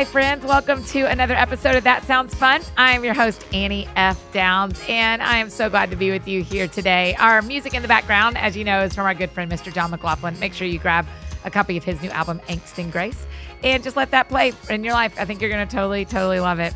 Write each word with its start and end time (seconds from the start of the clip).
Hi, 0.00 0.04
friends. 0.06 0.46
Welcome 0.46 0.82
to 0.84 1.02
another 1.02 1.34
episode 1.34 1.76
of 1.76 1.84
That 1.84 2.04
Sounds 2.04 2.34
Fun. 2.34 2.62
I 2.78 2.92
am 2.92 3.04
your 3.04 3.12
host, 3.12 3.44
Annie 3.52 3.86
F. 3.96 4.18
Downs, 4.32 4.80
and 4.88 5.22
I 5.22 5.36
am 5.36 5.50
so 5.50 5.68
glad 5.68 5.90
to 5.90 5.96
be 5.96 6.10
with 6.10 6.26
you 6.26 6.42
here 6.42 6.66
today. 6.66 7.14
Our 7.16 7.42
music 7.42 7.74
in 7.74 7.82
the 7.82 7.88
background, 7.88 8.38
as 8.38 8.56
you 8.56 8.64
know, 8.64 8.80
is 8.80 8.94
from 8.94 9.04
our 9.04 9.12
good 9.12 9.30
friend, 9.30 9.52
Mr. 9.52 9.70
John 9.70 9.90
McLaughlin. 9.90 10.40
Make 10.40 10.54
sure 10.54 10.66
you 10.66 10.78
grab 10.78 11.06
a 11.44 11.50
copy 11.50 11.76
of 11.76 11.84
his 11.84 12.00
new 12.00 12.08
album, 12.08 12.40
Angst 12.48 12.78
and 12.78 12.90
Grace, 12.90 13.26
and 13.62 13.82
just 13.82 13.94
let 13.94 14.10
that 14.12 14.30
play 14.30 14.54
in 14.70 14.84
your 14.84 14.94
life. 14.94 15.14
I 15.18 15.26
think 15.26 15.42
you're 15.42 15.50
going 15.50 15.68
to 15.68 15.76
totally, 15.76 16.06
totally 16.06 16.40
love 16.40 16.60
it. 16.60 16.72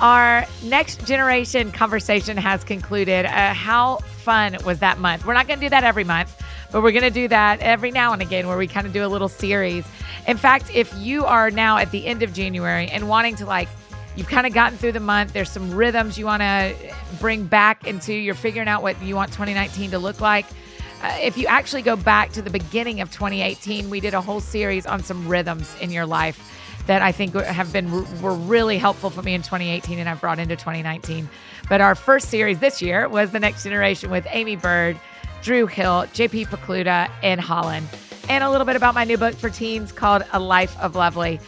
Our 0.00 0.46
next 0.62 1.06
generation 1.06 1.70
conversation 1.70 2.38
has 2.38 2.64
concluded. 2.64 3.26
Uh, 3.26 3.52
how 3.52 3.96
fun 3.96 4.56
was 4.64 4.78
that 4.78 4.98
month? 4.98 5.26
We're 5.26 5.34
not 5.34 5.48
going 5.48 5.60
to 5.60 5.66
do 5.66 5.70
that 5.70 5.84
every 5.84 6.04
month, 6.04 6.37
but 6.70 6.82
we're 6.82 6.92
going 6.92 7.02
to 7.02 7.10
do 7.10 7.28
that 7.28 7.60
every 7.60 7.90
now 7.90 8.12
and 8.12 8.22
again 8.22 8.46
where 8.46 8.58
we 8.58 8.66
kind 8.66 8.86
of 8.86 8.92
do 8.92 9.04
a 9.04 9.08
little 9.08 9.28
series. 9.28 9.86
In 10.26 10.36
fact, 10.36 10.70
if 10.74 10.92
you 10.96 11.24
are 11.24 11.50
now 11.50 11.78
at 11.78 11.90
the 11.90 12.06
end 12.06 12.22
of 12.22 12.32
January 12.32 12.88
and 12.88 13.08
wanting 13.08 13.36
to 13.36 13.46
like, 13.46 13.68
you've 14.16 14.28
kind 14.28 14.46
of 14.46 14.52
gotten 14.52 14.76
through 14.76 14.92
the 14.92 15.00
month, 15.00 15.32
there's 15.32 15.50
some 15.50 15.74
rhythms 15.74 16.18
you 16.18 16.26
want 16.26 16.42
to 16.42 16.74
bring 17.20 17.46
back 17.46 17.86
into, 17.86 18.12
you're 18.12 18.34
figuring 18.34 18.68
out 18.68 18.82
what 18.82 19.00
you 19.02 19.14
want 19.14 19.32
2019 19.32 19.92
to 19.92 19.98
look 19.98 20.20
like. 20.20 20.44
Uh, 21.02 21.16
if 21.22 21.38
you 21.38 21.46
actually 21.46 21.82
go 21.82 21.94
back 21.94 22.32
to 22.32 22.42
the 22.42 22.50
beginning 22.50 23.00
of 23.00 23.10
2018, 23.12 23.88
we 23.88 24.00
did 24.00 24.14
a 24.14 24.20
whole 24.20 24.40
series 24.40 24.84
on 24.84 25.02
some 25.02 25.28
rhythms 25.28 25.74
in 25.80 25.90
your 25.90 26.04
life 26.04 26.54
that 26.88 27.02
I 27.02 27.12
think 27.12 27.34
have 27.34 27.72
been 27.72 27.90
were 28.22 28.34
really 28.34 28.78
helpful 28.78 29.10
for 29.10 29.22
me 29.22 29.34
in 29.34 29.42
2018 29.42 29.98
and 29.98 30.08
I've 30.08 30.20
brought 30.20 30.38
into 30.38 30.56
2019. 30.56 31.28
But 31.68 31.80
our 31.82 31.94
first 31.94 32.30
series 32.30 32.58
this 32.58 32.80
year 32.82 33.08
was 33.08 33.30
The 33.30 33.38
Next 33.38 33.62
Generation 33.62 34.10
with 34.10 34.26
Amy 34.30 34.56
Byrd, 34.56 34.98
Drew 35.42 35.66
Hill, 35.66 36.04
JP 36.14 36.48
Pokluda, 36.48 37.10
and 37.22 37.40
Holland. 37.40 37.86
And 38.28 38.44
a 38.44 38.50
little 38.50 38.66
bit 38.66 38.76
about 38.76 38.94
my 38.94 39.04
new 39.04 39.16
book 39.16 39.34
for 39.34 39.50
teens 39.50 39.92
called 39.92 40.22
A 40.32 40.40
Life 40.40 40.78
of 40.80 40.94
Lovely. 40.94 41.40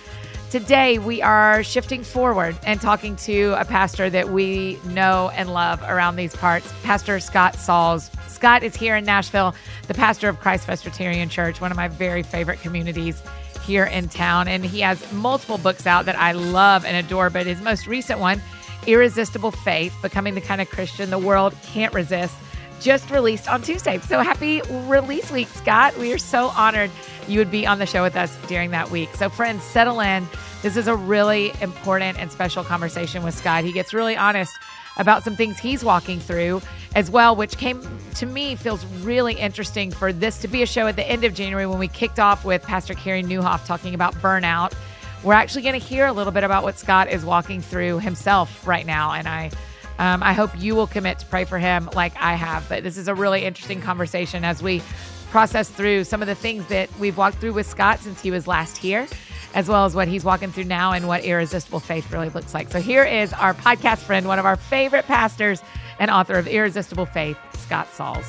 Today, 0.51 0.99
we 0.99 1.23
are 1.23 1.63
shifting 1.63 2.03
forward 2.03 2.59
and 2.65 2.81
talking 2.81 3.15
to 3.17 3.55
a 3.59 3.65
pastor 3.65 4.11
that 4.11 4.31
we 4.31 4.79
know 4.87 5.31
and 5.35 5.53
love 5.53 5.81
around 5.83 6.17
these 6.17 6.35
parts, 6.35 6.73
Pastor 6.83 7.21
Scott 7.21 7.55
Sauls. 7.55 8.11
Scott 8.27 8.65
is 8.65 8.75
here 8.75 8.97
in 8.97 9.05
Nashville, 9.05 9.55
the 9.87 9.95
pastor 9.95 10.29
of 10.29 10.41
Christ 10.41 10.65
Presbyterian 10.65 11.29
Church, 11.29 11.61
one 11.61 11.71
of 11.71 11.77
my 11.77 11.87
very 11.87 12.23
favorite 12.23 12.61
communities 12.61 13.23
here 13.65 13.85
in 13.85 14.09
town. 14.09 14.49
And 14.49 14.65
he 14.65 14.81
has 14.81 15.13
multiple 15.13 15.59
books 15.59 15.87
out 15.87 16.07
that 16.07 16.19
I 16.19 16.33
love 16.33 16.85
and 16.85 16.97
adore. 16.97 17.31
But 17.31 17.47
his 17.47 17.61
most 17.61 17.87
recent 17.87 18.19
one, 18.19 18.43
Irresistible 18.87 19.53
Faith 19.53 19.95
Becoming 20.03 20.35
the 20.35 20.41
Kind 20.41 20.61
of 20.61 20.71
Christian 20.71 21.11
the 21.11 21.19
World 21.19 21.55
Can't 21.63 21.93
Resist, 21.95 22.35
just 22.81 23.11
released 23.11 23.49
on 23.49 23.63
Tuesday. 23.63 23.99
So 23.99 24.21
happy 24.21 24.63
release 24.87 25.31
week, 25.31 25.49
Scott. 25.49 25.97
We 25.99 26.13
are 26.13 26.19
so 26.19 26.49
honored 26.49 26.91
you 27.29 27.39
would 27.39 27.51
be 27.51 27.67
on 27.67 27.79
the 27.79 27.87
show 27.87 28.03
with 28.03 28.17
us 28.17 28.37
during 28.49 28.71
that 28.73 28.91
week. 28.91 29.15
So, 29.15 29.29
friends, 29.29 29.63
settle 29.63 30.01
in. 30.01 30.27
This 30.63 30.77
is 30.77 30.89
a 30.89 30.97
really 30.97 31.53
important 31.61 32.19
and 32.19 32.31
special 32.33 32.65
conversation 32.65 33.23
with 33.23 33.35
Scott. 33.35 33.65
He 33.65 33.73
gets 33.73 33.95
really 33.95 34.17
honest 34.17 34.53
about 34.97 35.23
some 35.23 35.37
things 35.37 35.59
he's 35.59 35.85
walking 35.85 36.19
through 36.19 36.61
as 36.95 37.11
well, 37.11 37.37
which 37.37 37.57
came 37.57 37.83
to 38.17 38.27
me 38.27 38.57
feels 38.57 38.85
really 39.03 39.35
interesting 39.35 39.91
for 39.91 40.13
this 40.13 40.39
to 40.39 40.49
be 40.49 40.63
a 40.63 40.67
show 40.67 40.87
at 40.87 40.97
the 40.97 41.09
end 41.09 41.25
of 41.25 41.33
January 41.33 41.67
when 41.67 41.79
we 41.79 41.89
kicked 41.89 42.19
off 42.19 42.45
with 42.45 42.63
Pastor 42.63 42.95
Carey 42.95 43.23
Nieuwhof 43.23 43.65
talking 43.65 43.95
about 43.95 44.15
burnout. 44.17 44.75
We're 45.23 45.35
actually 45.35 45.63
going 45.63 45.79
to 45.79 45.87
hear 45.87 46.07
a 46.07 46.13
little 46.13 46.33
bit 46.33 46.45
about 46.45 46.63
what 46.65 46.79
Scott 46.79 47.11
is 47.11 47.25
walking 47.25 47.61
through 47.61 48.01
himself 48.01 48.67
right 48.67 48.87
now. 48.87 49.13
And 49.13 49.29
I, 49.29 49.51
um, 50.01 50.23
I 50.23 50.33
hope 50.33 50.51
you 50.59 50.75
will 50.75 50.87
commit 50.87 51.19
to 51.19 51.27
pray 51.27 51.45
for 51.45 51.59
him 51.59 51.91
like 51.95 52.15
I 52.17 52.33
have. 52.33 52.67
But 52.71 52.83
this 52.83 52.97
is 52.97 53.07
a 53.07 53.15
really 53.15 53.45
interesting 53.45 53.83
conversation 53.83 54.45
as 54.45 54.63
we 54.63 54.83
process 55.31 55.69
through 55.69 56.05
some 56.05 56.23
of 56.23 56.27
the 56.27 56.35
things 56.35 56.67
that 56.69 56.89
we've 56.99 57.19
walked 57.19 57.37
through 57.37 57.53
with 57.53 57.67
Scott 57.67 58.01
since 58.01 58.21
he 58.21 58.31
was 58.31 58.47
last 58.47 58.79
here 58.79 59.07
as 59.55 59.69
well 59.69 59.85
as 59.85 59.95
what 59.95 60.09
he's 60.09 60.25
walking 60.25 60.51
through 60.51 60.65
now 60.65 60.93
and 60.93 61.07
what 61.07 61.25
irresistible 61.25 61.81
faith 61.81 62.11
really 62.13 62.29
looks 62.31 62.55
like. 62.55 62.71
So 62.71 62.81
here 62.81 63.05
is 63.05 63.33
our 63.33 63.53
podcast 63.53 63.99
friend, 63.99 64.27
one 64.27 64.39
of 64.39 64.47
our 64.47 64.57
favorite 64.57 65.07
pastors 65.07 65.63
and 65.99 66.11
author 66.11 66.35
of 66.35 66.47
Irresistible 66.47 67.07
Faith, 67.07 67.37
Scott 67.59 67.89
Sauls. 67.93 68.25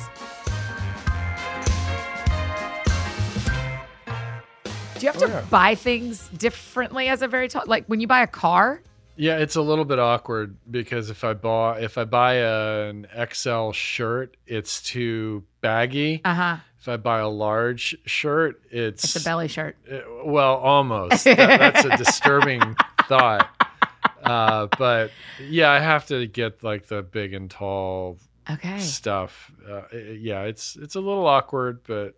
Do 4.98 5.06
you 5.06 5.12
have 5.12 5.18
to 5.18 5.24
oh, 5.24 5.28
yeah. 5.28 5.44
buy 5.50 5.74
things 5.74 6.28
differently 6.28 7.08
as 7.08 7.22
a 7.22 7.28
very 7.28 7.48
tall? 7.48 7.62
Like 7.66 7.86
when 7.86 8.00
you 8.00 8.06
buy 8.06 8.22
a 8.22 8.26
car? 8.26 8.82
Yeah, 9.16 9.38
it's 9.38 9.56
a 9.56 9.62
little 9.62 9.84
bit 9.84 9.98
awkward 9.98 10.56
because 10.70 11.10
if 11.10 11.24
I 11.24 11.34
buy 11.34 11.80
if 11.80 11.98
I 11.98 12.04
buy 12.04 12.34
a, 12.34 12.88
an 12.88 13.06
XL 13.32 13.72
shirt, 13.72 14.36
it's 14.46 14.82
too 14.82 15.44
baggy. 15.60 16.20
Uh 16.24 16.34
huh 16.34 16.56
if 16.82 16.88
I 16.88 16.96
buy 16.96 17.20
a 17.20 17.28
large 17.28 17.96
shirt, 18.06 18.60
it's 18.68 19.04
it's 19.04 19.14
a 19.14 19.24
belly 19.24 19.46
shirt. 19.46 19.76
It, 19.86 20.04
well, 20.24 20.56
almost. 20.56 21.22
that, 21.22 21.36
that's 21.36 21.84
a 21.84 21.96
disturbing 22.04 22.74
thought. 23.06 23.48
Uh, 24.24 24.66
but 24.76 25.12
yeah, 25.48 25.70
I 25.70 25.78
have 25.78 26.06
to 26.06 26.26
get 26.26 26.64
like 26.64 26.86
the 26.88 27.04
big 27.04 27.34
and 27.34 27.48
tall 27.48 28.18
okay 28.50 28.80
stuff. 28.80 29.52
Uh, 29.68 29.82
yeah, 29.94 30.42
it's 30.42 30.74
it's 30.74 30.96
a 30.96 31.00
little 31.00 31.24
awkward, 31.24 31.84
but 31.86 32.16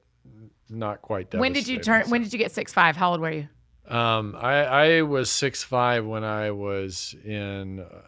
not 0.70 1.02
quite. 1.02 1.34
When 1.34 1.52
did 1.52 1.68
you 1.68 1.78
turn? 1.78 2.08
When 2.08 2.22
did 2.22 2.32
you 2.32 2.38
get 2.38 2.50
six 2.50 2.72
five? 2.72 2.96
How 2.96 3.10
old 3.10 3.20
were 3.20 3.32
you? 3.32 3.48
Um, 3.88 4.34
I 4.38 4.64
I 4.64 5.02
was 5.02 5.30
six 5.30 5.62
five 5.62 6.06
when 6.06 6.24
I 6.24 6.50
was 6.50 7.14
in 7.24 7.80
uh, 7.80 8.02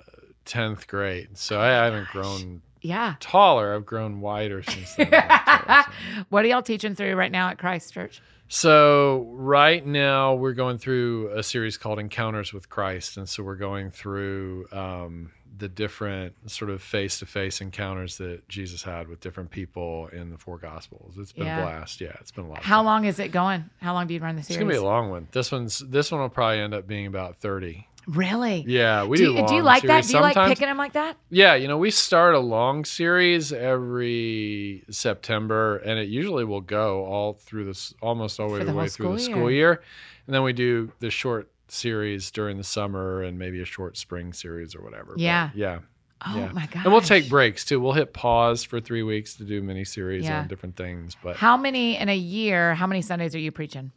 tenth 0.45 0.87
grade, 0.87 1.37
so 1.37 1.61
I 1.61 1.69
haven't 1.69 2.09
grown 2.09 2.63
yeah 2.81 3.17
taller. 3.21 3.75
I've 3.75 3.87
grown 3.87 4.21
wider 4.21 4.63
since 4.63 4.95
then. 4.95 5.11
what 6.31 6.45
are 6.45 6.49
y'all 6.49 6.63
teaching 6.63 6.95
through 6.95 7.15
right 7.15 7.33
now 7.33 7.49
at 7.49 7.59
Christ 7.59 7.93
Church? 7.93 8.23
So 8.49 9.27
right 9.33 9.85
now 9.85 10.35
we're 10.35 10.53
going 10.53 10.79
through 10.79 11.31
a 11.37 11.43
series 11.43 11.77
called 11.77 11.99
Encounters 11.99 12.53
with 12.53 12.69
Christ, 12.69 13.17
and 13.17 13.29
so 13.29 13.43
we're 13.43 13.57
going 13.57 13.91
through 13.91 14.69
um, 14.71 15.33
the 15.59 15.69
different 15.69 16.35
sort 16.51 16.71
of 16.71 16.83
face-to-face 16.83 17.61
encounters 17.61 18.19
that 18.19 18.49
Jesus 18.49 18.83
had 18.83 19.09
with 19.09 19.21
different 19.21 19.51
people 19.51 20.09
in 20.13 20.31
the 20.31 20.39
four 20.39 20.59
Gospels. 20.59 21.15
It's 21.19 21.33
been 21.33 21.47
yeah. 21.47 21.61
a 21.61 21.63
blast. 21.63 22.01
Yeah, 22.01 22.17
it's 22.21 22.31
been 22.31 22.45
a 22.45 22.49
lot. 22.49 22.63
How 22.63 22.83
long 22.83 23.05
is 23.05 23.19
it 23.19 23.29
going? 23.29 23.71
How 23.81 23.95
long 23.95 24.07
do 24.07 24.15
you 24.15 24.21
run 24.21 24.37
the 24.37 24.43
series? 24.43 24.57
It's 24.57 24.59
gonna 24.59 24.73
be 24.73 24.77
a 24.77 24.83
long 24.83 25.11
one. 25.11 25.29
This 25.33 25.53
one's 25.53 25.79
this 25.79 26.13
one 26.13 26.21
will 26.21 26.29
probably 26.29 26.61
end 26.61 26.75
up 26.75 26.87
being 26.87 27.07
about 27.07 27.37
thirty. 27.37 27.89
Really? 28.07 28.65
Yeah, 28.69 29.05
we 29.05 29.17
do. 29.17 29.35
Do, 29.35 29.47
do 29.49 29.55
you 29.57 29.63
like 29.63 29.83
that? 29.83 30.03
Do 30.03 30.09
you 30.09 30.13
Sometimes, 30.13 30.37
like 30.37 30.49
picking 30.49 30.69
them 30.69 30.77
like 30.77 30.93
that? 30.93 31.17
Yeah, 31.29 31.57
you 31.57 31.67
know, 31.67 31.77
we 31.77 31.91
start 31.91 32.37
a 32.37 32.39
long 32.39 32.85
series 32.85 33.53
every 33.53 34.85
September, 34.91 35.79
and 35.79 35.99
it 35.99 36.09
usually 36.09 36.45
will 36.45 36.61
go 36.61 37.05
all 37.05 37.33
through 37.33 37.65
this, 37.65 37.95
almost 38.01 38.39
all 38.39 38.51
the, 38.51 38.65
the 38.65 38.73
way 38.73 38.89
through 38.89 39.15
the 39.15 39.19
school 39.19 39.51
year, 39.51 39.83
and 40.27 40.35
then 40.35 40.45
we 40.45 40.53
do 40.53 40.93
the 41.01 41.11
short 41.11 41.51
series 41.69 42.31
during 42.31 42.57
the 42.57 42.65
summer 42.65 43.23
and 43.23 43.39
maybe 43.39 43.61
a 43.61 43.65
short 43.65 43.97
spring 43.97 44.33
series 44.33 44.75
or 44.75 44.83
whatever. 44.83 45.15
Yeah. 45.17 45.51
But 45.53 45.59
yeah. 45.59 45.79
Oh 46.27 46.37
yeah. 46.37 46.53
my 46.53 46.67
god! 46.67 46.85
And 46.85 46.93
we'll 46.93 47.03
take 47.03 47.29
breaks 47.29 47.65
too. 47.65 47.79
We'll 47.79 47.93
hit 47.93 48.15
pause 48.15 48.65
for 48.65 48.81
three 48.81 49.03
weeks 49.03 49.35
to 49.37 49.45
do 49.45 49.63
mini 49.63 49.85
series 49.85 50.25
yeah. 50.25 50.41
on 50.41 50.49
different 50.49 50.77
things. 50.77 51.15
But 51.23 51.37
how 51.37 51.59
many 51.59 51.99
in 51.99 52.09
a 52.09 52.17
year? 52.17 52.75
How 52.75 52.87
many 52.87 53.03
Sundays 53.03 53.35
are 53.35 53.39
you 53.39 53.53
preaching? 53.53 53.93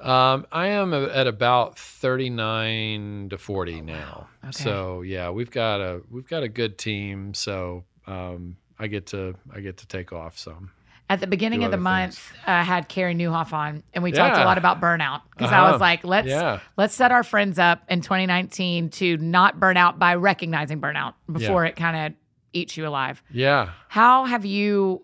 Um, 0.00 0.46
I 0.50 0.68
am 0.68 0.92
at 0.92 1.26
about 1.26 1.78
39 1.78 3.28
to 3.30 3.38
40 3.38 3.80
now. 3.82 4.28
Okay. 4.42 4.52
So 4.52 5.02
yeah, 5.02 5.30
we've 5.30 5.50
got 5.50 5.80
a 5.80 6.02
we've 6.10 6.28
got 6.28 6.42
a 6.42 6.48
good 6.48 6.78
team. 6.78 7.34
So 7.34 7.84
um, 8.06 8.56
I 8.78 8.86
get 8.86 9.06
to 9.08 9.34
I 9.52 9.60
get 9.60 9.78
to 9.78 9.86
take 9.86 10.12
off 10.12 10.38
some. 10.38 10.70
At 11.10 11.20
the 11.20 11.26
beginning 11.26 11.64
of 11.64 11.70
the 11.70 11.76
month, 11.76 12.32
I 12.46 12.60
uh, 12.60 12.64
had 12.64 12.88
Carey 12.88 13.14
Nieuwhof 13.14 13.52
on, 13.52 13.82
and 13.92 14.02
we 14.02 14.10
yeah. 14.10 14.26
talked 14.26 14.38
a 14.38 14.44
lot 14.44 14.56
about 14.56 14.80
burnout 14.80 15.20
because 15.30 15.52
uh-huh. 15.52 15.62
I 15.62 15.70
was 15.70 15.80
like, 15.80 16.02
let's 16.02 16.28
yeah. 16.28 16.60
let's 16.78 16.94
set 16.94 17.12
our 17.12 17.22
friends 17.22 17.58
up 17.58 17.82
in 17.90 18.00
2019 18.00 18.88
to 18.88 19.18
not 19.18 19.60
burn 19.60 19.76
out 19.76 19.98
by 19.98 20.14
recognizing 20.14 20.80
burnout 20.80 21.12
before 21.30 21.64
yeah. 21.64 21.70
it 21.70 21.76
kind 21.76 22.06
of 22.06 22.18
eats 22.54 22.76
you 22.78 22.88
alive. 22.88 23.22
Yeah. 23.30 23.70
How 23.88 24.24
have 24.24 24.46
you 24.46 25.02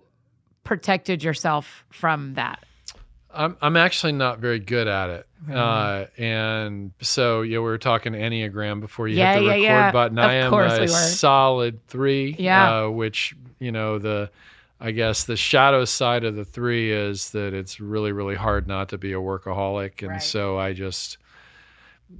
protected 0.64 1.22
yourself 1.22 1.84
from 1.90 2.34
that? 2.34 2.64
I'm 3.32 3.56
I'm 3.60 3.76
actually 3.76 4.12
not 4.12 4.38
very 4.38 4.58
good 4.58 4.88
at 4.88 5.10
it. 5.10 5.26
Uh, 5.52 6.06
and 6.18 6.92
so 7.00 7.42
yeah, 7.42 7.58
we 7.58 7.64
were 7.64 7.78
talking 7.78 8.12
Enneagram 8.12 8.80
before 8.80 9.08
you 9.08 9.16
hit 9.16 9.40
the 9.40 9.46
record 9.46 9.92
button. 9.92 10.18
Of 10.18 10.24
I 10.24 10.34
am 10.34 10.52
a 10.52 10.80
we 10.80 10.86
solid 10.88 11.86
three. 11.86 12.36
Yeah. 12.38 12.84
Uh, 12.84 12.90
which 12.90 13.34
you 13.58 13.72
know 13.72 13.98
the 13.98 14.30
I 14.80 14.92
guess 14.92 15.24
the 15.24 15.36
shadow 15.36 15.84
side 15.84 16.24
of 16.24 16.36
the 16.36 16.44
three 16.44 16.90
is 16.90 17.30
that 17.30 17.52
it's 17.54 17.80
really 17.80 18.12
really 18.12 18.36
hard 18.36 18.66
not 18.66 18.88
to 18.90 18.98
be 18.98 19.12
a 19.12 19.16
workaholic, 19.16 20.02
and 20.02 20.12
right. 20.12 20.22
so 20.22 20.58
I 20.58 20.72
just 20.72 21.18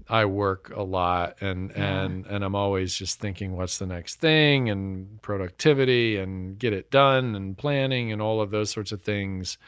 I 0.08 0.26
work 0.26 0.72
a 0.74 0.82
lot 0.82 1.36
and 1.40 1.70
yeah. 1.70 2.02
and 2.02 2.26
and 2.26 2.44
I'm 2.44 2.54
always 2.54 2.94
just 2.94 3.18
thinking 3.18 3.56
what's 3.56 3.78
the 3.78 3.86
next 3.86 4.16
thing 4.16 4.68
and 4.70 5.20
productivity 5.22 6.18
and 6.18 6.58
get 6.58 6.72
it 6.72 6.90
done 6.90 7.34
and 7.34 7.56
planning 7.56 8.12
and 8.12 8.20
all 8.22 8.40
of 8.40 8.50
those 8.50 8.70
sorts 8.70 8.92
of 8.92 9.02
things 9.02 9.58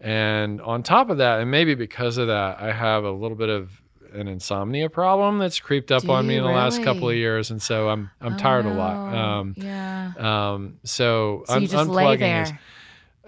and 0.00 0.60
on 0.60 0.82
top 0.82 1.10
of 1.10 1.18
that, 1.18 1.40
and 1.40 1.50
maybe 1.50 1.74
because 1.74 2.18
of 2.18 2.26
that, 2.26 2.60
I 2.60 2.72
have 2.72 3.04
a 3.04 3.10
little 3.10 3.36
bit 3.36 3.48
of 3.48 3.80
an 4.14 4.28
insomnia 4.28 4.88
problem 4.88 5.38
that's 5.38 5.60
creeped 5.60 5.92
up 5.92 6.02
Do 6.02 6.12
on 6.12 6.26
me 6.26 6.36
in 6.36 6.42
the 6.42 6.48
really? 6.48 6.60
last 6.60 6.82
couple 6.82 7.08
of 7.08 7.16
years, 7.16 7.50
and 7.50 7.60
so 7.60 7.88
I'm 7.88 8.10
I'm 8.20 8.34
oh, 8.34 8.38
tired 8.38 8.64
no. 8.64 8.72
a 8.72 8.74
lot. 8.74 9.14
Um, 9.14 9.54
yeah. 9.56 10.12
Um, 10.16 10.78
so, 10.84 11.44
so 11.46 11.58
you 11.58 11.68
just 11.68 11.90
lay 11.90 12.16
there. 12.16 12.42
Is, 12.42 12.52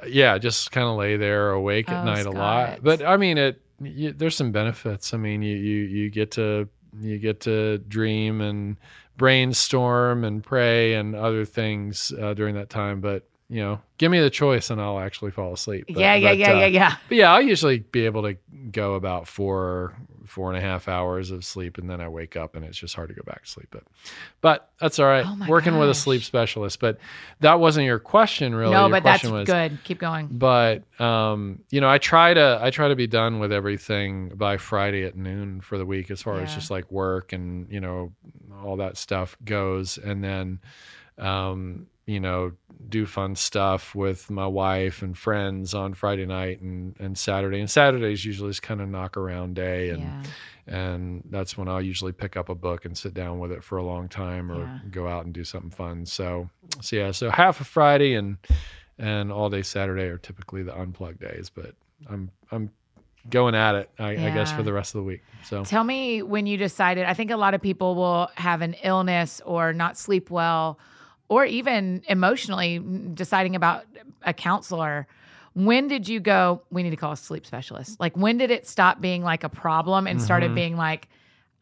yeah, 0.09 0.39
just 0.39 0.73
kind 0.73 0.87
of 0.87 0.97
lay 0.97 1.17
there 1.17 1.51
awake 1.51 1.87
oh, 1.89 1.95
at 1.95 2.05
night 2.05 2.27
a 2.27 2.31
lot. 2.31 2.81
But 2.83 3.03
I 3.03 3.17
mean, 3.17 3.39
it 3.39 3.61
you, 3.81 4.13
there's 4.13 4.37
some 4.37 4.53
benefits. 4.53 5.15
I 5.15 5.17
mean, 5.17 5.43
you 5.43 5.57
you 5.57 5.83
you 5.85 6.11
get 6.11 6.31
to 6.33 6.69
you 7.01 7.19
get 7.19 7.41
to 7.41 7.79
dream 7.79 8.41
and 8.41 8.77
brainstorm 9.17 10.25
and 10.25 10.43
pray 10.43 10.95
and 10.95 11.15
other 11.15 11.45
things 11.45 12.13
uh, 12.21 12.35
during 12.35 12.55
that 12.55 12.71
time. 12.71 13.01
But 13.01 13.27
you 13.49 13.61
know, 13.61 13.81
give 13.99 14.11
me 14.11 14.21
the 14.21 14.31
choice 14.31 14.71
and 14.71 14.81
I'll 14.81 14.99
actually 14.99 15.31
fall 15.31 15.53
asleep. 15.53 15.87
But, 15.89 15.99
yeah, 15.99 16.15
yeah, 16.15 16.31
but, 16.31 16.39
yeah, 16.39 16.51
uh, 16.51 16.59
yeah, 16.59 16.67
yeah. 16.67 16.97
But 17.09 17.17
yeah, 17.17 17.33
I'll 17.33 17.43
usually 17.43 17.79
be 17.79 18.05
able 18.05 18.23
to 18.23 18.37
go 18.73 18.95
about 18.95 19.29
four, 19.29 19.97
four 20.27 20.53
and 20.53 20.59
a 20.59 20.61
half 20.61 20.89
hours 20.89 21.31
of 21.31 21.45
sleep, 21.45 21.79
and 21.79 21.89
then 21.89 22.01
I 22.01 22.09
wake 22.09 22.37
up, 22.37 22.55
and 22.55 22.65
it's 22.65 22.77
just 22.77 22.95
hard 22.95 23.09
to 23.09 23.15
go 23.15 23.23
back 23.25 23.45
to 23.45 23.51
sleep. 23.51 23.69
But, 23.71 23.85
but 24.41 24.71
that's 24.81 24.99
all 24.99 25.07
right. 25.07 25.25
Oh 25.27 25.37
Working 25.49 25.79
with 25.79 25.89
a 25.89 25.95
sleep 25.95 26.23
specialist, 26.23 26.81
but 26.81 26.99
that 27.41 27.61
wasn't 27.61 27.87
your 27.87 27.99
question, 27.99 28.55
really. 28.55 28.73
no, 28.73 28.83
Your 28.83 28.91
but 28.91 29.05
that's 29.05 29.25
was, 29.25 29.47
good. 29.47 29.79
Keep 29.85 29.99
going. 29.99 30.29
But 30.31 30.83
um, 31.01 31.61
you 31.71 31.81
know, 31.81 31.89
I 31.89 31.99
try 31.99 32.35
to 32.35 32.59
I 32.61 32.71
try 32.71 32.89
to 32.89 32.97
be 32.97 33.07
done 33.07 33.39
with 33.39 33.53
everything 33.53 34.31
by 34.35 34.57
Friday 34.57 35.05
at 35.05 35.17
noon 35.17 35.61
for 35.61 35.79
the 35.79 35.87
week, 35.87 36.11
as 36.11 36.23
far 36.23 36.41
as 36.41 36.55
just 36.55 36.71
like 36.71 36.91
work 36.91 37.33
and 37.33 37.71
you 37.71 37.81
know 37.81 38.13
all 38.65 38.77
that 38.77 38.97
stuff 38.97 39.37
goes, 39.45 39.99
and 39.99 40.23
then 40.23 40.61
um, 41.19 41.87
you 42.07 42.21
know 42.21 42.53
do 42.89 43.05
fun 43.05 43.35
stuff 43.35 43.95
with 43.95 44.31
my 44.31 44.47
wife 44.47 45.03
and 45.03 45.19
friends 45.19 45.75
on 45.75 45.93
Friday 45.95 46.25
night 46.27 46.61
and 46.61 46.95
and 47.01 47.19
Saturday. 47.19 47.59
And 47.61 47.69
Saturday's 47.71 48.25
usually 48.25 48.51
just 48.51 48.63
kind 48.63 48.81
of 48.81 48.89
knock 48.89 49.17
around 49.17 49.55
day, 49.57 49.91
and 49.91 50.03
Yeah. 50.03 50.23
and 50.67 51.23
that's 51.31 51.59
when 51.59 51.69
I'll 51.69 51.83
usually 51.83 52.13
pick 52.13 52.37
up 52.37 52.49
a 52.49 52.55
book 52.55 52.85
and 52.85 52.97
sit 52.97 53.13
down 53.15 53.39
with 53.41 53.51
it 53.53 53.63
for 53.65 53.79
a 53.79 53.83
long 53.85 54.09
time, 54.09 54.51
or 54.53 54.61
Yeah. 54.65 54.79
go 54.91 55.09
out 55.09 55.25
and 55.25 55.35
do 55.35 55.43
something 55.45 55.71
fun. 55.71 56.07
So 56.07 56.49
so 56.81 56.97
yeah, 56.97 57.11
so 57.11 57.31
half 57.31 57.61
of 57.61 57.67
Friday 57.67 58.15
and 58.15 58.37
and 58.99 59.31
all 59.33 59.51
day 59.51 59.63
Saturday 59.63 60.05
are 60.05 60.19
typically 60.19 60.63
the 60.63 60.75
unplugged 60.79 61.21
days. 61.21 61.51
But 61.51 61.75
I'm 62.09 62.31
I'm 62.53 62.71
going 63.29 63.57
at 63.57 63.75
it, 63.75 63.91
I, 63.99 64.11
I 64.11 64.31
guess, 64.31 64.53
for 64.53 64.63
the 64.63 64.73
rest 64.73 64.95
of 64.95 65.01
the 65.01 65.05
week. 65.05 65.23
So 65.43 65.65
Tell 65.65 65.83
me 65.83 66.23
when 66.23 66.47
you 66.47 66.57
decided. 66.57 67.05
I 67.07 67.15
think 67.15 67.33
a 67.33 67.37
lot 67.37 67.55
of 67.55 67.61
people 67.61 67.97
will 67.97 68.29
have 68.37 68.63
an 68.63 68.75
illness 68.85 69.41
or 69.45 69.73
not 69.73 69.99
sleep 69.99 70.31
well, 70.31 70.79
or 71.29 71.45
even 71.45 72.03
emotionally 72.09 72.81
deciding 73.15 73.57
about 73.57 73.85
a 74.23 74.33
counselor. 74.33 75.07
When 75.55 75.89
did 75.89 76.09
you 76.09 76.21
go, 76.21 76.63
we 76.71 76.83
need 76.83 76.91
to 76.91 76.97
call 76.97 77.13
a 77.13 77.17
sleep 77.17 77.47
specialist? 77.47 77.99
Like, 77.99 78.17
when 78.17 78.37
did 78.39 78.51
it 78.51 78.67
stop 78.67 79.01
being 79.01 79.23
like 79.23 79.43
a 79.43 79.49
problem 79.49 80.07
and 80.07 80.21
started 80.21 80.51
Mhm. 80.51 80.55
being 80.55 80.77
like, 80.77 81.09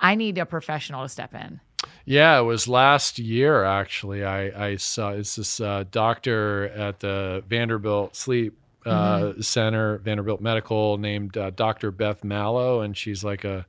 I 0.00 0.16
need 0.16 0.36
a 0.38 0.46
professional 0.46 1.02
to 1.04 1.08
step 1.08 1.34
in? 1.34 1.60
Yeah, 2.04 2.38
it 2.38 2.42
was 2.42 2.66
last 2.66 3.18
year 3.18 3.64
actually. 3.64 4.24
I, 4.24 4.70
I 4.70 4.76
saw 4.76 5.10
it's 5.10 5.36
this 5.36 5.60
uh, 5.60 5.84
doctor 5.90 6.64
at 6.74 7.00
the 7.00 7.44
Vanderbilt 7.48 8.16
Sleep 8.16 8.56
uh, 8.86 8.90
Mm-hmm. 8.90 9.40
Center, 9.40 9.98
Vanderbilt 9.98 10.42
Medical, 10.42 10.98
named 10.98 11.38
uh, 11.38 11.48
Dr. 11.50 11.90
Beth 11.90 12.22
Malow, 12.22 12.80
and 12.84 12.94
she's 12.94 13.24
like 13.24 13.42
a 13.44 13.64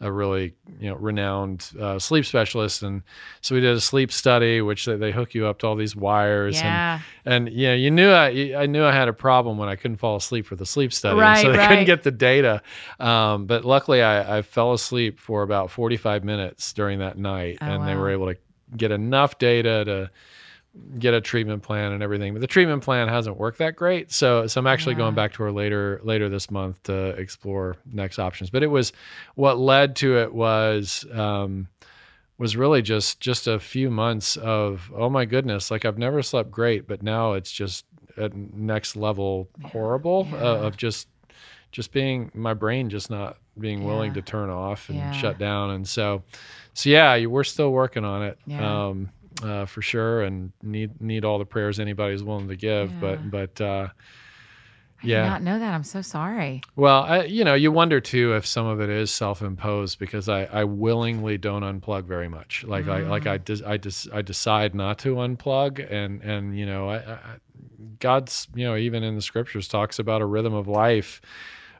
a 0.00 0.10
really 0.10 0.54
you 0.80 0.90
know 0.90 0.96
renowned 0.96 1.70
uh, 1.80 1.98
sleep 1.98 2.24
specialist. 2.26 2.82
And 2.82 3.02
so 3.40 3.54
we 3.54 3.60
did 3.60 3.76
a 3.76 3.80
sleep 3.80 4.10
study, 4.12 4.60
which 4.60 4.84
they, 4.86 4.96
they 4.96 5.12
hook 5.12 5.34
you 5.34 5.46
up 5.46 5.58
to 5.60 5.66
all 5.66 5.76
these 5.76 5.94
wires, 5.96 6.56
Yeah. 6.60 7.00
and 7.24 7.48
and 7.48 7.56
yeah, 7.56 7.74
you 7.74 7.90
knew 7.90 8.10
I 8.10 8.54
I 8.56 8.66
knew 8.66 8.84
I 8.84 8.92
had 8.92 9.08
a 9.08 9.12
problem 9.12 9.56
when 9.56 9.68
I 9.68 9.76
couldn't 9.76 9.96
fall 9.98 10.16
asleep 10.16 10.46
for 10.46 10.56
the 10.56 10.66
sleep 10.66 10.92
study, 10.92 11.18
Right, 11.20 11.40
so 11.42 11.52
they 11.52 11.58
right. 11.58 11.68
couldn't 11.68 11.84
get 11.86 12.02
the 12.02 12.10
data. 12.10 12.60
Um, 13.00 13.46
but 13.46 13.64
luckily, 13.64 14.02
I, 14.02 14.38
I 14.38 14.42
fell 14.42 14.72
asleep 14.72 15.18
for 15.18 15.42
about 15.42 15.70
45 15.70 16.24
minutes 16.24 16.72
during 16.72 16.98
that 16.98 17.16
night, 17.16 17.58
Oh, 17.60 17.66
and 17.66 17.86
they 17.88 17.94
were 17.94 18.10
able 18.10 18.26
to 18.26 18.36
get 18.76 18.90
enough 18.90 19.38
data 19.38 19.84
to 19.84 20.10
get 20.98 21.14
a 21.14 21.20
treatment 21.20 21.62
plan 21.62 21.92
and 21.92 22.02
everything. 22.02 22.32
But 22.34 22.40
the 22.40 22.46
treatment 22.46 22.82
plan 22.82 23.08
hasn't 23.08 23.36
worked 23.36 23.58
that 23.58 23.76
great, 23.76 24.10
so 24.12 24.46
so 24.46 24.60
I'm 24.60 24.66
actually 24.66 24.94
Yeah. 24.94 24.98
going 24.98 25.14
back 25.14 25.32
to 25.34 25.42
her 25.44 25.52
later 25.52 26.00
later 26.02 26.28
this 26.28 26.50
month 26.50 26.82
to 26.84 27.10
explore 27.10 27.76
next 27.92 28.18
options. 28.18 28.50
But 28.50 28.62
it 28.62 28.68
was 28.68 28.92
what 29.36 29.58
led 29.58 29.96
to 29.96 30.18
it 30.18 30.32
was. 30.34 31.06
Um, 31.12 31.68
was 32.36 32.56
really 32.56 32.82
just 32.82 33.20
just 33.20 33.46
a 33.46 33.60
few 33.60 33.88
months 33.90 34.36
of 34.36 34.90
oh 34.96 35.08
my 35.08 35.24
goodness 35.24 35.70
like 35.70 35.84
i've 35.84 35.98
never 35.98 36.20
slept 36.20 36.50
great 36.50 36.84
but 36.88 37.00
now 37.00 37.34
it's 37.34 37.52
just 37.52 37.84
at 38.16 38.34
next 38.34 38.96
level 38.96 39.48
horrible 39.66 40.26
Yeah. 40.32 40.38
uh, 40.38 40.54
of 40.66 40.76
just 40.76 41.06
just 41.70 41.92
being 41.92 42.32
my 42.34 42.52
brain 42.52 42.90
just 42.90 43.08
not 43.08 43.36
being 43.56 43.84
willing 43.84 44.10
Yeah. 44.10 44.14
to 44.14 44.22
turn 44.22 44.50
off 44.50 44.88
and 44.88 45.14
shut 45.14 45.38
down 45.38 45.70
and 45.70 45.86
so 45.86 46.24
so 46.74 46.90
yeah 46.90 47.24
we're 47.26 47.44
still 47.44 47.70
working 47.70 48.04
on 48.04 48.24
it 48.24 48.38
um 48.60 49.10
uh, 49.44 49.66
for 49.66 49.82
sure 49.82 50.22
and 50.22 50.52
need 50.62 51.00
need 51.00 51.24
all 51.24 51.38
the 51.38 51.44
prayers 51.44 51.78
anybody's 51.78 52.22
willing 52.24 52.48
to 52.48 52.56
give 52.56 52.90
Yeah. 52.90 53.00
but 53.00 53.30
but 53.30 53.60
uh 53.60 53.88
I 55.02 55.06
did 55.06 55.10
Yeah. 55.10 55.28
not 55.28 55.42
know 55.42 55.58
that. 55.58 55.74
I'm 55.74 55.82
so 55.84 56.00
sorry. 56.00 56.62
well, 56.76 57.02
I, 57.02 57.24
you 57.24 57.44
know, 57.44 57.52
you 57.52 57.70
wonder 57.70 58.00
too 58.00 58.34
if 58.36 58.46
some 58.46 58.64
of 58.64 58.80
it 58.80 58.88
is 58.88 59.10
self-imposed 59.12 59.98
because 59.98 60.30
I, 60.30 60.44
I 60.44 60.64
willingly 60.64 61.36
don't 61.36 61.62
unplug 61.62 62.04
very 62.06 62.28
much. 62.28 62.64
Like 62.64 62.88
I 62.88 63.00
like 63.00 63.24
Mm. 63.24 63.30
I 63.32 63.36
des- 63.38 63.66
I, 63.66 63.76
des- 63.76 64.10
I 64.14 64.22
decide 64.22 64.74
not 64.74 64.98
to 65.00 65.16
unplug, 65.16 65.84
and 65.92 66.22
and 66.22 66.58
you 66.58 66.64
know, 66.64 66.88
I, 66.88 66.96
I, 66.96 67.18
God's 67.98 68.48
you 68.54 68.64
know 68.64 68.76
even 68.76 69.02
in 69.02 69.14
the 69.14 69.20
scriptures 69.22 69.68
talks 69.68 69.98
about 69.98 70.22
a 70.22 70.26
rhythm 70.26 70.54
of 70.54 70.68
life 70.68 71.20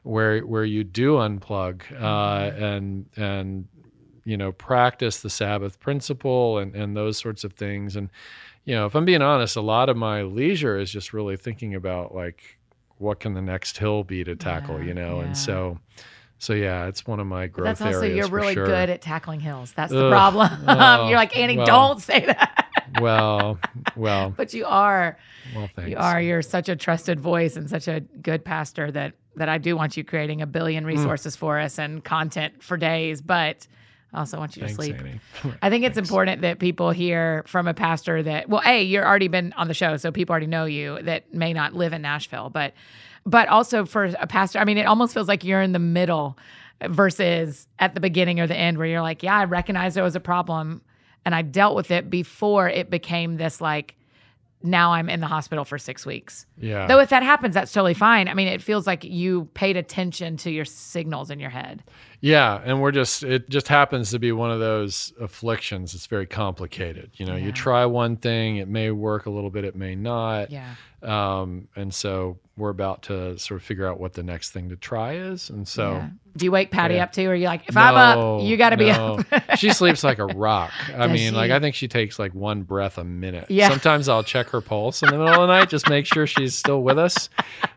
where 0.03 0.41
where 0.41 0.65
you 0.65 0.83
do 0.83 1.13
unplug 1.15 1.81
uh, 1.99 2.51
Mm-hmm. 2.51 2.63
and 2.63 3.05
and 3.15 3.67
you 4.25 4.35
know 4.37 4.51
practice 4.51 5.21
the 5.21 5.29
Sabbath 5.29 5.79
principle 5.79 6.57
and 6.57 6.75
and 6.75 6.95
those 6.97 7.17
sorts 7.17 7.43
of 7.43 7.53
things. 7.53 7.95
And 7.95 8.09
you 8.65 8.73
know, 8.75 8.85
if 8.87 8.95
I'm 8.95 9.05
being 9.05 9.21
honest, 9.21 9.55
a 9.55 9.61
lot 9.61 9.87
of 9.89 9.95
my 9.97 10.23
leisure 10.23 10.77
is 10.77 10.91
just 10.91 11.13
really 11.13 11.37
thinking 11.37 11.75
about 11.75 12.13
like 12.15 12.57
what 12.97 13.19
can 13.19 13.33
the 13.33 13.41
next 13.41 13.77
hill 13.77 14.03
be 14.03 14.23
to 14.23 14.35
tackle, 14.35 14.79
Yeah, 14.79 14.85
you 14.85 14.93
know? 14.93 15.19
yeah. 15.19 15.25
And 15.25 15.37
so, 15.37 15.77
so 16.39 16.53
yeah, 16.53 16.87
it's 16.87 17.05
one 17.05 17.19
of 17.19 17.27
my 17.27 17.45
But 17.47 17.51
growth 17.53 17.65
that's 17.77 17.81
also 17.81 17.99
areas 18.01 18.15
you're 18.17 18.27
really 18.29 18.53
sure. 18.53 18.65
good 18.65 18.89
at 18.89 19.01
tackling 19.01 19.41
hills. 19.41 19.73
That's 19.73 19.91
the 19.91 20.09
problem. 20.09 20.49
oh, 20.67 21.07
you're 21.09 21.17
like 21.17 21.35
Annie, 21.37 21.57
well. 21.57 21.65
don't 21.65 22.01
say 22.01 22.25
that. 22.25 22.67
well, 23.01 23.59
well, 23.95 24.31
but 24.37 24.53
you 24.53 24.65
are. 24.65 25.17
well, 25.55 25.69
thanks. 25.75 25.91
You 25.91 25.97
are. 25.97 26.21
You're 26.21 26.41
such 26.41 26.69
a 26.69 26.75
trusted 26.75 27.19
voice 27.19 27.55
and 27.57 27.69
such 27.69 27.87
a 27.87 27.99
good 28.21 28.43
pastor 28.45 28.89
that 28.91 29.13
that 29.35 29.49
I 29.49 29.57
do 29.57 29.75
want 29.75 29.97
you 29.97 30.03
creating 30.03 30.41
a 30.41 30.47
Mm. 30.47 30.51
billion 30.53 30.85
resources 30.85 31.35
for 31.35 31.59
us 31.59 31.77
and 31.77 32.03
content 32.03 32.63
for 32.63 32.77
days. 32.77 33.21
But 33.21 33.67
I 34.15 34.19
also 34.19 34.37
want 34.37 34.55
you 34.55 34.61
Thanks, 34.61 34.77
to 34.77 34.83
sleep. 34.83 34.95
I 35.61 35.69
think 35.69 35.83
it's 35.83 35.95
Thanks. 35.95 36.09
important 36.09 36.41
that 36.41 36.59
people 36.59 36.91
hear 36.91 37.43
from 37.47 37.67
a 37.67 37.73
pastor 37.73 38.23
that 38.23 38.47
well, 38.49 38.61
a 38.65 38.81
you're 38.81 39.05
already 39.05 39.27
been 39.27 39.53
on 39.53 39.67
the 39.67 39.73
show, 39.73 39.97
so 39.97 40.11
people 40.11 40.33
already 40.33 40.47
know 40.47 40.65
you 40.65 41.01
that 41.03 41.33
may 41.33 41.53
not 41.53 41.73
live 41.73 41.93
in 41.93 42.01
Nashville, 42.01 42.49
but 42.49 42.73
but 43.25 43.47
also 43.49 43.85
for 43.85 44.05
a 44.05 44.27
pastor, 44.27 44.59
I 44.59 44.65
mean, 44.65 44.77
it 44.77 44.85
almost 44.85 45.13
feels 45.13 45.27
like 45.27 45.43
you're 45.43 45.61
in 45.61 45.71
the 45.71 45.79
middle 45.79 46.37
versus 46.87 47.67
at 47.79 47.93
the 47.93 47.99
beginning 47.99 48.39
or 48.39 48.47
the 48.47 48.55
end 48.55 48.77
where 48.77 48.87
you're 48.87 49.01
like, 49.01 49.23
yeah, 49.23 49.35
I 49.35 49.45
recognize 49.45 49.95
there 49.95 50.03
was 50.03 50.15
a 50.15 50.19
problem 50.19 50.81
and 51.25 51.33
I 51.33 51.41
dealt 51.41 51.75
with 51.75 51.91
it 51.91 52.09
before 52.09 52.69
it 52.69 52.89
became 52.89 53.37
this 53.37 53.59
like 53.59 53.95
now 54.65 54.93
I'm 54.93 55.09
in 55.09 55.19
the 55.19 55.27
hospital 55.27 55.63
for 55.63 55.77
six 55.77 56.05
weeks. 56.05 56.45
Yeah. 56.57 56.87
Though 56.87 56.99
if 56.99 57.09
that 57.09 57.23
happens, 57.23 57.53
that's 57.53 57.71
totally 57.71 57.93
fine. 57.93 58.27
I 58.27 58.33
mean, 58.33 58.47
it 58.47 58.61
feels 58.61 58.87
like 58.87 59.03
you 59.03 59.45
paid 59.53 59.77
attention 59.77 60.37
to 60.37 60.51
your 60.51 60.65
signals 60.65 61.29
in 61.29 61.39
your 61.39 61.51
head. 61.51 61.83
Yeah, 62.25 62.59
and 62.65 62.81
we're 62.81 62.91
just 62.91 63.21
it 63.21 63.47
just 63.51 63.67
happens 63.67 64.09
to 64.09 64.17
be 64.17 64.31
one 64.31 64.49
of 64.49 64.59
those 64.59 65.13
afflictions. 65.21 65.93
It's 65.93 66.07
very 66.07 66.25
complicated. 66.25 67.11
You 67.17 67.27
know, 67.27 67.35
Yeah. 67.35 67.45
you 67.45 67.51
try 67.51 67.85
one 67.85 68.15
thing, 68.17 68.57
it 68.57 68.67
may 68.67 68.89
work 68.89 69.27
a 69.27 69.29
little 69.29 69.51
bit, 69.51 69.63
it 69.63 69.75
may 69.75 69.93
not. 69.93 70.49
Yeah. 70.49 70.73
Um, 71.03 71.67
and 71.75 71.93
so 71.93 72.39
we're 72.57 72.71
about 72.71 73.03
to 73.03 73.37
sort 73.37 73.59
of 73.61 73.63
figure 73.63 73.85
out 73.85 73.99
what 73.99 74.13
the 74.13 74.23
next 74.23 74.49
thing 74.53 74.69
to 74.69 74.75
try 74.75 75.13
is. 75.13 75.51
And 75.51 75.67
so 75.67 75.91
Yeah. 75.91 76.09
Do 76.35 76.45
you 76.45 76.51
wake 76.51 76.71
Patty 76.71 76.95
Yeah. 76.95 77.03
up 77.03 77.11
too? 77.13 77.27
Or 77.27 77.33
are 77.33 77.35
you 77.35 77.45
like, 77.45 77.61
if 77.69 77.77
I'm 77.77 77.95
up, 77.95 78.41
you 78.43 78.57
got 78.57 78.71
to 78.71 78.77
be 78.77 78.91
no. 78.91 79.19
up? 79.31 79.43
she 79.59 79.69
sleeps 79.69 80.03
like 80.03 80.17
a 80.17 80.25
rock. 80.25 80.71
I 80.97 81.05
Does 81.05 81.11
mean, 81.11 81.35
like? 81.35 81.51
I 81.51 81.59
think 81.59 81.75
she 81.75 81.87
takes 81.87 82.17
like 82.17 82.33
one 82.33 82.63
breath 82.63 82.97
a 82.97 83.03
minute. 83.03 83.45
Yeah. 83.49 83.69
Sometimes 83.69 84.09
I'll 84.09 84.23
check 84.23 84.49
her 84.49 84.61
pulse 84.61 85.03
in 85.03 85.09
the 85.11 85.17
middle 85.19 85.27
of 85.35 85.41
the 85.41 85.47
night, 85.47 85.69
just 85.69 85.87
make 85.89 86.07
sure 86.07 86.25
she's 86.25 86.55
still 86.55 86.81
with 86.81 86.97
us. 86.97 87.29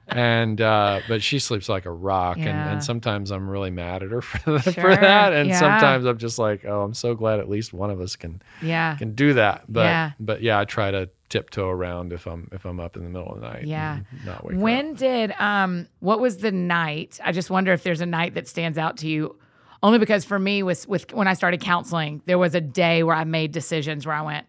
And 0.09 0.61
uh, 0.61 1.01
but 1.09 1.23
she 1.23 1.39
sleeps 1.39 1.69
like 1.69 1.85
a 1.87 1.91
rock, 1.91 2.37
and, 2.37 2.47
Yeah. 2.47 2.73
and 2.73 2.83
sometimes 2.85 3.31
I'm 3.31 3.49
really 3.49 3.71
mad 3.71 4.03
at 4.03 4.11
her 4.11 4.23
for, 4.23 4.59
Sure, 4.61 4.73
for 4.73 4.97
that, 4.97 5.33
and 5.33 5.51
yeah. 5.51 5.59
sometimes 5.59 6.07
I'm 6.07 6.19
just 6.19 6.39
like, 6.39 6.65
oh, 6.65 6.83
I'm 6.83 6.95
so 6.95 7.15
glad 7.15 7.41
at 7.41 7.49
least 7.49 7.73
one 7.73 7.91
of 7.91 8.01
us 8.01 8.17
can 8.17 8.41
yeah. 8.63 8.97
can 8.97 9.15
do 9.15 9.35
that. 9.35 9.65
But 9.69 9.85
Yeah. 9.85 10.11
but 10.19 10.43
yeah, 10.43 10.59
I 10.59 10.65
try 10.65 10.91
to 10.91 11.11
tiptoe 11.29 11.69
around 11.69 12.13
if 12.15 12.27
I'm 12.27 12.49
if 12.53 12.65
I'm 12.65 12.81
up 12.81 12.97
in 12.97 13.05
the 13.05 13.11
middle 13.11 13.29
of 13.33 13.41
the 13.41 13.47
night. 13.49 13.67
Yeah. 13.67 14.01
Not 14.25 14.45
wake 14.45 14.57
up. 14.57 14.63
When 14.63 14.95
did 14.95 15.33
um 15.39 15.87
what 16.01 16.21
was 16.21 16.39
the 16.39 16.53
night? 16.53 17.21
I 17.23 17.33
just 17.33 17.51
wonder 17.51 17.73
if 17.75 17.83
there's 17.83 18.01
a 18.01 18.07
night 18.07 18.35
that 18.35 18.49
stands 18.49 18.79
out 18.79 18.97
to 18.99 19.09
you. 19.09 19.39
Only 19.83 19.99
because 19.99 20.25
for 20.25 20.39
me 20.39 20.63
with 20.63 20.89
with 20.89 21.13
when 21.13 21.29
I 21.29 21.35
started 21.35 21.61
counseling, 21.61 22.23
there 22.27 22.39
was 22.39 22.55
a 22.55 22.61
day 22.63 23.03
where 23.03 23.15
I 23.15 23.25
made 23.25 23.53
decisions 23.53 24.07
where 24.07 24.17
I 24.17 24.23
went, 24.23 24.47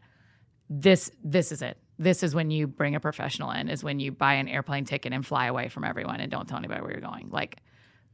This 0.70 1.12
this 1.24 1.52
is 1.52 1.62
it. 1.62 1.78
This 2.00 2.24
is 2.24 2.34
when 2.34 2.50
you 2.50 2.66
bring 2.66 2.96
a 2.96 3.00
professional 3.00 3.52
in, 3.52 3.68
is 3.70 3.84
when 3.84 4.00
you 4.00 4.12
buy 4.12 4.36
an 4.36 4.48
airplane 4.48 4.86
ticket 4.86 5.12
and 5.14 5.26
fly 5.26 5.48
away 5.48 5.68
from 5.68 5.84
everyone 5.84 6.22
and 6.22 6.32
don't 6.32 6.48
tell 6.48 6.58
anybody 6.58 6.82
where 6.82 6.92
you're 6.92 7.02
going. 7.02 7.30
Like 7.30 7.58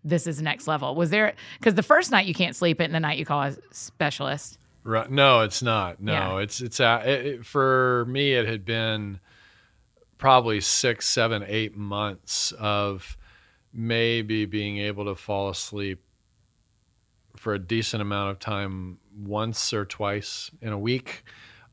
this 0.04 0.26
is 0.28 0.42
next 0.42 0.68
level. 0.68 0.96
Was 0.96 1.12
there 1.12 1.34
because 1.60 1.76
the 1.76 1.84
first 1.84 2.10
night 2.12 2.26
you 2.26 2.34
can't 2.34 2.56
sleep 2.56 2.82
it 2.82 2.86
and 2.86 2.94
the 2.96 3.00
night 3.00 3.20
you 3.20 3.26
call 3.26 3.44
a 3.44 3.56
specialist. 3.72 4.58
Right. 4.84 5.10
No, 5.10 5.42
it's 5.42 5.62
not. 5.64 6.02
No, 6.02 6.14
Yeah. 6.14 6.38
it's 6.40 6.62
it's 6.62 6.80
uh, 6.80 7.02
it, 7.06 7.26
it- 7.26 7.46
for 7.46 8.06
me. 8.10 8.34
It 8.34 8.48
had 8.48 8.66
been 8.66 9.20
probably 10.18 10.62
six, 10.62 11.08
seven, 11.08 11.44
eight 11.48 11.76
months 11.78 12.52
of 12.54 13.18
maybe 13.74 14.46
being 14.46 14.78
able 14.80 15.06
to 15.06 15.16
fall 15.16 15.50
asleep 15.50 16.02
for 17.36 17.54
a 17.54 17.60
decent 17.60 18.02
amount 18.02 18.32
of 18.32 18.40
time 18.40 18.98
once 19.18 19.74
or 19.74 19.86
twice 19.86 20.50
in 20.62 20.72
a 20.72 20.80
week 20.80 21.24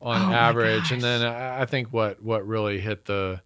on 0.03 0.33
Oh 0.33 0.35
average. 0.35 0.91
And 0.91 1.01
then 1.01 1.23
I, 1.23 1.65
think 1.65 1.91
what 1.91 2.21
what 2.21 2.45
really 2.45 2.79
hit 2.79 3.05
the 3.05 3.41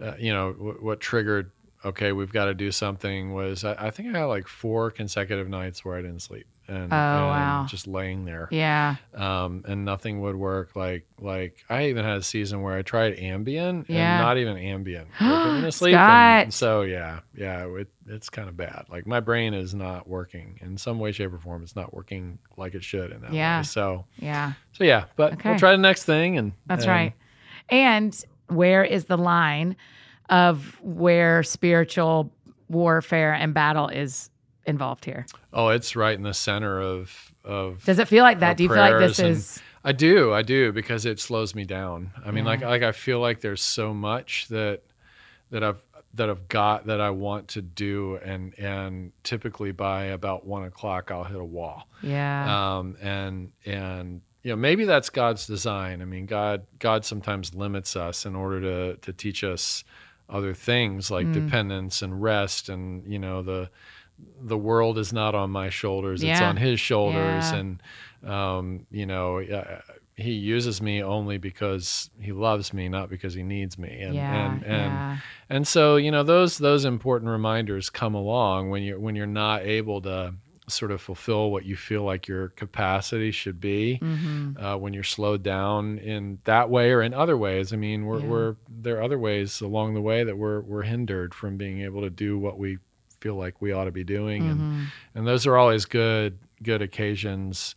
uh, 0.00 0.12
you 0.18 0.32
know 0.32 0.52
what, 0.52 0.82
what 0.82 1.00
triggered 1.00 1.50
okay 1.84 2.12
we've 2.12 2.32
got 2.32 2.46
to 2.46 2.54
do 2.54 2.70
something 2.70 3.32
was 3.32 3.64
I, 3.64 3.86
I 3.86 3.90
think 3.90 4.14
I 4.14 4.18
had 4.18 4.24
like 4.26 4.46
four 4.46 4.90
consecutive 4.90 5.48
nights 5.48 5.84
where 5.84 5.96
I 5.96 6.02
didn't 6.02 6.20
sleep 6.20 6.46
and, 6.68 6.76
and 6.84 6.90
wow. 6.90 7.66
just 7.68 7.86
laying 7.86 8.24
there 8.24 8.48
Yeah. 8.50 8.96
um, 9.14 9.64
and 9.66 9.84
nothing 9.84 10.20
would 10.22 10.36
work. 10.36 10.74
Like 10.76 11.06
like 11.20 11.64
I 11.70 11.86
even 11.86 12.04
had 12.04 12.18
a 12.18 12.22
season 12.22 12.62
where 12.62 12.74
I 12.76 12.82
tried 12.82 13.16
Ambien 13.18 13.84
Yeah. 13.88 14.16
and 14.16 14.22
not 14.24 14.38
even 14.38 14.56
Ambien 14.56 15.06
would 15.20 15.60
put 15.60 15.66
to 15.66 15.72
sleep. 15.72 15.94
Scott. 15.94 16.42
And 16.44 16.54
so 16.54 16.82
yeah, 16.82 17.20
yeah, 17.34 17.66
it, 17.66 17.88
it's 18.06 18.28
kind 18.30 18.48
of 18.48 18.56
bad. 18.56 18.86
Like 18.90 19.06
my 19.06 19.20
brain 19.20 19.54
is 19.54 19.74
not 19.74 20.08
working 20.08 20.58
in 20.62 20.76
some 20.76 20.98
way, 20.98 21.12
shape, 21.12 21.32
or 21.32 21.38
form. 21.38 21.62
It's 21.62 21.76
not 21.76 21.94
working 21.94 22.38
like 22.56 22.74
it 22.74 22.84
should 22.84 23.12
in 23.12 23.20
that 23.22 23.32
Yeah. 23.32 23.58
way. 23.58 23.62
So 23.64 24.04
Yeah. 24.18 24.52
so 24.72 24.84
yeah, 24.84 25.04
but 25.16 25.34
Okay. 25.34 25.50
we'll 25.50 25.58
try 25.58 25.72
the 25.72 25.78
next 25.78 26.04
thing 26.04 26.36
and 26.38 26.52
That's 26.66 26.84
and- 26.84 26.90
right. 26.90 27.12
And 27.68 28.24
where 28.48 28.84
is 28.84 29.06
the 29.06 29.16
line 29.18 29.76
of 30.28 30.76
where 30.82 31.42
spiritual 31.42 32.32
warfare 32.68 33.32
and 33.32 33.54
battle 33.54 33.88
is 33.88 34.30
involved 34.66 35.04
here? 35.04 35.26
Oh, 35.52 35.68
it's 35.68 35.94
right 35.96 36.16
in 36.16 36.22
the 36.22 36.34
center 36.34 36.80
of 36.80 37.32
of 37.44 37.84
Does 37.84 37.98
it 37.98 38.08
feel 38.08 38.22
like 38.24 38.40
that? 38.40 38.56
Do 38.56 38.62
you 38.64 38.68
feel 38.68 38.78
like 38.78 38.98
this 38.98 39.18
is 39.18 39.60
I 39.84 39.92
do, 39.92 40.32
I 40.34 40.42
do, 40.42 40.72
because 40.72 41.06
it 41.06 41.20
slows 41.20 41.54
me 41.54 41.64
down. 41.64 42.10
I 42.24 42.32
mean, 42.32 42.44
Yeah. 42.44 42.50
like 42.50 42.60
like 42.62 42.82
I 42.82 42.92
feel 42.92 43.20
like 43.20 43.40
there's 43.40 43.62
so 43.62 43.94
much 43.94 44.48
that 44.48 44.82
that 45.50 45.62
I've 45.62 45.82
that 46.14 46.28
I've 46.30 46.48
got 46.48 46.86
that 46.86 47.00
I 47.00 47.10
want 47.10 47.48
to 47.48 47.62
do, 47.62 48.16
and 48.24 48.52
and 48.58 49.12
typically 49.22 49.70
by 49.72 50.04
about 50.06 50.46
one 50.46 50.64
o'clock 50.64 51.10
I'll 51.10 51.24
hit 51.24 51.36
a 51.40 51.44
wall. 51.44 51.86
yeah. 52.02 52.78
Um, 52.78 52.96
and 53.00 53.52
and 53.64 54.22
you 54.42 54.50
know 54.50 54.56
maybe 54.56 54.84
that's 54.86 55.10
God's 55.10 55.46
design. 55.46 56.02
I 56.02 56.04
mean, 56.04 56.26
God 56.26 56.66
God 56.80 57.04
sometimes 57.04 57.54
limits 57.54 57.94
us 57.96 58.26
in 58.26 58.34
order 58.34 58.60
to 58.62 58.96
to 59.02 59.12
teach 59.12 59.44
us 59.44 59.84
other 60.28 60.52
things 60.54 61.10
like 61.12 61.26
Mm. 61.28 61.34
dependence 61.34 62.02
and 62.02 62.20
rest, 62.20 62.68
and 62.68 63.06
you 63.06 63.18
know 63.20 63.42
the 63.42 63.70
the 64.40 64.58
world 64.58 64.98
is 64.98 65.12
not 65.12 65.34
on 65.34 65.50
my 65.50 65.68
shoulders; 65.70 66.22
it's 66.22 66.40
on 66.40 66.56
His 66.56 66.80
shoulders, 66.80 67.50
Yeah. 67.52 67.56
and 67.56 67.82
um, 68.24 68.86
you 68.90 69.06
know. 69.06 69.40
Uh, 69.40 69.80
he 70.18 70.32
uses 70.32 70.80
me 70.80 71.02
only 71.02 71.36
because 71.36 72.08
he 72.18 72.32
loves 72.32 72.72
me, 72.72 72.88
not 72.88 73.10
because 73.10 73.34
he 73.34 73.42
needs 73.42 73.76
me. 73.78 74.00
And 74.00 74.14
yeah. 74.14 74.46
and 74.54 74.62
and 74.62 74.92
yeah. 74.92 75.18
and 75.50 75.68
so 75.68 75.96
you 75.96 76.10
know 76.10 76.22
those 76.22 76.56
those 76.56 76.86
important 76.86 77.30
reminders 77.30 77.90
come 77.90 78.14
along 78.14 78.70
when 78.70 78.82
you're 78.82 78.98
when 78.98 79.14
you're 79.14 79.26
not 79.26 79.60
able 79.66 80.00
to 80.00 80.32
sort 80.68 80.90
of 80.90 81.02
fulfill 81.02 81.50
what 81.50 81.66
you 81.66 81.76
feel 81.76 82.02
like 82.02 82.26
your 82.26 82.48
capacity 82.48 83.30
should 83.30 83.60
be 83.60 83.98
Mhm. 84.02 84.58
uh, 84.58 84.78
when 84.78 84.94
you're 84.94 85.02
slowed 85.04 85.42
down 85.42 85.98
in 85.98 86.38
that 86.44 86.70
way 86.70 86.92
or 86.92 87.02
in 87.02 87.12
other 87.12 87.36
ways. 87.36 87.74
I 87.74 87.76
mean, 87.76 88.06
we're, 88.06 88.20
Yeah. 88.20 88.26
we're 88.26 88.56
there 88.70 88.96
are 88.96 89.02
other 89.02 89.18
ways 89.18 89.60
along 89.60 89.92
the 89.92 90.00
way 90.00 90.24
that 90.24 90.38
we're 90.38 90.62
we're 90.62 90.82
hindered 90.84 91.34
from 91.34 91.58
being 91.58 91.82
able 91.82 92.00
to 92.00 92.10
do 92.10 92.38
what 92.38 92.58
we 92.58 92.78
feel 93.20 93.34
like 93.34 93.60
we 93.60 93.72
ought 93.72 93.84
to 93.84 93.92
be 93.92 94.04
doing, 94.04 94.48
and 94.48 94.60
Mhm. 94.60 94.84
and 95.14 95.26
those 95.26 95.46
are 95.46 95.56
always 95.56 95.84
good 95.84 96.38
good 96.62 96.80
occasions 96.82 97.74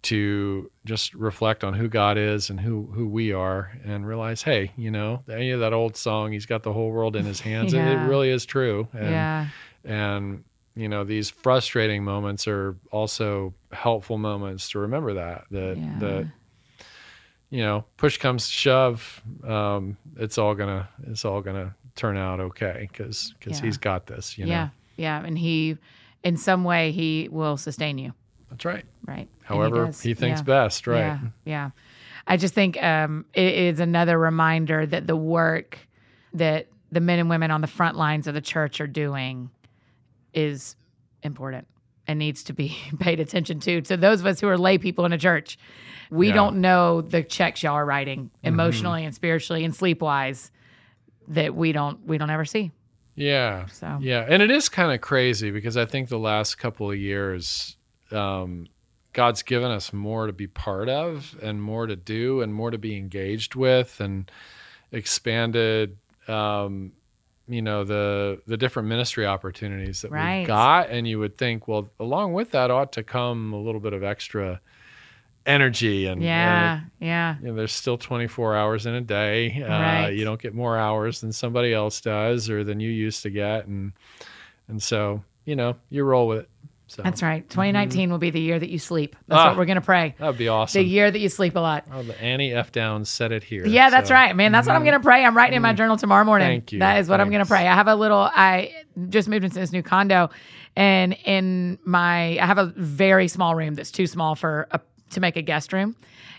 to 0.00 0.70
just 0.84 1.12
reflect 1.14 1.64
on 1.64 1.74
who 1.74 1.88
God 1.88 2.16
is 2.16 2.50
and 2.50 2.60
who 2.60 2.86
who 2.94 3.06
we 3.08 3.32
are 3.32 3.72
and 3.84 4.06
realize 4.06 4.42
hey 4.42 4.70
you 4.76 4.90
know 4.92 5.22
any 5.28 5.50
of 5.50 5.58
that 5.60 5.72
old 5.72 5.96
song 5.96 6.30
he's 6.32 6.46
got 6.46 6.62
the 6.62 6.72
whole 6.72 6.90
world 6.92 7.16
in 7.16 7.24
his 7.26 7.40
hands 7.50 7.72
it, 7.74 7.78
Yeah. 7.78 8.04
it 8.04 8.08
really 8.08 8.30
is 8.30 8.46
true 8.46 8.86
and 8.92 9.10
yeah. 9.10 9.46
and 9.84 10.44
you 10.76 10.88
know 10.88 11.02
these 11.02 11.28
frustrating 11.30 12.04
moments 12.04 12.46
are 12.46 12.76
also 12.92 13.52
helpful 13.72 14.18
moments 14.18 14.70
to 14.70 14.78
remember 14.78 15.14
that 15.14 15.44
that 15.50 15.76
Yeah. 15.76 15.98
that 15.98 16.26
you 17.50 17.62
know 17.62 17.84
push 17.96 18.18
comes 18.18 18.46
to 18.46 18.52
shove 18.52 19.20
um 19.44 19.96
it's 20.16 20.38
all 20.38 20.54
gonna 20.54 20.88
it's 21.08 21.24
all 21.24 21.40
gonna 21.40 21.74
turn 21.98 22.16
out 22.16 22.40
okay 22.40 22.88
because 22.90 23.34
because 23.38 23.58
Yeah. 23.60 23.66
he's 23.66 23.76
got 23.76 24.06
this 24.06 24.38
you 24.38 24.46
know 24.46 24.52
Yeah. 24.52 24.68
Yeah. 24.96 25.22
And 25.24 25.36
he, 25.38 25.76
in 26.24 26.36
some 26.36 26.64
way, 26.64 26.90
he 26.92 27.28
will 27.30 27.56
sustain 27.56 27.98
you. 27.98 28.12
that's 28.50 28.64
right 28.64 28.84
Right. 29.06 29.28
However 29.44 29.86
does. 29.86 30.00
he, 30.00 30.14
thinks 30.14 30.40
Yeah. 30.40 30.44
best 30.44 30.86
right 30.86 30.98
Yeah, 31.00 31.18
yeah. 31.44 31.70
I 32.26 32.36
just 32.36 32.54
think 32.54 32.82
um, 32.82 33.24
it 33.34 33.54
is 33.54 33.80
another 33.80 34.18
reminder 34.18 34.84
that 34.86 35.06
the 35.06 35.16
work 35.16 35.78
that 36.34 36.66
the 36.92 37.00
men 37.00 37.18
and 37.18 37.28
women 37.30 37.50
on 37.50 37.60
the 37.62 37.66
front 37.66 37.96
lines 37.96 38.26
of 38.26 38.34
the 38.34 38.40
church 38.40 38.80
are 38.80 38.86
doing 38.86 39.50
is 40.34 40.76
important 41.22 41.66
and 42.06 42.18
needs 42.18 42.42
to 42.44 42.52
be 42.52 42.76
paid 43.00 43.20
attention 43.20 43.60
to. 43.60 43.80
To 43.82 43.96
those 43.96 44.20
of 44.20 44.26
us 44.26 44.40
who 44.40 44.48
are 44.48 44.58
lay 44.58 44.78
people 44.78 45.04
in 45.04 45.12
a 45.12 45.18
church, 45.18 45.58
we 46.10 46.28
Yeah. 46.28 46.34
don't 46.34 46.60
know 46.60 47.00
the 47.02 47.22
checks 47.22 47.62
y'all 47.62 47.74
are 47.74 47.84
writing 47.84 48.30
emotionally 48.42 49.04
and 49.04 49.14
spiritually 49.14 49.64
and 49.64 49.74
sleep 49.74 50.00
wise 50.02 50.50
that 51.28 51.54
we 51.54 51.72
don't 51.72 52.06
we 52.06 52.18
don't 52.18 52.30
ever 52.30 52.44
see. 52.44 52.70
Yeah. 53.14 53.66
So 53.66 53.98
Yeah. 54.00 54.24
And 54.28 54.42
it 54.42 54.50
is 54.50 54.68
kind 54.68 54.92
of 54.92 55.00
crazy 55.00 55.50
because 55.50 55.76
I 55.76 55.84
think 55.86 56.08
the 56.08 56.18
last 56.18 56.56
couple 56.56 56.90
of 56.90 56.96
years, 56.96 57.76
um, 58.12 58.66
God's 59.12 59.42
given 59.42 59.70
us 59.70 59.92
more 59.92 60.26
to 60.28 60.32
be 60.32 60.46
part 60.46 60.88
of 60.88 61.36
and 61.42 61.60
more 61.60 61.86
to 61.86 61.96
do 61.96 62.42
and 62.42 62.54
more 62.54 62.70
to 62.70 62.78
be 62.78 62.96
engaged 62.96 63.56
with 63.56 64.00
and 64.00 64.30
expanded, 64.92 65.96
um, 66.28 66.92
you 67.48 67.62
know, 67.62 67.82
the, 67.82 68.40
the 68.46 68.56
different 68.56 68.88
ministry 68.88 69.26
opportunities 69.26 70.02
that 70.02 70.10
Right. 70.10 70.40
we've 70.40 70.46
got. 70.46 70.90
And 70.90 71.08
you 71.08 71.18
would 71.18 71.38
think, 71.38 71.66
well, 71.66 71.88
along 71.98 72.34
with 72.34 72.50
that 72.52 72.70
ought 72.70 72.92
to 72.92 73.02
come 73.02 73.52
a 73.52 73.58
little 73.60 73.80
bit 73.80 73.92
of 73.94 74.02
extra 74.04 74.60
energy 75.48 76.06
and, 76.06 76.22
yeah, 76.22 76.74
and 76.80 76.90
yeah. 77.00 77.36
you 77.40 77.48
know, 77.48 77.54
there's 77.54 77.72
still 77.72 77.98
24 77.98 78.54
hours 78.56 78.86
in 78.86 78.94
a 78.94 79.00
day. 79.00 79.62
Uh, 79.62 79.68
Right. 79.68 80.10
You 80.10 80.24
don't 80.24 80.40
get 80.40 80.54
more 80.54 80.76
hours 80.78 81.20
than 81.20 81.32
somebody 81.32 81.72
else 81.72 82.00
does 82.00 82.48
or 82.50 82.62
than 82.64 82.78
you 82.80 82.90
used 82.90 83.22
to 83.22 83.30
get. 83.30 83.66
And, 83.66 83.92
and 84.68 84.82
so, 84.82 85.22
you 85.44 85.56
know, 85.56 85.76
you 85.90 86.04
roll 86.04 86.28
with 86.28 86.40
it. 86.40 86.50
So 86.90 87.02
That's 87.02 87.22
right. 87.22 87.46
2019 87.50 88.10
will 88.10 88.16
be 88.16 88.30
the 88.30 88.40
year 88.40 88.58
that 88.58 88.70
you 88.70 88.78
sleep. 88.78 89.14
That's 89.26 89.38
Ah. 89.38 89.48
what 89.48 89.58
we're 89.58 89.66
going 89.66 89.76
to 89.76 89.82
pray. 89.82 90.14
that'd 90.18 90.38
be 90.38 90.48
awesome. 90.48 90.82
The 90.82 90.88
year 90.88 91.10
that 91.10 91.18
you 91.18 91.28
sleep 91.28 91.54
a 91.56 91.60
lot. 91.60 91.84
Oh, 91.92 92.02
the 92.02 92.18
Annie 92.18 92.54
F. 92.54 92.72
Downs 92.72 93.10
said 93.10 93.30
it 93.30 93.42
here. 93.44 93.66
Yeah, 93.66 93.90
that's 93.90 94.08
So, 94.08 94.14
right, 94.14 94.34
man. 94.34 94.52
That's 94.52 94.66
what 94.66 94.74
I'm 94.74 94.84
going 94.84 94.94
to 94.94 95.00
pray. 95.00 95.22
I'm 95.22 95.36
writing 95.36 95.56
in 95.56 95.62
my 95.62 95.74
journal 95.74 95.98
tomorrow 95.98 96.24
morning. 96.24 96.46
Mm-hmm. 96.48 96.54
Thank 96.60 96.72
you. 96.72 96.78
That 96.78 96.98
is 97.00 97.08
what 97.10 97.20
I'm 97.20 97.28
going 97.30 97.42
to 97.44 97.48
pray. 97.48 97.66
I 97.68 97.74
have 97.74 97.88
a 97.88 97.94
little. 97.94 98.18
I 98.32 98.72
just 99.10 99.28
moved 99.28 99.44
into 99.44 99.56
this 99.58 99.70
new 99.70 99.82
condo, 99.82 100.30
and 100.76 101.12
in 101.26 101.78
my, 101.84 102.38
I 102.38 102.46
have 102.46 102.56
a 102.56 102.72
very 102.74 103.28
small 103.28 103.54
room 103.54 103.74
that's 103.74 103.90
too 103.90 104.06
small 104.06 104.34
for 104.34 104.66
a, 104.70 104.80
to 105.10 105.20
make 105.20 105.36
a 105.36 105.42
guest 105.42 105.72
room. 105.72 105.96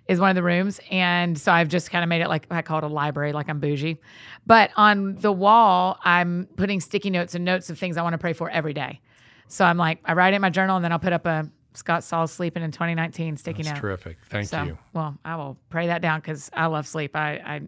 Is 0.07 0.19
one 0.19 0.31
of 0.31 0.35
the 0.35 0.41
rooms, 0.41 0.79
and 0.89 1.37
so 1.39 1.51
I've 1.51 1.67
just 1.67 1.91
kind 1.91 2.03
of 2.03 2.09
made 2.09 2.21
it 2.21 2.29
like 2.29 2.47
I 2.49 2.63
call 2.63 2.79
it 2.79 2.83
a 2.83 2.87
library, 2.87 3.31
like 3.31 3.47
I'm 3.47 3.59
bougie. 3.59 3.99
But 4.47 4.71
on 4.75 5.15
the 5.17 5.31
wall, 5.31 5.99
I'm 6.03 6.47
putting 6.55 6.79
sticky 6.79 7.11
notes 7.11 7.35
and 7.35 7.45
notes 7.45 7.69
of 7.69 7.77
things 7.77 7.95
I 7.95 8.01
want 8.01 8.13
to 8.13 8.17
pray 8.17 8.33
for 8.33 8.49
every 8.49 8.73
day. 8.73 9.01
So 9.49 9.63
I'm 9.65 9.77
like, 9.77 9.99
I 10.05 10.13
write 10.13 10.33
it 10.33 10.37
in 10.37 10.41
my 10.41 10.49
journal, 10.49 10.77
and 10.77 10.83
then 10.83 10.91
I'll 10.91 10.97
put 10.97 11.13
up 11.13 11.27
a 11.27 11.47
Scott 11.75 12.03
Sauls 12.03 12.31
sleeping 12.31 12.63
in 12.63 12.71
2019 12.71 13.37
sticky 13.37 13.61
That's 13.61 13.75
note. 13.75 13.81
terrific. 13.81 14.17
Thank 14.31 14.47
So, 14.47 14.63
you. 14.63 14.77
well, 14.93 15.15
I 15.23 15.35
will 15.35 15.57
pray 15.69 15.85
that 15.87 16.01
down 16.01 16.21
because 16.21 16.49
I 16.53 16.65
love 16.65 16.87
sleep. 16.87 17.15
I, 17.15 17.33
I, 17.35 17.61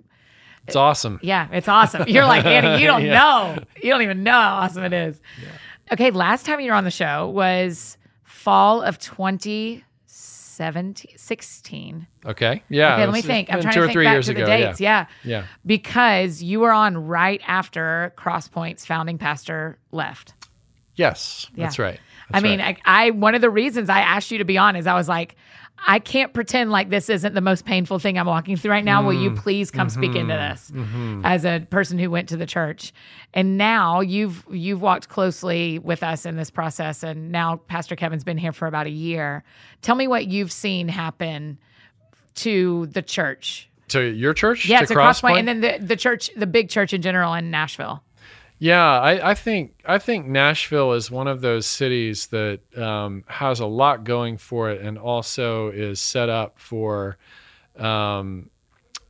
It's 0.65 0.75
awesome. 0.75 1.19
yeah, 1.21 1.47
it's 1.51 1.67
awesome. 1.67 2.05
You're 2.07 2.25
like 2.25 2.43
Annie, 2.43 2.81
you 2.81 2.87
don't 2.87 3.03
Yeah. 3.05 3.13
know, 3.19 3.63
you 3.83 3.91
don't 3.91 4.01
even 4.01 4.23
know 4.23 4.31
how 4.31 4.55
awesome 4.61 4.83
it 4.83 4.93
is. 4.93 5.21
Okay, 5.91 6.09
last 6.09 6.47
time 6.47 6.59
you 6.59 6.71
were 6.71 6.75
on 6.77 6.85
the 6.85 6.91
show 6.91 7.29
was 7.29 7.97
fall 8.23 8.81
of 8.81 8.97
2017, 10.61 11.17
16. 11.17 12.07
Okay. 12.25 12.63
Yeah. 12.69 12.93
Okay, 12.93 13.05
let 13.05 13.13
me 13.13 13.21
think. 13.21 13.51
I'm 13.51 13.61
trying 13.61 13.73
two 13.73 13.79
to 13.81 13.85
think 13.87 13.93
three 13.93 14.05
back 14.05 14.21
to 14.23 14.33
the 14.33 14.43
ago. 14.43 14.45
dates. 14.45 14.79
Yeah. 14.79 15.07
Yeah. 15.23 15.45
because 15.65 16.41
you 16.43 16.59
were 16.59 16.71
on 16.71 16.97
right 17.07 17.41
after 17.47 18.13
Crosspoint's 18.17 18.85
founding 18.85 19.17
pastor 19.17 19.79
left. 19.91 20.33
Yes. 20.95 21.47
That's 21.55 21.77
Yeah. 21.77 21.85
right. 21.85 21.99
I 22.33 22.39
mean, 22.39 22.59
right. 22.59 22.79
I, 22.85 23.07
I 23.07 23.09
one 23.11 23.35
of 23.35 23.41
the 23.41 23.49
reasons 23.49 23.89
I 23.89 23.99
asked 23.99 24.31
you 24.31 24.37
to 24.37 24.45
be 24.45 24.57
on 24.57 24.75
is 24.75 24.87
I 24.87 24.93
was 24.93 25.09
like, 25.09 25.35
I 25.87 25.99
can't 25.99 26.31
pretend 26.33 26.69
like 26.71 26.89
this 26.89 27.09
isn't 27.09 27.33
the 27.33 27.41
most 27.41 27.65
painful 27.65 27.97
thing 27.99 28.17
I'm 28.17 28.27
walking 28.27 28.55
through 28.55 28.71
right 28.71 28.85
now. 28.85 29.03
Will 29.05 29.15
Mm. 29.15 29.23
you 29.23 29.31
please 29.31 29.71
come 29.71 29.89
speak 29.89 30.15
into 30.15 30.33
this 30.33 30.71
Mm-hmm. 30.73 31.25
as 31.25 31.43
a 31.43 31.65
person 31.69 31.97
who 31.97 32.09
went 32.11 32.29
to 32.29 32.37
the 32.37 32.45
church? 32.45 32.93
And 33.33 33.57
now 33.57 34.01
you've 34.01 34.45
you've 34.51 34.81
walked 34.81 35.09
closely 35.09 35.79
with 35.79 36.03
us 36.03 36.25
in 36.25 36.35
this 36.37 36.49
process, 36.51 37.03
and 37.03 37.31
now 37.31 37.57
Pastor 37.67 37.95
Kevin's 37.95 38.23
been 38.23 38.37
here 38.37 38.51
for 38.51 38.67
about 38.67 38.85
a 38.85 38.91
year. 38.91 39.43
Tell 39.81 39.95
me 39.95 40.07
what 40.07 40.27
you've 40.27 40.51
seen 40.51 40.87
happen 40.87 41.57
to 42.35 42.85
the 42.87 43.01
church. 43.01 43.67
to 43.89 44.01
your 44.01 44.33
church? 44.33 44.67
Yeah, 44.67 44.79
to 44.81 44.85
to 44.87 44.93
Crosspoint, 44.95 45.39
and 45.39 45.47
then 45.47 45.61
the 45.61 45.77
the 45.81 45.95
church, 45.97 46.29
the 46.37 46.47
big 46.47 46.69
church 46.69 46.93
in 46.93 47.01
general 47.01 47.33
in 47.33 47.51
Nashville. 47.51 48.03
Yeah, 48.61 48.99
I, 48.99 49.31
I 49.31 49.33
think 49.33 49.73
I 49.85 49.97
think 49.97 50.27
Nashville 50.27 50.93
is 50.93 51.09
one 51.09 51.27
of 51.27 51.41
those 51.41 51.65
cities 51.65 52.27
that 52.27 52.59
um, 52.77 53.23
has 53.25 53.59
a 53.59 53.65
lot 53.65 54.03
going 54.03 54.37
for 54.37 54.69
it, 54.69 54.81
and 54.81 54.99
also 54.99 55.69
is 55.69 55.99
set 55.99 56.29
up 56.29 56.59
for 56.59 57.17
um, 57.75 58.51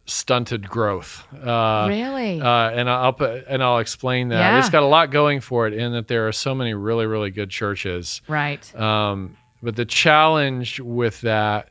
stunted 0.05 0.70
growth. 0.70 1.27
Uh, 1.34 1.86
really? 1.89 2.39
uh, 2.39 2.70
and 2.70 2.89
I'll 2.89 3.12
put, 3.12 3.43
and 3.46 3.62
I'll 3.62 3.79
explain 3.79 4.29
that. 4.29 4.39
Yeah. 4.39 4.58
It's 4.58 4.70
got 4.70 4.84
a 4.84 4.88
lot 4.88 5.12
going 5.12 5.41
for 5.41 5.67
it 5.67 5.74
in 5.74 5.91
that 5.91 6.08
there 6.08 6.29
are 6.29 6.31
so 6.31 6.55
many 6.55 6.74
really 6.74 7.05
really 7.05 7.29
good 7.29 7.50
churches. 7.50 8.22
right. 8.29 8.74
Um, 8.79 9.36
but 9.62 9.75
the 9.75 9.84
challenge 9.84 10.79
with 10.79 11.20
that 11.22 11.70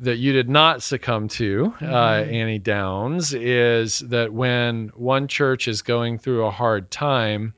that 0.00 0.16
you 0.16 0.32
did 0.32 0.48
not 0.48 0.82
succumb 0.82 1.28
to, 1.28 1.74
uh, 1.80 1.84
Mm-hmm. 1.84 2.34
Annie 2.34 2.58
Downs, 2.58 3.34
is 3.34 3.98
that 4.00 4.32
when 4.32 4.88
one 4.94 5.26
church 5.28 5.66
is 5.68 5.82
going 5.82 6.18
through 6.18 6.44
a 6.44 6.50
hard 6.50 6.90
time, 6.90 7.54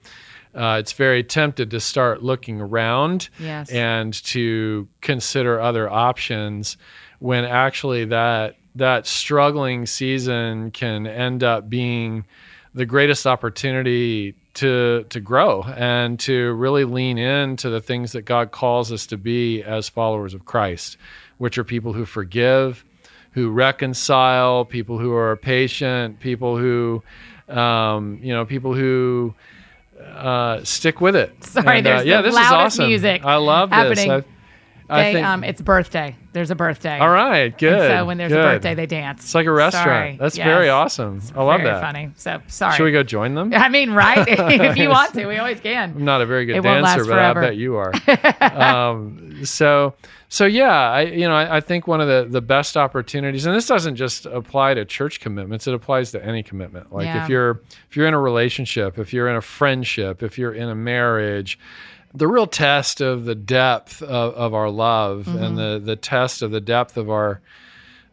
uh, 0.54 0.78
it's 0.80 0.92
very 0.92 1.22
tempted 1.22 1.70
to 1.70 1.80
start 1.80 2.22
looking 2.22 2.60
around 2.60 3.28
Yes. 3.38 3.70
and 3.70 4.12
to 4.24 4.88
consider 5.00 5.60
other 5.60 5.88
options 5.88 6.76
when 7.18 7.44
actually 7.44 8.06
that 8.06 8.56
that 8.76 9.06
struggling 9.06 9.84
season 9.84 10.70
can 10.70 11.06
end 11.06 11.42
up 11.44 11.68
being 11.68 12.24
the 12.72 12.86
greatest 12.86 13.26
opportunity 13.26 14.34
to 14.54 15.04
to 15.10 15.20
grow 15.20 15.62
and 15.76 16.18
to 16.20 16.52
really 16.54 16.84
lean 16.84 17.18
into 17.18 17.68
the 17.68 17.80
things 17.80 18.12
that 18.12 18.22
God 18.22 18.50
calls 18.52 18.90
us 18.92 19.06
to 19.08 19.16
be 19.16 19.62
as 19.62 19.88
followers 19.88 20.34
of 20.34 20.44
Christ, 20.44 20.96
which 21.40 21.56
are 21.58 21.64
people 21.64 21.92
who 21.94 22.04
forgive, 22.04 22.84
who 23.32 23.50
reconcile, 23.50 24.64
people 24.64 24.98
who 24.98 25.12
are 25.14 25.36
patient, 25.36 26.20
people 26.20 26.56
who 26.58 27.02
um, 27.48 28.20
you 28.22 28.32
know, 28.32 28.44
people 28.44 28.74
who 28.74 29.34
uh, 30.00 30.62
stick 30.64 31.00
with 31.00 31.16
it. 31.16 31.32
Sorry, 31.44 31.78
And, 31.78 31.86
uh, 31.86 31.90
there's 31.96 32.06
yeah, 32.06 32.18
the 32.22 32.28
this 32.30 32.34
is 32.34 32.52
awesome. 32.52 32.86
music 32.86 33.24
I 33.24 33.36
love 33.36 33.70
happening. 33.70 34.08
this. 34.08 34.24
I, 34.88 34.92
I 34.92 35.02
They, 35.04 35.12
think. 35.14 35.26
um, 35.26 35.44
it's 35.44 35.62
birthday. 35.62 36.16
There's 36.32 36.50
a 36.50 36.54
birthday. 36.54 36.98
all 36.98 37.10
right, 37.10 37.56
good. 37.56 37.72
And 37.72 37.88
so 38.00 38.06
when 38.06 38.18
there's 38.18 38.32
good. 38.32 38.40
a 38.40 38.52
birthday, 38.54 38.74
they 38.74 38.86
dance. 38.86 39.22
it's 39.24 39.34
like 39.34 39.46
a 39.46 39.50
restaurant. 39.52 39.84
Sorry. 39.86 40.16
That's 40.18 40.36
Yes. 40.36 40.46
very 40.46 40.68
awesome. 40.68 41.20
I 41.34 41.42
love 41.42 41.62
that. 41.62 41.80
Funny. 41.80 42.10
So 42.16 42.40
sorry. 42.48 42.76
Should 42.76 42.84
we 42.84 42.92
go 42.92 43.02
join 43.02 43.34
them? 43.34 43.52
I 43.54 43.68
mean, 43.68 43.90
right? 43.92 44.26
if 44.28 44.76
you 44.76 44.88
want 44.96 45.12
to, 45.14 45.26
we 45.26 45.36
always 45.38 45.60
can. 45.60 45.90
I'm 45.96 46.04
not 46.04 46.20
a 46.22 46.26
very 46.26 46.44
good 46.46 46.56
It 46.56 46.62
dancer, 46.62 47.04
but. 47.04 47.18
I 47.18 47.32
bet 47.34 47.56
you 47.56 47.76
are. 47.76 47.92
um, 48.40 49.44
so, 49.44 49.94
so 50.32 50.46
yeah, 50.46 50.70
I 50.90 51.02
you 51.02 51.28
know 51.28 51.34
I, 51.34 51.56
I 51.56 51.60
think 51.60 51.86
one 51.86 52.00
of 52.00 52.08
the 52.08 52.26
the 52.30 52.40
best 52.40 52.76
opportunities, 52.76 53.44
and 53.44 53.54
this 53.54 53.66
doesn't 53.66 53.96
just 53.96 54.24
apply 54.26 54.74
to 54.74 54.84
church 54.86 55.20
commitments; 55.20 55.66
it 55.66 55.74
applies 55.74 56.12
to 56.12 56.24
any 56.24 56.42
commitment. 56.42 56.92
Like 56.92 57.04
Yeah. 57.04 57.24
if 57.24 57.28
you're 57.28 57.60
if 57.90 57.96
you're 57.96 58.06
in 58.06 58.14
a 58.14 58.20
relationship, 58.20 58.98
if 58.98 59.12
you're 59.12 59.28
in 59.28 59.36
a 59.36 59.42
friendship, 59.42 60.22
if 60.22 60.38
you're 60.38 60.54
in 60.54 60.68
a 60.70 60.74
marriage. 60.74 61.58
The 62.12 62.26
real 62.26 62.48
test 62.48 63.00
of 63.00 63.24
the 63.24 63.36
depth 63.36 64.02
of, 64.02 64.34
of 64.34 64.52
our 64.52 64.68
love 64.68 65.26
Mm-hmm. 65.26 65.42
and 65.44 65.56
the, 65.56 65.80
the 65.84 65.94
test 65.94 66.42
of 66.42 66.50
the 66.50 66.60
depth 66.60 66.96
of 66.96 67.08
our 67.08 67.40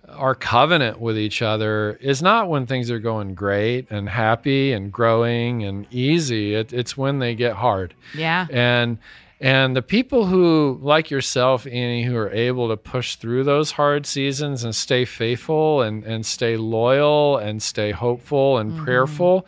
our 0.08 0.36
covenant 0.36 1.00
with 1.02 1.18
each 1.18 1.42
other 1.42 1.98
is 2.00 2.22
not 2.22 2.48
when 2.48 2.66
things 2.68 2.90
are 2.92 3.00
going 3.00 3.34
great 3.36 3.90
and 3.90 4.08
happy 4.08 4.72
and 4.72 4.92
growing 4.94 5.64
and 5.64 5.86
easy. 5.92 6.54
It, 6.54 6.72
it's 6.74 6.96
when 6.96 7.20
they 7.20 7.34
get 7.36 7.54
hard. 7.56 7.94
Yeah. 8.16 8.46
And 8.52 9.00
and 9.39 9.75
the 9.75 9.82
people 9.82 10.25
who, 10.25 10.79
like 10.82 11.12
yourself, 11.12 11.67
Annie, 11.67 12.03
who 12.03 12.15
are 12.15 12.32
able 12.32 12.70
to 12.70 12.77
push 12.77 13.15
through 13.15 13.44
those 13.44 13.72
hard 13.72 14.06
seasons 14.06 14.63
and 14.63 14.75
stay 14.75 15.06
faithful 15.06 15.82
and, 15.82 16.03
and 16.03 16.25
stay 16.25 16.58
loyal 16.58 17.38
and 17.38 17.62
stay 17.62 17.91
hopeful 17.91 18.58
and 18.58 18.77
prayerful, 18.84 19.46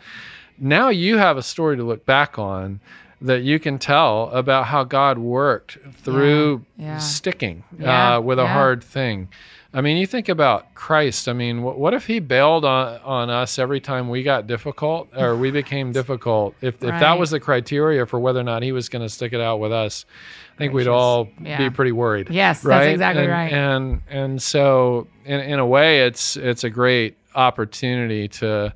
now 0.58 0.88
you 0.90 1.16
have 1.18 1.36
a 1.36 1.42
story 1.42 1.76
to 1.76 1.82
look 1.82 2.06
back 2.06 2.38
on 2.38 2.80
that 3.20 3.42
you 3.42 3.58
can 3.58 3.78
tell 3.78 4.30
about 4.30 4.66
how 4.66 4.84
God 4.84 5.18
worked 5.18 5.76
through 6.02 6.64
Yeah. 6.78 6.98
sticking 6.98 7.64
Yeah. 7.78 8.16
uh, 8.16 8.20
with 8.20 8.38
a 8.38 8.46
hard 8.46 8.82
thing. 8.84 9.28
I 9.72 9.82
mean, 9.82 9.98
you 9.98 10.06
think 10.06 10.28
about 10.28 10.74
Christ. 10.74 11.28
I 11.28 11.32
mean, 11.32 11.62
what, 11.62 11.78
what 11.78 11.94
if 11.94 12.06
he 12.06 12.18
bailed 12.18 12.64
on, 12.64 13.00
on 13.02 13.30
us 13.30 13.56
every 13.56 13.78
time 13.80 14.08
we 14.08 14.24
got 14.24 14.48
difficult 14.48 15.08
or 15.16 15.36
we 15.36 15.52
became 15.52 15.92
difficult? 16.00 16.56
If, 16.60 16.82
if 16.82 16.90
that 16.90 17.18
was 17.20 17.30
the 17.30 17.38
criteria 17.38 18.04
for 18.04 18.18
whether 18.18 18.40
or 18.40 18.44
not 18.44 18.64
he 18.64 18.72
was 18.72 18.88
going 18.88 19.02
to 19.02 19.08
stick 19.08 19.32
it 19.32 19.40
out 19.40 19.60
with 19.60 19.72
us, 19.72 20.06
I 20.54 20.58
think 20.58 20.72
we'd 20.72 20.88
all 20.88 21.28
Yeah. 21.40 21.56
be 21.58 21.70
pretty 21.70 21.92
worried. 21.92 22.30
Yes, 22.30 22.62
that's 22.62 22.86
exactly 22.88 23.22
and, 23.24 23.32
right. 23.32 23.52
And 23.52 24.02
and 24.10 24.42
so 24.42 25.06
in 25.24 25.38
in 25.40 25.58
a 25.60 25.66
way, 25.66 26.00
it's 26.00 26.36
it's 26.36 26.64
a 26.64 26.70
great 26.70 27.16
opportunity 27.36 28.26
to 28.28 28.74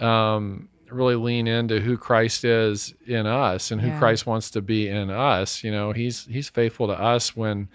um, 0.00 0.68
really 0.88 1.16
lean 1.16 1.46
into 1.48 1.80
who 1.80 1.96
Christ 1.98 2.44
is 2.44 2.94
in 3.06 3.26
us 3.26 3.70
and 3.72 3.80
who 3.80 3.88
Yeah. 3.88 3.98
Christ 3.98 4.24
wants 4.26 4.50
to 4.52 4.62
be 4.62 4.88
in 4.88 5.10
us. 5.10 5.64
You 5.64 5.72
know, 5.72 5.92
he's 5.92 6.26
he's 6.26 6.48
faithful 6.48 6.86
to 6.86 6.94
us 6.94 7.36
when 7.36 7.68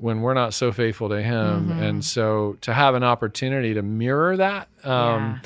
when 0.00 0.22
we're 0.22 0.34
not 0.34 0.54
so 0.54 0.72
faithful 0.72 1.08
to 1.10 1.22
him, 1.22 1.68
Mm-hmm. 1.68 1.82
and 1.82 2.04
so 2.04 2.56
to 2.62 2.72
have 2.72 2.94
an 2.94 3.04
opportunity 3.04 3.74
to 3.74 3.82
mirror 3.82 4.36
that 4.36 4.68
um, 4.84 5.40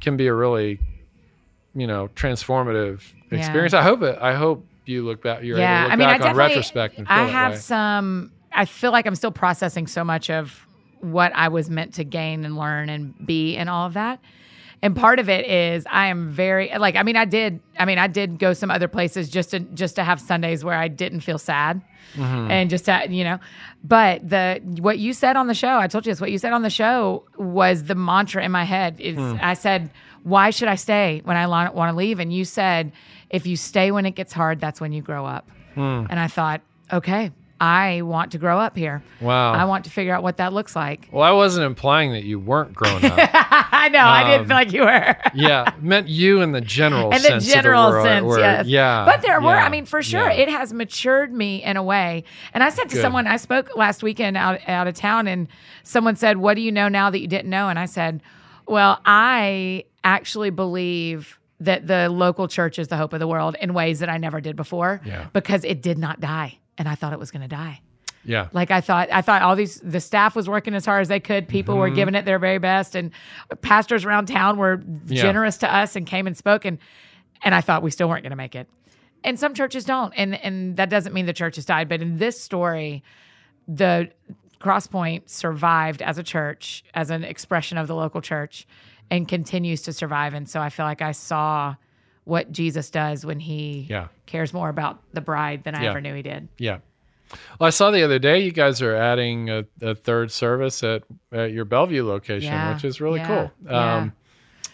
can 0.00 0.16
be 0.16 0.26
a 0.28 0.34
really 0.34 0.78
you 1.74 1.86
know 1.86 2.08
transformative 2.14 3.02
Yeah. 3.30 3.38
experience. 3.38 3.74
I 3.74 3.82
hope 3.82 4.02
it. 4.02 4.18
I 4.20 4.34
hope 4.34 4.64
you 4.86 5.04
look 5.04 5.22
back. 5.22 5.42
You're 5.42 5.58
yeah. 5.58 5.86
able 5.86 5.96
to 5.96 5.96
look 5.96 6.08
I 6.08 6.12
mean, 6.14 6.22
I 6.22 6.30
on 6.30 6.36
retrospect 6.36 6.98
and 6.98 7.06
feel 7.06 7.16
I 7.16 7.24
have 7.24 7.58
some. 7.58 8.32
I 8.52 8.64
feel 8.66 8.92
like 8.92 9.06
I'm 9.06 9.14
still 9.14 9.30
processing 9.32 9.86
so 9.86 10.04
much 10.04 10.28
of 10.30 10.66
what 11.00 11.32
I 11.34 11.48
was 11.48 11.70
meant 11.70 11.94
to 11.94 12.04
gain 12.04 12.44
and 12.44 12.56
learn 12.56 12.88
and 12.88 13.14
be 13.26 13.56
and 13.56 13.68
all 13.70 13.86
of 13.86 13.94
that. 13.94 14.20
And 14.84 14.96
part 14.96 15.20
of 15.20 15.28
it 15.28 15.46
is 15.48 15.86
I 15.88 16.08
am 16.08 16.30
very 16.30 16.72
like 16.76 16.96
I 16.96 17.04
mean 17.04 17.16
I 17.16 17.24
did 17.24 17.60
I 17.78 17.84
mean 17.84 17.98
I 17.98 18.08
did 18.08 18.38
go 18.40 18.52
some 18.52 18.68
other 18.70 18.88
places 18.88 19.28
just 19.28 19.50
to 19.50 19.60
just 19.60 19.94
to 19.96 20.02
have 20.04 20.20
Sundays 20.20 20.64
where 20.64 20.74
I 20.74 20.88
didn't 20.88 21.20
feel 21.20 21.38
sad 21.38 21.80
Mm-hmm. 22.16 22.50
and 22.50 22.68
just 22.68 22.84
to, 22.86 23.06
you 23.08 23.24
know 23.24 23.38
but 23.82 24.28
the 24.28 24.60
what 24.80 24.98
you 24.98 25.14
said 25.14 25.34
on 25.36 25.46
the 25.46 25.54
show 25.54 25.78
I 25.78 25.86
told 25.86 26.04
you 26.04 26.12
this 26.12 26.20
what 26.20 26.30
you 26.30 26.36
said 26.36 26.52
on 26.52 26.60
the 26.60 26.68
show 26.68 27.24
was 27.38 27.84
the 27.84 27.94
mantra 27.94 28.44
in 28.44 28.52
my 28.52 28.64
head 28.64 29.00
is 29.00 29.16
Hmm. 29.16 29.36
I 29.40 29.54
said 29.54 29.88
why 30.22 30.50
should 30.50 30.68
I 30.68 30.74
stay 30.74 31.22
when 31.24 31.38
I 31.38 31.46
want 31.46 31.90
to 31.90 31.96
leave 31.96 32.18
and 32.20 32.30
you 32.30 32.44
said 32.44 32.92
if 33.30 33.46
you 33.46 33.56
stay 33.56 33.92
when 33.92 34.04
it 34.04 34.10
gets 34.10 34.32
hard 34.34 34.60
that's 34.60 34.78
when 34.78 34.92
you 34.92 35.00
grow 35.00 35.24
up 35.24 35.48
Hmm. 35.74 36.04
and 36.10 36.20
I 36.20 36.26
thought 36.26 36.60
okay 36.92 37.30
I 37.64 38.02
want 38.02 38.32
to 38.32 38.38
grow 38.38 38.58
up 38.58 38.76
here 38.76 39.04
Wow. 39.20 39.52
I 39.52 39.64
want 39.66 39.84
to 39.84 39.90
figure 39.90 40.12
out 40.12 40.24
what 40.24 40.38
that 40.38 40.52
looks 40.52 40.74
like 40.74 41.08
well, 41.12 41.22
I 41.22 41.30
wasn't 41.30 41.64
implying 41.64 42.10
that 42.12 42.24
you 42.24 42.40
weren't 42.40 42.74
grown 42.74 43.04
up. 43.04 43.12
I 43.72 43.88
know 43.88 44.00
I 44.00 44.24
didn't 44.24 44.40
Um, 44.42 44.46
feel 44.48 44.56
like 44.56 44.72
you 44.72 44.80
were 44.82 45.16
yeah, 45.34 45.72
meant 45.80 46.08
you 46.08 46.40
in 46.40 46.50
the 46.52 46.60
general 46.60 47.12
sense. 47.12 47.26
in 47.26 47.38
the 47.38 47.54
general 47.54 47.92
the 47.92 48.02
sense, 48.02 48.26
word. 48.26 48.40
yes. 48.40 48.66
Yeah. 48.66 49.04
But 49.04 49.22
there 49.22 49.40
were, 49.40 49.48
I 49.56 49.68
mean, 49.68 49.86
for 49.86 50.02
sure, 50.02 50.28
yeah. 50.30 50.42
it 50.42 50.48
has 50.48 50.72
matured 50.72 51.32
me 51.32 51.62
in 51.62 51.76
a 51.76 51.82
way. 51.82 52.24
And 52.54 52.62
I 52.64 52.70
said 52.70 52.88
to 52.90 52.94
Good. 52.96 53.02
someone, 53.02 53.26
I 53.26 53.36
spoke 53.36 53.76
last 53.76 54.02
weekend 54.02 54.36
out, 54.36 54.60
out 54.68 54.86
of 54.86 54.94
town, 54.94 55.26
and 55.28 55.48
someone 55.84 56.16
said, 56.16 56.36
What 56.38 56.54
do 56.54 56.60
you 56.62 56.72
know 56.72 56.88
now 56.88 57.10
that 57.10 57.20
you 57.20 57.26
didn't 57.28 57.50
know? 57.50 57.68
And 57.68 57.78
I 57.78 57.86
said, 57.86 58.22
Well, 58.66 59.00
I 59.04 59.84
actually 60.04 60.50
believe 60.50 61.38
that 61.60 61.86
the 61.86 62.08
local 62.08 62.48
church 62.48 62.78
is 62.78 62.88
the 62.88 62.96
hope 62.96 63.12
of 63.12 63.20
the 63.20 63.26
world 63.28 63.56
in 63.60 63.72
ways 63.74 64.00
that 64.00 64.08
I 64.08 64.16
never 64.18 64.40
did 64.40 64.56
before 64.56 65.00
Yeah. 65.04 65.26
because 65.32 65.62
it 65.64 65.80
did 65.82 65.96
not 65.98 66.18
die. 66.20 66.58
And 66.78 66.88
I 66.88 66.94
thought 66.94 67.12
it 67.12 67.18
was 67.18 67.30
going 67.30 67.42
to 67.42 67.48
die. 67.48 67.80
Yeah. 68.24 68.48
Like 68.52 68.70
I 68.70 68.80
thought, 68.80 69.08
I 69.12 69.20
thought 69.20 69.42
all 69.42 69.56
these 69.56 69.80
the 69.80 70.00
staff 70.00 70.36
was 70.36 70.48
working 70.48 70.74
as 70.74 70.86
hard 70.86 71.00
as 71.02 71.08
they 71.08 71.20
could. 71.20 71.48
People 71.48 71.74
Mm-hmm. 71.74 71.80
were 71.80 71.90
giving 71.90 72.14
it 72.14 72.24
their 72.24 72.38
very 72.38 72.58
best, 72.58 72.94
and 72.94 73.10
pastors 73.62 74.04
around 74.04 74.26
town 74.26 74.58
were 74.58 74.80
Yeah. 75.06 75.22
generous 75.22 75.56
to 75.58 75.74
us 75.74 75.96
and 75.96 76.06
came 76.06 76.26
and 76.28 76.36
spoke. 76.36 76.64
And 76.64 76.78
and 77.42 77.54
I 77.54 77.60
thought 77.60 77.82
we 77.82 77.90
still 77.90 78.08
weren't 78.08 78.22
going 78.22 78.30
to 78.30 78.36
make 78.36 78.54
it. 78.54 78.68
And 79.24 79.38
some 79.38 79.54
churches 79.54 79.84
don't, 79.84 80.12
and 80.16 80.34
and 80.36 80.76
that 80.76 80.88
doesn't 80.88 81.12
mean 81.12 81.26
the 81.26 81.32
church 81.32 81.56
has 81.56 81.64
died. 81.64 81.88
But 81.88 82.00
in 82.00 82.18
this 82.18 82.40
story, 82.40 83.02
the 83.66 84.10
Crosspoint 84.60 85.28
survived 85.28 86.00
as 86.02 86.18
a 86.18 86.22
church, 86.22 86.84
as 86.94 87.10
an 87.10 87.24
expression 87.24 87.76
of 87.78 87.88
the 87.88 87.96
local 87.96 88.20
church, 88.20 88.66
and 89.10 89.26
continues 89.26 89.82
to 89.82 89.92
survive. 89.92 90.32
And 90.34 90.48
so 90.48 90.60
I 90.60 90.68
feel 90.70 90.86
like 90.86 91.02
I 91.02 91.10
saw 91.12 91.74
what 92.24 92.52
Jesus 92.52 92.90
does 92.90 93.26
when 93.26 93.40
he 93.40 93.86
Yeah. 93.90 94.08
cares 94.26 94.52
more 94.54 94.68
about 94.68 95.00
the 95.12 95.20
bride 95.20 95.64
than 95.64 95.74
I 95.74 95.82
Yeah. 95.84 95.90
ever 95.90 96.00
knew 96.00 96.14
he 96.14 96.22
did. 96.22 96.48
Yeah. 96.58 96.78
Well, 97.58 97.66
I 97.66 97.70
saw 97.70 97.90
the 97.90 98.02
other 98.02 98.18
day 98.18 98.40
you 98.40 98.52
guys 98.52 98.82
are 98.82 98.94
adding 98.94 99.48
a, 99.50 99.64
a 99.80 99.94
third 99.94 100.30
service 100.30 100.82
at, 100.84 101.02
at 101.32 101.50
your 101.52 101.64
Bellevue 101.64 102.04
location, 102.06 102.52
Yeah, 102.52 102.74
which 102.74 102.84
is 102.84 103.00
really 103.00 103.20
cool. 103.20 103.50
yeah. 103.64 103.96
Um, 103.96 104.12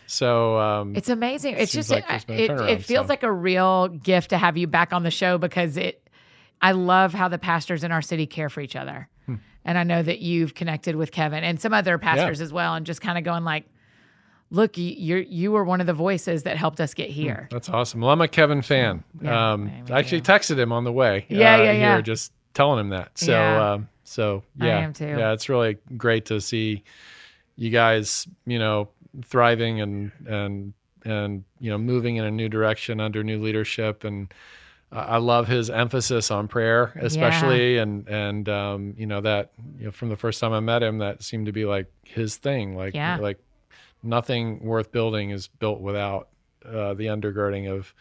so 0.06 0.58
um, 0.58 0.96
It's 0.96 1.08
amazing. 1.08 1.54
It's 1.56 1.72
just 1.72 1.90
like 1.90 2.04
it, 2.04 2.08
there's 2.08 2.24
been 2.24 2.50
a 2.58 2.62
it, 2.64 2.70
it 2.80 2.84
feels 2.84 3.06
so. 3.06 3.11
like 3.11 3.22
a 3.22 3.32
real 3.32 3.88
gift 3.88 4.30
to 4.30 4.38
have 4.38 4.56
you 4.56 4.66
back 4.66 4.92
on 4.92 5.02
the 5.02 5.11
show 5.11 5.38
because 5.38 5.76
it. 5.76 6.02
I 6.61 6.72
love 6.72 7.14
how 7.14 7.28
the 7.28 7.38
pastors 7.38 7.84
in 7.84 7.92
our 7.92 8.02
city 8.02 8.26
care 8.26 8.48
for 8.48 8.61
each 8.61 8.74
other, 8.74 9.08
Hmm. 9.26 9.37
and 9.64 9.78
I 9.78 9.84
know 9.84 10.02
that 10.02 10.18
you've 10.18 10.54
connected 10.56 10.96
with 10.96 11.12
Kevin 11.12 11.44
and 11.44 11.61
some 11.61 11.72
other 11.72 11.98
pastors 11.98 12.40
as 12.40 12.52
well, 12.52 12.74
and 12.74 12.84
just 12.84 13.00
kind 13.00 13.16
of 13.16 13.22
going 13.22 13.44
like, 13.44 13.64
"Look, 14.50 14.76
you 14.78 14.94
you're, 14.96 15.18
you 15.20 15.52
were 15.52 15.64
one 15.64 15.80
of 15.80 15.87
the 15.87 15.92
voices 15.94 16.42
that 16.44 16.56
helped 16.56 16.80
us 16.80 16.94
get 16.94 17.11
here." 17.11 17.48
that's 17.50 17.68
awesome. 17.68 18.00
Well, 18.00 18.11
I'm 18.11 18.20
a 18.20 18.28
Kevin 18.28 18.62
fan. 18.62 19.04
Yeah, 19.20 19.52
um, 19.52 19.70
I 19.90 19.98
actually 19.98 20.22
texted 20.22 20.58
him 20.58 20.72
on 20.72 20.84
the 20.84 20.92
way. 20.92 21.26
Yeah, 21.28 21.54
uh, 21.54 21.56
yeah, 21.58 21.72
yeah. 21.72 21.72
Here, 21.94 22.02
just 22.02 22.32
telling 22.54 22.80
him 22.80 22.88
that. 22.90 23.18
So, 23.18 23.32
Yeah. 23.32 23.72
um, 23.72 23.88
so 24.04 24.42
I 24.61 24.66
yeah, 24.66 24.78
am 24.78 24.92
too. 24.92 25.06
yeah, 25.06 25.32
it's 25.32 25.48
really 25.48 25.78
great 25.96 26.26
to 26.26 26.40
see 26.40 26.82
you 27.56 27.70
guys, 27.70 28.26
you 28.46 28.58
know, 28.58 28.88
thriving 29.24 29.80
and 29.80 30.12
and 30.26 30.72
and 31.04 31.44
you 31.61 31.70
know 31.70 31.78
moving 31.78 32.16
in 32.16 32.24
a 32.24 32.30
new 32.30 32.48
direction 32.48 33.00
under 33.00 33.22
new 33.22 33.40
leadership 33.40 34.04
and 34.04 34.32
I 34.90 35.18
love 35.18 35.48
his 35.48 35.68
emphasis 35.68 36.30
on 36.30 36.48
prayer, 36.48 36.92
especially, 36.96 37.76
and 37.76 38.08
and 38.08 38.48
um, 38.48 38.94
you 38.96 39.06
know 39.06 39.20
that 39.20 39.52
you 39.78 39.84
know 39.87 39.90
from 39.90 40.08
the 40.08 40.16
first 40.16 40.40
time 40.40 40.54
I 40.54 40.61
met 40.61 40.82
him, 40.82 40.98
that 40.98 41.22
seemed 41.22 41.44
to 41.44 41.52
be 41.52 41.66
like 41.66 41.92
his 42.04 42.37
thing. 42.37 42.74
Like 42.74 42.94
Yeah. 42.94 43.18
like 43.20 43.38
nothing 44.02 44.61
worth 44.64 44.92
building 44.92 45.30
is 45.30 45.48
built 45.48 45.80
without 45.80 46.28
uh, 46.64 46.94
the 46.94 47.06
undergirding 47.06 47.70
of 47.70 47.94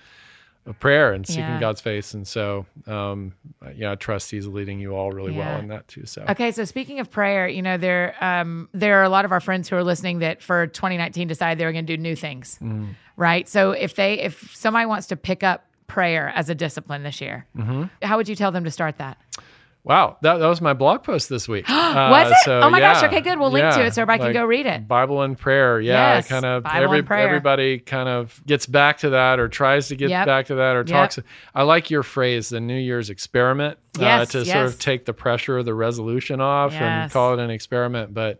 of 0.66 0.78
prayer 0.82 1.14
and 1.14 1.26
seeking 1.26 1.44
Yeah. 1.44 1.62
God's 1.62 1.80
face. 1.80 2.14
And 2.14 2.28
so, 2.28 2.66
um, 2.88 3.32
yeah, 3.74 3.94
I 3.94 3.96
trust 3.96 4.30
He's 4.32 4.48
leading 4.48 4.82
you 4.82 4.96
all 4.98 5.14
really 5.14 5.34
Yeah. 5.34 5.52
well 5.52 5.60
in 5.62 5.70
that 5.70 5.88
too. 5.88 6.06
So, 6.06 6.26
Okay, 6.28 6.52
so 6.52 6.66
speaking 6.66 7.00
of 7.00 7.10
prayer, 7.10 7.48
you 7.48 7.62
know 7.62 7.78
there 7.78 8.16
um, 8.20 8.68
there 8.74 9.00
are 9.00 9.04
a 9.04 9.10
lot 9.10 9.24
of 9.24 9.32
our 9.32 9.40
friends 9.40 9.70
who 9.70 9.78
are 9.78 9.84
listening 9.84 10.20
that 10.20 10.42
for 10.42 10.68
2019 10.68 11.26
decided 11.30 11.58
they 11.58 11.64
were 11.66 11.72
going 11.72 11.86
to 11.86 11.96
do 11.96 12.02
new 12.02 12.18
things, 12.18 12.60
Mm-hmm. 12.62 12.88
right? 13.16 13.48
So 13.48 13.72
if 13.72 13.96
they 13.96 14.20
if 14.20 14.54
somebody 14.56 14.86
wants 14.86 15.08
to 15.08 15.16
pick 15.16 15.42
up 15.42 15.64
prayer 15.88 16.34
as 16.36 16.50
a 16.50 16.56
discipline 16.56 17.04
this 17.04 17.22
year, 17.22 17.46
Mm-hmm. 17.58 17.84
how 18.06 18.18
would 18.18 18.28
you 18.28 18.36
tell 18.36 18.52
them 18.52 18.66
to 18.66 18.72
start 18.72 18.98
that? 18.98 19.18
Wow, 19.88 20.18
that, 20.22 20.38
that 20.38 20.48
was 20.48 20.62
my 20.62 20.74
blog 20.74 21.04
post 21.04 21.30
this 21.30 21.48
week. 21.48 21.68
Was 21.70 21.76
Uh, 21.76 22.30
it? 22.32 22.36
so, 22.44 22.60
oh 22.62 22.70
my 22.70 22.80
gosh! 22.80 23.02
Okay, 23.04 23.22
good. 23.22 23.40
We'll 23.40 23.52
link 23.52 23.74
to 23.74 23.86
it 23.86 23.94
so 23.94 24.02
everybody 24.02 24.24
like 24.24 24.34
can 24.34 24.42
go 24.42 24.46
read 24.46 24.66
it. 24.66 24.88
Bible 24.88 25.22
and 25.22 25.38
prayer. 25.38 25.80
Yeah, 25.80 26.16
Yes, 26.16 26.28
kind 26.28 26.46
of 26.46 26.64
Bible 26.64 26.84
every, 26.84 26.98
and 27.00 27.08
prayer. 27.08 27.26
everybody 27.28 27.80
kind 27.80 28.08
of 28.10 28.40
gets 28.46 28.66
back 28.66 28.98
to 29.00 29.12
that 29.12 29.40
or 29.40 29.48
tries 29.48 29.88
to 29.88 29.96
get 29.96 30.10
Yep. 30.10 30.26
back 30.26 30.46
to 30.48 30.56
that 30.56 30.76
or 30.76 30.80
Yep. 30.80 30.88
talks. 30.88 31.20
I 31.56 31.64
like 31.64 31.90
your 31.90 32.04
phrase, 32.04 32.50
the 32.50 32.60
New 32.60 32.78
Year's 32.78 33.10
experiment, 33.10 33.78
Yes, 33.98 34.30
uh, 34.36 34.40
to 34.40 34.46
sort 34.46 34.66
of 34.66 34.80
take 34.80 35.06
the 35.06 35.14
pressure 35.14 35.58
of 35.58 35.66
the 35.66 35.74
resolution 35.74 36.42
off 36.42 36.74
and 36.74 37.12
call 37.12 37.34
it 37.34 37.40
an 37.40 37.50
experiment. 37.50 38.14
But 38.14 38.40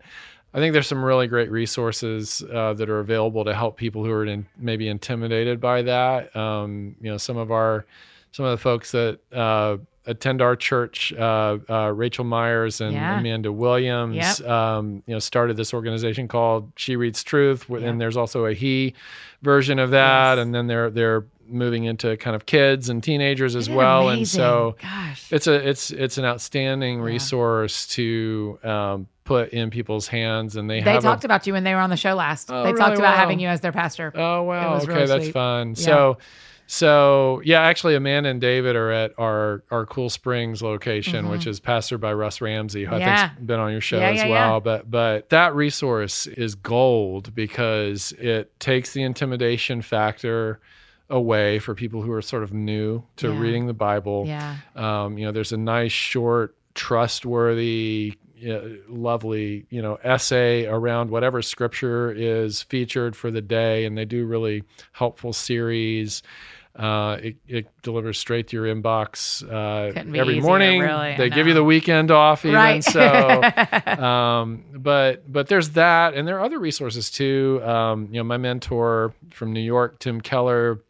I 0.54 0.58
think 0.58 0.72
there's 0.72 0.86
some 0.86 1.04
really 1.04 1.26
great 1.26 1.50
resources 1.50 2.42
uh, 2.52 2.72
that 2.74 2.88
are 2.88 3.00
available 3.00 3.44
to 3.44 3.54
help 3.54 3.76
people 3.76 4.04
who 4.04 4.10
are 4.10 4.24
in, 4.24 4.46
maybe 4.56 4.88
intimidated 4.88 5.60
by 5.60 5.82
that. 5.82 6.34
Um, 6.36 6.96
you 7.00 7.10
know, 7.10 7.16
some 7.18 7.36
of 7.36 7.50
our 7.50 7.84
some 8.32 8.44
of 8.44 8.50
the 8.52 8.58
folks 8.62 8.92
that 8.92 9.18
uh, 9.32 9.78
attend 10.08 10.42
our 10.42 10.56
church, 10.56 11.12
uh, 11.12 11.58
uh, 11.68 11.92
Raechel 11.92 12.24
Myers 12.26 12.80
and 12.80 12.92
Yeah. 12.94 13.18
Amanda 13.20 13.52
Williams, 13.52 14.40
um, 14.42 15.02
you 15.06 15.14
know, 15.14 15.18
started 15.20 15.56
this 15.56 15.72
organization 15.72 16.26
called 16.28 16.72
She 16.76 16.96
Reads 16.96 17.22
Truth, 17.22 17.66
Yeah. 17.68 17.78
and 17.78 18.00
there's 18.00 18.16
also 18.16 18.46
a 18.46 18.54
he 18.54 18.94
version 19.42 19.78
of 19.78 19.90
that, 19.90 20.36
Yes. 20.36 20.42
and 20.44 20.54
then 20.54 20.66
they're 20.66 20.90
they're 20.90 21.24
moving 21.50 21.84
into 21.84 22.14
kind 22.18 22.36
of 22.36 22.44
kids 22.44 22.88
and 22.90 23.02
teenagers 23.02 23.56
as 23.56 23.64
Isn't 23.64 23.74
well, 23.74 24.08
and 24.10 24.26
so 24.28 24.76
gosh, 24.82 25.32
it's 25.32 25.46
a 25.46 25.54
it's 25.68 25.90
it's 25.90 26.18
an 26.18 26.24
outstanding 26.24 26.98
Yeah. 26.98 27.04
resource 27.04 27.86
to 27.88 28.58
um, 28.64 29.06
put 29.24 29.50
in 29.50 29.70
people's 29.70 30.08
hands, 30.08 30.56
and 30.56 30.68
they, 30.70 30.80
they 30.80 30.92
have 30.92 31.02
talked 31.02 31.24
a, 31.24 31.26
about 31.26 31.46
you 31.46 31.52
when 31.52 31.62
they 31.64 31.74
were 31.74 31.80
on 31.80 31.90
the 31.90 31.96
show 31.96 32.14
last. 32.14 32.50
Oh, 32.50 32.62
they 32.64 32.70
really? 32.72 32.78
talked 32.80 32.98
about 32.98 33.12
Wow. 33.14 33.20
having 33.20 33.40
you 33.40 33.48
as 33.48 33.60
their 33.60 33.72
pastor. 33.72 34.12
Oh 34.14 34.42
wow! 34.42 34.76
Okay, 34.76 34.86
really 34.92 35.06
that's 35.06 35.28
fun. 35.30 35.68
Yeah. 35.70 35.74
So, 35.84 36.18
so 36.70 37.40
yeah, 37.46 37.62
actually, 37.62 37.94
Amanda 37.94 38.28
and 38.28 38.42
David 38.42 38.76
are 38.76 38.90
at 38.90 39.12
our 39.18 39.62
our 39.70 39.86
Cool 39.86 40.10
Springs 40.10 40.60
location, 40.62 41.30
which 41.30 41.46
is 41.46 41.60
pastored 41.60 42.00
by 42.00 42.12
Russ 42.12 42.42
Ramsey, 42.42 42.84
who 42.84 42.94
I 42.94 42.98
Mm-hmm. 43.00 43.26
Think's 43.36 43.46
been 43.46 43.58
on 43.58 43.72
your 43.72 43.80
show 43.80 43.98
Yeah, 43.98 44.10
as 44.10 44.18
yeah, 44.18 44.28
well. 44.28 44.54
yeah. 44.56 44.60
But 44.60 44.90
but 44.90 45.30
that 45.30 45.54
resource 45.54 46.26
is 46.26 46.54
gold 46.54 47.34
because 47.34 48.12
it 48.18 48.58
takes 48.60 48.92
the 48.92 49.02
intimidation 49.02 49.80
factor 49.80 50.60
away 51.08 51.58
for 51.58 51.74
people 51.74 52.02
who 52.02 52.12
are 52.12 52.20
sort 52.20 52.42
of 52.42 52.52
new 52.52 53.02
to 53.16 53.32
Yeah. 53.32 53.40
reading 53.40 53.66
the 53.66 53.72
Bible. 53.72 54.24
Yeah, 54.26 54.56
Um, 54.76 55.16
you 55.16 55.24
know, 55.24 55.32
there's 55.32 55.52
a 55.52 55.56
nice, 55.56 55.90
short, 55.90 56.54
trustworthy, 56.74 58.18
lovely, 58.88 59.66
you 59.70 59.80
know, 59.82 59.98
essay 60.04 60.66
around 60.66 61.10
whatever 61.10 61.40
scripture 61.40 62.12
is 62.12 62.62
featured 62.62 63.16
for 63.16 63.30
the 63.30 63.40
day, 63.40 63.84
and 63.86 63.96
they 63.96 64.04
do 64.04 64.26
really 64.26 64.64
helpful 64.92 65.32
series. 65.32 66.22
Uh, 66.78 67.18
it, 67.20 67.36
it 67.48 67.66
delivers 67.82 68.16
straight 68.20 68.46
to 68.46 68.56
your 68.56 68.66
inbox 68.72 69.42
uh, 69.42 69.92
every 69.98 70.34
easier, 70.36 70.42
morning. 70.42 70.80
really, 70.80 71.16
They 71.16 71.28
give 71.28 71.48
you 71.48 71.54
the 71.54 71.64
weekend 71.64 72.12
off, 72.12 72.44
even 72.44 72.54
right. 72.54 72.84
so. 72.84 73.42
um, 74.02 74.64
but 74.74 75.30
but 75.30 75.48
there's 75.48 75.70
that, 75.70 76.14
and 76.14 76.26
there 76.28 76.38
are 76.38 76.44
other 76.44 76.58
resources 76.60 77.10
too. 77.10 77.60
Um, 77.64 78.06
you 78.12 78.18
know, 78.20 78.24
my 78.24 78.36
mentor 78.36 79.12
from 79.30 79.52
New 79.52 79.60
York, 79.60 79.98
Tim 79.98 80.20
Keller, 80.20 80.80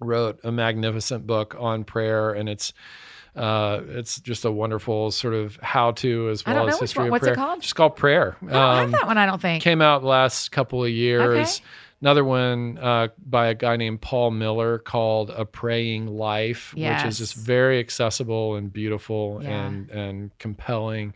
wrote 0.00 0.40
a 0.42 0.50
magnificent 0.50 1.26
book 1.26 1.54
on 1.58 1.84
prayer, 1.84 2.30
and 2.32 2.48
it's 2.48 2.72
uh, 3.34 3.80
it's 3.88 4.18
just 4.20 4.46
a 4.46 4.50
wonderful 4.50 5.10
sort 5.10 5.34
of 5.34 5.56
how 5.56 5.90
to 5.92 6.30
as 6.30 6.46
well 6.46 6.66
as 6.66 6.78
history 6.80 7.00
one- 7.00 7.08
of 7.08 7.12
what's 7.12 7.26
it 7.26 7.34
called? 7.34 7.60
Just 7.60 7.74
called 7.76 7.96
prayer. 7.96 8.36
I 8.40 8.46
don't 8.46 8.52
have 8.54 8.84
Um, 8.86 8.90
that 8.92 9.06
one. 9.06 9.18
I 9.18 9.26
don't 9.26 9.42
think. 9.42 9.62
came 9.62 9.82
out 9.82 10.02
last 10.02 10.50
couple 10.50 10.82
of 10.82 10.90
years. 10.90 11.58
Okay. 11.60 11.66
Another 12.02 12.24
one 12.24 12.78
uh, 12.78 13.08
by 13.26 13.48
a 13.48 13.54
guy 13.54 13.76
named 13.76 14.00
Paul 14.02 14.30
Miller 14.30 14.78
called 14.78 15.30
"A 15.30 15.44
Praying 15.46 16.06
Life," 16.08 16.74
which 16.74 17.04
is 17.04 17.18
just 17.18 17.34
very 17.34 17.78
accessible 17.78 18.56
and 18.56 18.72
beautiful 18.72 19.40
Yeah. 19.42 19.66
and 19.66 19.90
and 19.90 20.38
compelling. 20.38 21.14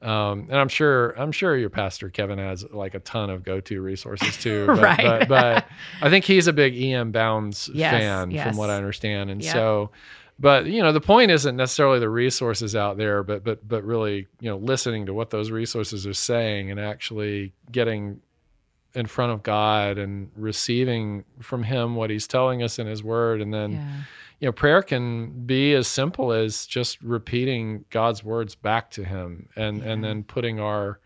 Um, 0.00 0.48
and 0.50 0.56
I'm 0.56 0.68
sure 0.68 1.10
I'm 1.20 1.30
sure 1.32 1.56
your 1.56 1.70
pastor 1.70 2.08
Kevin 2.10 2.38
has 2.38 2.64
like 2.72 2.94
a 2.94 2.98
ton 3.00 3.30
of 3.30 3.44
go-to 3.44 3.80
resources 3.82 4.36
too. 4.36 4.64
But, 4.68 4.78
Right. 4.82 5.04
But, 5.04 5.28
but 5.28 5.66
I 6.00 6.10
think 6.10 6.24
he's 6.24 6.48
a 6.48 6.52
big 6.52 6.74
E.M. 6.74 7.12
Bounds 7.12 7.70
Yes, 7.74 7.92
fan, 7.92 8.30
yes. 8.32 8.48
from 8.48 8.56
what 8.56 8.68
I 8.70 8.76
understand, 8.76 9.30
and 9.30 9.42
Yep. 9.42 9.52
so. 9.52 9.90
But 10.40 10.66
you 10.66 10.82
know 10.82 10.92
the 10.92 11.00
point 11.00 11.30
isn't 11.30 11.54
necessarily 11.56 12.00
the 12.00 12.08
resources 12.08 12.74
out 12.74 12.96
there, 12.96 13.22
but 13.22 13.44
but 13.44 13.68
but 13.68 13.84
really 13.84 14.26
you 14.40 14.50
know 14.50 14.56
listening 14.56 15.06
to 15.06 15.14
what 15.14 15.30
those 15.30 15.50
resources 15.52 16.04
are 16.06 16.14
saying 16.14 16.70
and 16.70 16.80
actually 16.80 17.52
getting 17.70 18.20
in 18.94 19.06
front 19.06 19.32
of 19.32 19.42
God 19.42 19.98
and 19.98 20.30
receiving 20.36 21.24
from 21.40 21.62
Him 21.62 21.94
what 21.96 22.10
He's 22.10 22.26
telling 22.26 22.62
us 22.62 22.78
in 22.78 22.86
His 22.86 23.02
Word, 23.02 23.40
and 23.40 23.52
then 23.52 23.72
yeah. 23.72 23.96
you 24.40 24.48
know 24.48 24.52
prayer 24.52 24.82
can 24.82 25.46
be 25.46 25.74
as 25.74 25.88
simple 25.88 26.32
as 26.32 26.66
just 26.66 27.00
repeating 27.02 27.84
God's 27.90 28.22
words 28.22 28.54
back 28.54 28.90
to 28.92 29.04
Him, 29.04 29.48
and 29.56 29.82
and 29.82 30.04
then 30.04 30.24
putting 30.24 30.60
our 30.60 31.00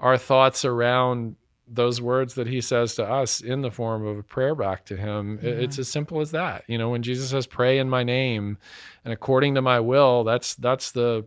our 0.00 0.16
thoughts 0.16 0.64
around 0.64 1.36
those 1.70 2.00
words 2.00 2.34
that 2.34 2.46
He 2.46 2.60
says 2.60 2.94
to 2.96 3.04
us 3.04 3.40
in 3.40 3.60
the 3.60 3.70
form 3.70 4.06
of 4.06 4.18
a 4.18 4.22
prayer 4.22 4.54
back 4.54 4.84
to 4.86 4.96
Him. 4.96 5.38
Yeah. 5.42 5.50
It's 5.50 5.78
as 5.78 5.88
simple 5.88 6.20
as 6.20 6.30
that. 6.32 6.64
You 6.66 6.78
know, 6.78 6.90
when 6.90 7.02
Jesus 7.02 7.30
says, 7.30 7.46
"Pray 7.46 7.78
in 7.78 7.88
My 7.88 8.02
name," 8.02 8.58
and 9.04 9.12
according 9.12 9.54
to 9.54 9.62
My 9.62 9.80
will, 9.80 10.24
that's 10.24 10.54
that's 10.54 10.92
the 10.92 11.26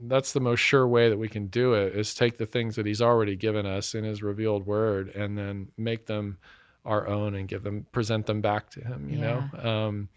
that's 0.00 0.32
the 0.32 0.40
most 0.40 0.60
sure 0.60 0.86
way 0.86 1.08
that 1.08 1.16
we 1.18 1.28
can 1.28 1.46
do 1.46 1.72
it 1.74 1.94
is 1.96 2.14
take 2.14 2.36
the 2.38 2.46
things 2.46 2.76
that 2.76 2.84
he's 2.86 3.00
already 3.00 3.34
given 3.36 3.64
us 3.66 3.94
in 3.94 4.04
his 4.04 4.22
revealed 4.22 4.66
word 4.66 5.08
and 5.14 5.36
then 5.38 5.68
make 5.78 6.06
them 6.06 6.36
our 6.84 7.06
own 7.08 7.34
and 7.34 7.48
give 7.48 7.62
them 7.62 7.86
present 7.92 8.26
them 8.26 8.40
back 8.40 8.68
to 8.70 8.80
him 8.80 9.08
you 9.08 9.18
know 9.18 9.42
um 9.62 10.08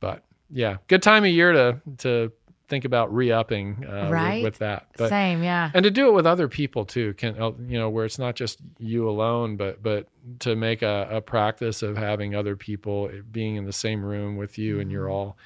but 0.00 0.24
yeah 0.50 0.76
good 0.88 1.02
time 1.02 1.24
of 1.24 1.30
year 1.30 1.52
to 1.52 1.80
to 1.98 2.32
think 2.68 2.84
about 2.84 3.12
re-upping 3.12 3.84
uh, 3.84 4.02
with- 4.04 4.10
Right. 4.12 4.42
with, 4.44 4.58
that 4.58 4.86
but 4.96 5.08
Same. 5.08 5.42
Yeah. 5.42 5.70
and 5.74 5.82
to 5.82 5.90
do 5.90 6.06
it 6.08 6.12
with 6.12 6.24
other 6.26 6.46
people 6.46 6.84
too 6.84 7.14
can 7.14 7.34
you 7.68 7.78
know 7.78 7.88
where 7.88 8.04
it's 8.04 8.18
not 8.18 8.34
just 8.36 8.58
you 8.78 9.08
alone 9.08 9.56
but 9.56 9.82
but 9.82 10.06
to 10.40 10.54
make 10.56 10.82
a, 10.82 11.08
a 11.10 11.20
practice 11.20 11.82
of 11.82 11.96
having 11.96 12.34
other 12.34 12.54
people 12.56 13.10
being 13.32 13.56
in 13.56 13.64
the 13.64 13.72
same 13.72 14.04
room 14.04 14.36
with 14.36 14.56
you 14.58 14.78
and 14.80 14.90
you're 14.90 15.06
Mhm. 15.06 15.12
all 15.12 15.36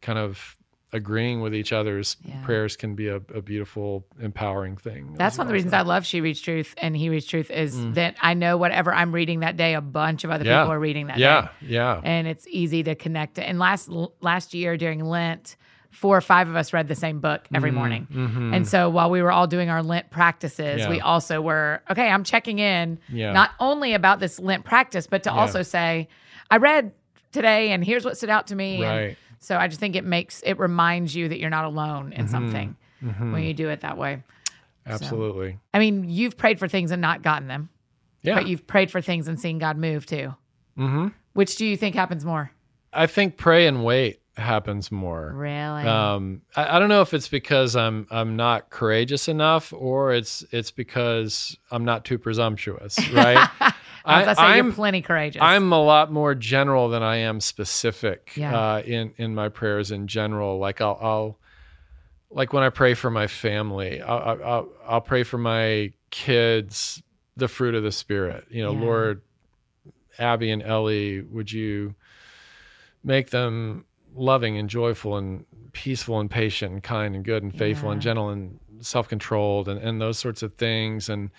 kind 0.00 0.18
of 0.18 0.56
agreeing 0.92 1.40
with 1.40 1.54
each 1.54 1.72
other's 1.72 2.16
Yeah. 2.24 2.42
prayers 2.44 2.76
can 2.76 2.94
be 2.94 3.08
a, 3.08 3.16
a 3.34 3.40
beautiful 3.42 4.04
empowering 4.20 4.76
thing 4.76 5.14
That's 5.14 5.38
one 5.38 5.46
of 5.46 5.48
the 5.48 5.54
reasons 5.54 5.72
so. 5.72 5.78
I 5.78 5.82
love 5.82 6.04
She 6.04 6.20
Reads 6.20 6.40
Truth 6.40 6.74
and 6.78 6.96
He 6.96 7.08
Reads 7.08 7.26
Truth 7.26 7.50
is 7.50 7.76
Mm. 7.76 7.94
that 7.94 8.16
I 8.20 8.34
know 8.34 8.56
whatever 8.56 8.92
I'm 8.92 9.12
reading 9.12 9.40
that 9.40 9.56
day, 9.56 9.74
a 9.74 9.80
bunch 9.80 10.24
of 10.24 10.30
other 10.30 10.44
Yeah. 10.44 10.62
people 10.62 10.72
are 10.72 10.80
reading 10.80 11.06
that 11.06 11.16
day. 11.16 11.22
yeah 11.22 11.48
yeah 11.60 12.00
and 12.02 12.26
it's 12.26 12.46
easy 12.48 12.82
to 12.82 12.94
connect. 12.94 13.38
And 13.38 13.58
last 13.58 13.88
last 14.20 14.52
year 14.54 14.76
during 14.76 15.04
Lent, 15.04 15.56
four 15.92 16.16
or 16.16 16.20
five 16.20 16.48
of 16.48 16.54
us 16.56 16.72
read 16.72 16.86
the 16.88 16.94
same 16.94 17.18
book 17.20 17.46
every 17.54 17.70
morning. 17.72 18.06
Mhm. 18.12 18.54
And 18.54 18.66
so 18.66 18.88
while 18.90 19.10
we 19.10 19.22
were 19.22 19.32
all 19.32 19.46
doing 19.46 19.70
our 19.70 19.82
Lent 19.82 20.10
practices, 20.10 20.80
Yeah. 20.80 20.88
we 20.90 21.00
also 21.00 21.40
were 21.40 21.82
okay. 21.90 22.08
I'm 22.10 22.24
checking 22.24 22.58
in 22.58 22.98
yeah 23.08 23.32
not 23.32 23.50
only 23.60 23.94
about 23.94 24.18
this 24.20 24.38
Lent 24.40 24.64
practice, 24.64 25.06
but 25.06 25.22
to 25.24 25.30
Yeah. 25.30 25.36
also 25.36 25.62
say, 25.62 26.08
I 26.50 26.56
read 26.58 26.92
today, 27.32 27.70
and 27.70 27.84
here's 27.84 28.04
what 28.04 28.16
stood 28.16 28.30
out 28.30 28.48
to 28.48 28.56
me. 28.56 28.74
And 28.82 28.82
right 28.84 29.16
so 29.40 29.56
I 29.56 29.66
just 29.68 29.80
think 29.80 29.96
it 29.96 30.04
makes 30.04 30.42
it 30.44 30.58
reminds 30.58 31.14
you 31.14 31.28
that 31.28 31.38
you're 31.40 31.50
not 31.50 31.64
alone 31.64 32.12
in 32.12 32.26
Mhm. 32.26 32.30
something 32.30 32.76
Mhm. 33.02 33.32
when 33.32 33.42
you 33.42 33.54
do 33.54 33.68
it 33.70 33.80
that 33.80 33.96
way. 33.98 34.22
absolutely 34.86 35.58
I 35.74 35.78
mean, 35.78 36.04
you've 36.08 36.36
prayed 36.36 36.58
for 36.58 36.66
things 36.68 36.90
and 36.90 37.00
not 37.02 37.22
gotten 37.22 37.48
them, 37.48 37.68
yeah 38.22 38.34
but 38.34 38.46
you've 38.46 38.66
prayed 38.66 38.90
for 38.90 39.00
things 39.00 39.28
and 39.28 39.38
seen 39.38 39.58
God 39.58 39.76
move 39.76 40.06
too. 40.06 40.34
hmm 40.76 41.08
Which 41.34 41.56
do 41.56 41.66
you 41.66 41.76
think 41.76 41.94
happens 41.94 42.24
more? 42.24 42.50
i 42.92 43.06
think 43.06 43.36
pray 43.36 43.66
and 43.68 43.84
wait 43.84 44.20
happens 44.36 44.90
more 44.90 45.32
Really? 45.34 45.84
um 45.86 46.42
I, 46.56 46.76
I 46.76 46.78
don't 46.80 46.88
know 46.88 47.02
if 47.02 47.14
it's 47.14 47.28
because 47.28 47.76
i'm 47.76 48.06
i'm 48.10 48.34
not 48.34 48.68
courageous 48.70 49.28
enough 49.28 49.72
or 49.72 50.12
it's 50.12 50.44
it's 50.50 50.72
because 50.72 51.56
i'm 51.70 51.84
not 51.84 52.04
too 52.04 52.18
presumptuous 52.18 52.98
right 53.12 53.48
As 54.04 54.28
I, 54.28 54.32
say, 54.34 54.42
I'm- 54.42 54.66
you're 54.66 54.74
plenty 54.74 55.02
courageous. 55.02 55.42
I'm 55.42 55.72
a 55.72 55.82
lot 55.82 56.10
more 56.12 56.34
general 56.34 56.88
than 56.88 57.02
I 57.02 57.16
am 57.16 57.40
specific 57.40 58.32
Yeah. 58.36 58.58
uh, 58.58 58.80
in 58.82 59.12
in 59.16 59.34
my 59.34 59.48
prayers 59.48 59.90
in 59.90 60.06
general. 60.06 60.58
Like 60.58 60.80
I'll, 60.80 60.98
I'll 61.00 61.38
like 62.30 62.52
when 62.52 62.62
I 62.62 62.70
pray 62.70 62.94
for 62.94 63.10
my 63.10 63.26
family, 63.26 64.00
I'll, 64.00 64.40
I'll- 64.44 64.68
I'll 64.86 65.00
pray 65.00 65.22
for 65.24 65.38
my 65.38 65.92
kids, 66.10 67.02
the 67.36 67.48
fruit 67.48 67.74
of 67.74 67.82
the 67.82 67.92
spirit. 67.92 68.44
You 68.50 68.62
know, 68.64 68.72
Yeah. 68.72 68.80
Lord, 68.80 69.22
Abby 70.18 70.50
and 70.50 70.62
Ellie, 70.62 71.20
would 71.22 71.50
you 71.52 71.94
make 73.04 73.30
them 73.30 73.84
loving 74.14 74.58
and 74.58 74.68
joyful 74.68 75.16
and 75.16 75.44
peaceful 75.72 76.18
and 76.20 76.30
patient 76.30 76.72
and 76.72 76.82
kind 76.82 77.14
and 77.14 77.24
good 77.24 77.42
and 77.42 77.56
faithful 77.56 77.90
and 77.90 78.00
gentle 78.02 78.28
and 78.30 78.58
self-controlled 78.80 79.68
and, 79.68 79.80
and 79.80 80.00
those 80.00 80.18
sorts 80.18 80.42
of 80.42 80.54
things 80.54 81.08
and 81.08 81.30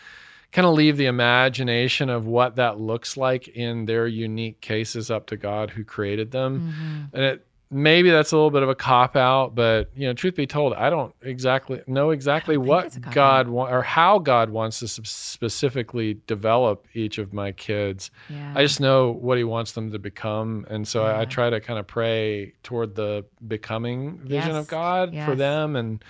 kind 0.51 0.65
of 0.65 0.73
leave 0.73 0.97
the 0.97 1.05
imagination 1.05 2.09
of 2.09 2.25
what 2.25 2.57
that 2.57 2.79
looks 2.79 3.15
like 3.17 3.47
in 3.49 3.85
their 3.85 4.07
unique 4.07 4.59
cases 4.61 5.09
up 5.09 5.27
to 5.27 5.37
God 5.37 5.69
who 5.71 5.83
created 5.83 6.31
them. 6.31 6.59
Mm-hmm. 6.59 7.15
And 7.15 7.23
it 7.25 7.45
maybe 7.73 8.09
that's 8.11 8.33
a 8.33 8.35
little 8.35 8.51
bit 8.51 8.63
of 8.63 8.67
a 8.67 8.75
cop 8.75 9.15
out, 9.15 9.55
but 9.55 9.89
you 9.95 10.05
know, 10.05 10.11
truth 10.13 10.35
be 10.35 10.45
told, 10.45 10.73
I 10.73 10.89
don't 10.89 11.15
exactly 11.21 11.81
know 11.87 12.09
exactly 12.09 12.57
what 12.57 12.87
it's 12.87 12.97
a 12.97 12.99
cop 12.99 13.13
God 13.13 13.47
wa- 13.47 13.69
or 13.69 13.81
how 13.81 14.19
God 14.19 14.49
wants 14.49 14.79
to 14.79 14.89
specifically 14.89 16.19
develop 16.27 16.85
each 16.93 17.17
of 17.17 17.31
my 17.31 17.53
kids. 17.53 18.11
Yeah. 18.29 18.53
I 18.55 18.61
just 18.63 18.81
know 18.81 19.11
what 19.11 19.37
He 19.37 19.45
wants 19.45 19.71
them 19.71 19.91
to 19.93 19.99
become, 19.99 20.65
and 20.69 20.85
so 20.85 21.05
I, 21.05 21.21
I 21.21 21.25
try 21.25 21.49
to 21.49 21.61
kind 21.61 21.79
of 21.79 21.87
pray 21.87 22.53
toward 22.61 22.95
the 22.95 23.23
becoming 23.47 24.17
vision 24.19 24.51
Yes. 24.51 24.63
of 24.63 24.67
God 24.67 25.15
for 25.25 25.35
them 25.35 25.77
and 25.77 26.03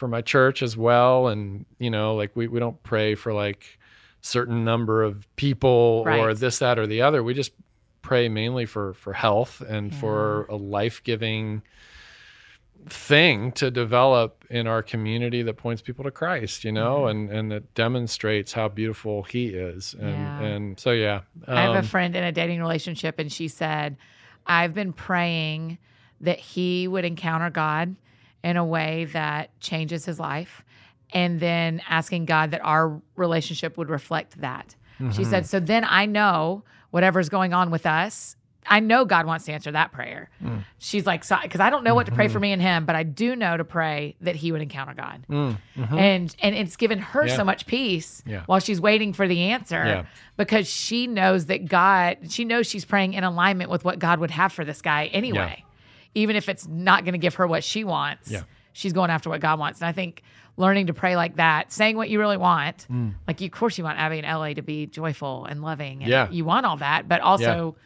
for 0.00 0.08
my 0.08 0.22
church 0.22 0.62
as 0.62 0.78
well. 0.78 1.28
And 1.28 1.66
you 1.78 1.90
know, 1.90 2.14
like 2.16 2.32
we 2.34 2.48
we 2.48 2.58
don't 2.58 2.82
pray 2.82 3.14
for 3.14 3.34
like 3.34 3.78
certain 4.22 4.64
number 4.64 5.02
of 5.02 5.28
people 5.36 6.04
or 6.06 6.32
this 6.34 6.58
that 6.58 6.78
or 6.78 6.86
the 6.86 7.02
other. 7.02 7.22
We 7.22 7.34
just 7.34 7.52
pray 8.00 8.28
mainly 8.30 8.64
for 8.64 8.94
for 8.94 9.12
health 9.12 9.60
and 9.60 9.94
for 9.94 10.46
a 10.48 10.56
life-giving 10.56 11.62
thing 12.88 13.52
to 13.52 13.70
develop 13.70 14.42
in 14.48 14.66
our 14.66 14.82
community 14.82 15.42
that 15.42 15.58
points 15.58 15.82
people 15.82 16.02
to 16.04 16.10
Christ, 16.10 16.64
you 16.64 16.72
know, 16.72 17.00
Mhm. 17.02 17.10
and 17.10 17.30
and 17.30 17.50
that 17.52 17.74
demonstrates 17.74 18.54
how 18.54 18.68
beautiful 18.68 19.22
he 19.24 19.48
is. 19.48 19.94
And 20.00 20.10
Yeah. 20.10 20.40
and 20.40 20.80
so 20.80 20.92
yeah. 20.92 21.20
I 21.46 21.60
have 21.60 21.74
a 21.74 21.78
um, 21.80 21.84
friend 21.84 22.16
in 22.16 22.24
a 22.24 22.32
dating 22.32 22.60
relationship, 22.60 23.18
and 23.18 23.30
she 23.30 23.48
said, 23.48 23.96
I've 24.46 24.72
been 24.72 24.94
praying 24.94 25.76
that 26.22 26.38
he 26.38 26.88
would 26.88 27.04
encounter 27.04 27.50
God 27.50 27.96
in 28.42 28.56
a 28.56 28.64
way 28.64 29.06
that 29.12 29.58
changes 29.60 30.04
his 30.04 30.18
life, 30.20 30.62
and 31.12 31.40
then 31.40 31.82
asking 31.88 32.24
God 32.26 32.52
that 32.52 32.60
our 32.64 33.00
relationship 33.16 33.76
would 33.76 33.90
reflect 33.90 34.40
that. 34.40 34.74
She 34.98 35.04
Mm-hmm. 35.04 35.24
said, 35.24 35.46
So 35.46 35.60
then 35.60 35.84
I 35.88 36.06
know 36.06 36.62
whatever's 36.90 37.28
going 37.28 37.52
on 37.54 37.70
with 37.70 37.86
us. 37.86 38.36
I 38.66 38.80
know 38.80 39.06
God 39.06 39.24
wants 39.24 39.46
to 39.46 39.52
answer 39.52 39.72
that 39.72 39.90
prayer. 39.90 40.28
Mm. 40.44 40.64
She's 40.78 41.06
like, 41.06 41.24
so 41.24 41.36
because 41.42 41.60
I 41.60 41.70
don't 41.70 41.82
know 41.82 41.94
what 41.94 42.04
to 42.06 42.12
pray 42.12 42.26
Mm-hmm. 42.26 42.32
for 42.34 42.40
me 42.40 42.52
and 42.52 42.60
him, 42.60 42.84
but 42.84 42.94
I 42.94 43.02
do 43.04 43.34
know 43.34 43.56
to 43.56 43.64
pray 43.64 44.14
that 44.20 44.36
he 44.36 44.52
would 44.52 44.60
encounter 44.60 44.92
God. 44.92 45.24
mm, 45.30 45.56
mhm. 45.76 45.98
And 45.98 46.36
and 46.42 46.54
it's 46.54 46.76
given 46.76 46.98
her 46.98 47.26
Yeah. 47.26 47.36
so 47.36 47.44
much 47.44 47.64
peace 47.66 48.22
Yeah. 48.26 48.42
while 48.44 48.60
she's 48.60 48.78
waiting 48.80 49.14
for 49.14 49.26
the 49.26 49.40
answer 49.52 49.82
Yeah. 49.82 50.02
because 50.36 50.68
she 50.68 51.06
knows 51.06 51.46
that 51.46 51.64
God, 51.66 52.18
she 52.30 52.44
knows 52.44 52.66
she's 52.68 52.84
praying 52.84 53.14
in 53.14 53.24
alignment 53.24 53.70
with 53.70 53.82
what 53.82 53.98
God 53.98 54.20
would 54.20 54.30
have 54.30 54.52
for 54.52 54.64
this 54.66 54.82
guy 54.82 55.06
anyway. 55.06 55.64
Even 56.14 56.36
if 56.36 56.48
it's 56.48 56.66
not 56.66 57.04
going 57.04 57.12
to 57.12 57.18
give 57.18 57.34
her 57.36 57.46
what 57.46 57.62
she 57.64 57.84
wants, 57.84 58.30
Yeah. 58.30 58.42
she's 58.72 58.92
going 58.92 59.10
after 59.10 59.30
what 59.30 59.40
God 59.40 59.58
wants. 59.58 59.80
And 59.80 59.88
I 59.88 59.92
think 59.92 60.22
learning 60.56 60.88
to 60.88 60.94
pray 60.94 61.16
like 61.16 61.36
that, 61.36 61.72
saying 61.72 61.96
what 61.96 62.10
you 62.10 62.18
really 62.18 62.36
want, 62.36 62.86
Mm. 62.90 63.14
like 63.26 63.40
you, 63.40 63.46
of 63.46 63.52
course 63.52 63.78
you 63.78 63.84
want 63.84 63.98
Abby 63.98 64.18
and 64.18 64.26
Ellie 64.26 64.54
to 64.54 64.62
be 64.62 64.86
joyful 64.86 65.44
and 65.46 65.62
loving. 65.62 66.02
And 66.02 66.10
Yeah. 66.10 66.28
You 66.30 66.44
want 66.44 66.66
all 66.66 66.76
that, 66.78 67.08
but 67.08 67.20
also 67.20 67.76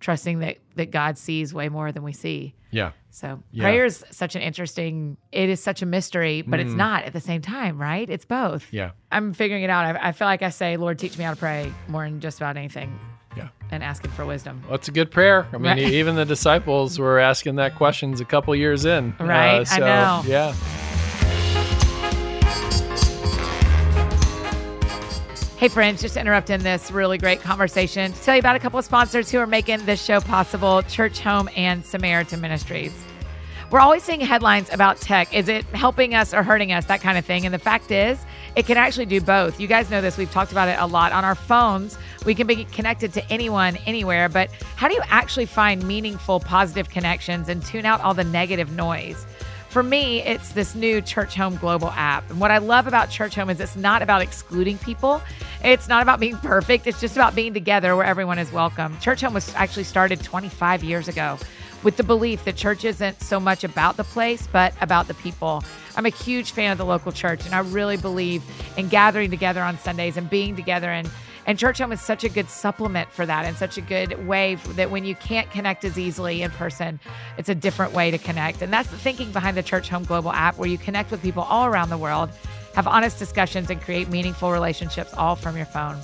trusting 0.00 0.40
that 0.40 0.58
that 0.74 0.90
God 0.90 1.16
sees 1.18 1.52
way 1.52 1.68
more 1.68 1.92
than 1.92 2.02
we 2.02 2.12
see. 2.12 2.54
yeah. 2.70 2.92
So 3.10 3.42
Yeah. 3.52 3.64
prayer 3.64 3.84
is 3.84 4.02
such 4.10 4.34
an 4.34 4.40
interesting. 4.42 5.18
It 5.32 5.50
is 5.50 5.62
such 5.62 5.82
a 5.82 5.86
mystery, 5.86 6.40
but 6.40 6.58
it's 6.60 6.72
not 6.72 7.04
at 7.04 7.12
the 7.12 7.20
same 7.20 7.42
time, 7.42 7.78
right? 7.78 8.08
It's 8.08 8.24
both. 8.24 8.62
Mm. 8.68 8.72
Yeah. 8.72 8.90
I'm 9.10 9.34
figuring 9.34 9.62
it 9.64 9.68
out. 9.70 9.84
I, 9.96 10.08
I 10.08 10.12
feel 10.12 10.26
like 10.26 10.42
I 10.42 10.48
say, 10.48 10.78
"Lord, 10.78 10.98
teach 10.98 11.18
me 11.18 11.24
how 11.24 11.34
to 11.34 11.36
pray" 11.38 11.70
more 11.88 12.04
than 12.04 12.20
just 12.20 12.38
about 12.38 12.56
anything, 12.56 12.88
Yeah. 12.90 13.11
And 13.72 13.82
asking 13.82 14.10
for 14.12 14.24
wisdom. 14.24 14.62
Well, 14.66 14.74
it's 14.76 14.88
a 14.88 14.92
good 14.92 15.10
prayer. 15.10 15.46
I 15.52 15.56
mean, 15.56 15.62
Right. 15.72 15.78
even 15.78 16.14
the 16.14 16.24
disciples 16.24 16.98
were 16.98 17.18
asking 17.18 17.56
that 17.56 17.74
questions 17.74 18.20
a 18.20 18.24
couple 18.24 18.54
years 18.54 18.84
in. 18.84 19.14
Uh, 19.18 19.24
Right, 19.24 19.66
I 19.72 19.78
know. 19.78 20.22
Yeah. 20.26 20.54
Hey, 25.58 25.68
friends, 25.68 26.02
just 26.02 26.16
interrupting 26.16 26.58
this 26.64 26.90
really 26.90 27.18
great 27.18 27.40
conversation 27.40 28.12
to 28.12 28.20
tell 28.22 28.34
you 28.34 28.40
about 28.40 28.56
a 28.56 28.58
couple 28.58 28.80
of 28.80 28.84
sponsors 28.84 29.30
who 29.30 29.38
are 29.38 29.46
making 29.46 29.86
this 29.86 30.04
show 30.04 30.20
possible 30.20 30.82
Church 30.82 31.20
Home 31.20 31.48
and 31.56 31.84
Samaritan 31.84 32.40
Ministries. 32.40 32.92
We're 33.70 33.78
always 33.78 34.02
seeing 34.02 34.20
headlines 34.20 34.70
about 34.72 35.00
tech. 35.00 35.32
Is 35.32 35.48
it 35.48 35.64
helping 35.66 36.14
us 36.16 36.34
or 36.34 36.42
hurting 36.42 36.72
us? 36.72 36.86
That 36.86 37.00
kind 37.00 37.16
of 37.16 37.24
thing. 37.24 37.44
And 37.46 37.54
the 37.54 37.60
fact 37.60 37.92
is, 37.92 38.18
it 38.56 38.66
can 38.66 38.76
actually 38.76 39.06
do 39.06 39.20
both. 39.20 39.60
You 39.60 39.68
guys 39.68 39.88
know 39.88 40.00
this. 40.00 40.18
We've 40.18 40.30
talked 40.32 40.50
about 40.50 40.68
it 40.68 40.76
a 40.80 40.86
lot. 40.86 41.12
On 41.12 41.24
our 41.24 41.36
phones, 41.36 41.96
we 42.24 42.34
can 42.34 42.46
be 42.46 42.64
connected 42.64 43.12
to 43.14 43.32
anyone, 43.32 43.76
anywhere. 43.86 44.28
But 44.28 44.50
how 44.76 44.88
do 44.88 44.94
you 44.94 45.02
actually 45.08 45.46
find 45.46 45.86
meaningful, 45.86 46.40
positive 46.40 46.88
connections 46.88 47.48
and 47.48 47.64
tune 47.64 47.86
out 47.86 48.00
all 48.00 48.14
the 48.14 48.24
negative 48.24 48.72
noise? 48.72 49.26
For 49.68 49.82
me, 49.82 50.20
it's 50.20 50.52
this 50.52 50.74
new 50.74 51.00
Church 51.00 51.34
Home 51.36 51.56
Global 51.56 51.88
app. 51.92 52.28
And 52.30 52.38
what 52.38 52.50
I 52.50 52.58
love 52.58 52.86
about 52.86 53.08
Church 53.08 53.34
Home 53.36 53.48
is 53.48 53.58
it's 53.58 53.74
not 53.74 54.02
about 54.02 54.20
excluding 54.20 54.76
people. 54.78 55.22
It's 55.64 55.88
not 55.88 56.02
about 56.02 56.20
being 56.20 56.36
perfect. 56.36 56.86
It's 56.86 57.00
just 57.00 57.16
about 57.16 57.34
being 57.34 57.54
together 57.54 57.96
where 57.96 58.04
everyone 58.04 58.38
is 58.38 58.52
welcome. 58.52 58.98
Church 59.00 59.22
Home 59.22 59.32
was 59.32 59.54
actually 59.54 59.84
started 59.84 60.22
25 60.22 60.84
years 60.84 61.08
ago 61.08 61.38
with 61.82 61.96
the 61.96 62.02
belief 62.02 62.44
that 62.44 62.54
church 62.56 62.84
isn't 62.84 63.20
so 63.22 63.40
much 63.40 63.64
about 63.64 63.96
the 63.96 64.04
place, 64.04 64.46
but 64.46 64.74
about 64.80 65.08
the 65.08 65.14
people. 65.14 65.64
I'm 65.96 66.06
a 66.06 66.10
huge 66.10 66.52
fan 66.52 66.72
of 66.72 66.78
the 66.78 66.84
local 66.84 67.10
church, 67.10 67.44
and 67.44 67.54
I 67.54 67.60
really 67.60 67.96
believe 67.96 68.42
in 68.76 68.88
gathering 68.88 69.30
together 69.30 69.62
on 69.62 69.78
Sundays 69.78 70.16
and 70.16 70.28
being 70.28 70.54
together. 70.54 70.90
And, 70.90 71.10
and 71.46 71.58
church 71.58 71.78
home 71.78 71.92
is 71.92 72.00
such 72.00 72.22
a 72.24 72.28
good 72.28 72.48
supplement 72.48 73.10
for 73.10 73.26
that 73.26 73.44
and 73.44 73.56
such 73.56 73.76
a 73.76 73.80
good 73.80 74.26
way 74.26 74.54
that 74.76 74.90
when 74.90 75.04
you 75.04 75.14
can't 75.16 75.50
connect 75.50 75.84
as 75.84 75.98
easily 75.98 76.42
in 76.42 76.50
person, 76.52 77.00
it's 77.36 77.48
a 77.48 77.54
different 77.54 77.92
way 77.92 78.10
to 78.10 78.18
connect. 78.18 78.62
And 78.62 78.72
that's 78.72 78.90
the 78.90 78.96
thinking 78.96 79.32
behind 79.32 79.56
the 79.56 79.62
Church 79.62 79.88
Home 79.88 80.04
Global 80.04 80.32
app, 80.32 80.56
where 80.56 80.68
you 80.68 80.78
connect 80.78 81.10
with 81.10 81.20
people 81.20 81.42
all 81.42 81.66
around 81.66 81.90
the 81.90 81.98
world, 81.98 82.30
have 82.74 82.86
honest 82.86 83.18
discussions, 83.18 83.70
and 83.70 83.80
create 83.80 84.08
meaningful 84.08 84.52
relationships 84.52 85.12
all 85.14 85.34
from 85.34 85.56
your 85.56 85.66
phone. 85.66 85.98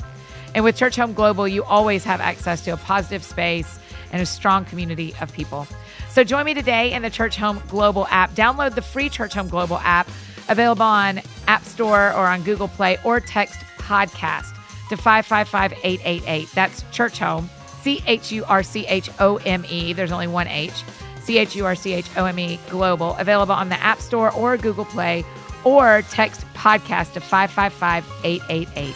And 0.54 0.64
with 0.64 0.76
Church 0.76 0.96
Home 0.96 1.12
Global, 1.12 1.46
you 1.46 1.62
always 1.64 2.02
have 2.04 2.20
access 2.20 2.64
to 2.64 2.72
a 2.72 2.76
positive 2.76 3.22
space 3.22 3.78
and 4.10 4.20
a 4.20 4.26
strong 4.26 4.64
community 4.64 5.14
of 5.20 5.32
people. 5.32 5.68
So 6.10 6.24
join 6.24 6.46
me 6.46 6.54
today 6.54 6.92
in 6.92 7.02
the 7.02 7.10
Church 7.10 7.36
Home 7.36 7.62
Global 7.68 8.08
app. 8.08 8.32
Download 8.32 8.74
the 8.74 8.82
free 8.82 9.08
Church 9.08 9.34
Home 9.34 9.48
Global 9.48 9.78
app 9.78 10.08
available 10.48 10.82
on 10.82 11.20
App 11.46 11.62
Store 11.64 12.12
or 12.12 12.26
on 12.26 12.42
Google 12.42 12.68
Play 12.68 12.98
or 13.04 13.20
text 13.20 13.60
podcast 13.76 14.57
to 14.90 14.96
555-888. 14.96 16.52
That's 16.52 16.84
Church 16.90 17.18
Home, 17.18 17.48
C 17.82 18.02
H 18.06 18.32
U 18.32 18.44
R 18.44 18.62
C 18.62 18.86
H 18.86 19.10
O 19.20 19.36
M 19.38 19.64
E. 19.68 19.92
There's 19.92 20.12
only 20.12 20.28
one 20.28 20.48
H. 20.48 20.84
C 21.22 21.38
H 21.38 21.54
U 21.56 21.66
R 21.66 21.74
C 21.74 21.92
H 21.92 22.06
O 22.16 22.24
M 22.24 22.38
E 22.38 22.58
Global 22.70 23.14
available 23.16 23.54
on 23.54 23.68
the 23.68 23.80
App 23.80 24.00
Store 24.00 24.32
or 24.32 24.56
Google 24.56 24.86
Play 24.86 25.24
or 25.64 26.02
text 26.10 26.46
podcast 26.54 27.12
to 27.14 27.20
555-888. 27.20 28.94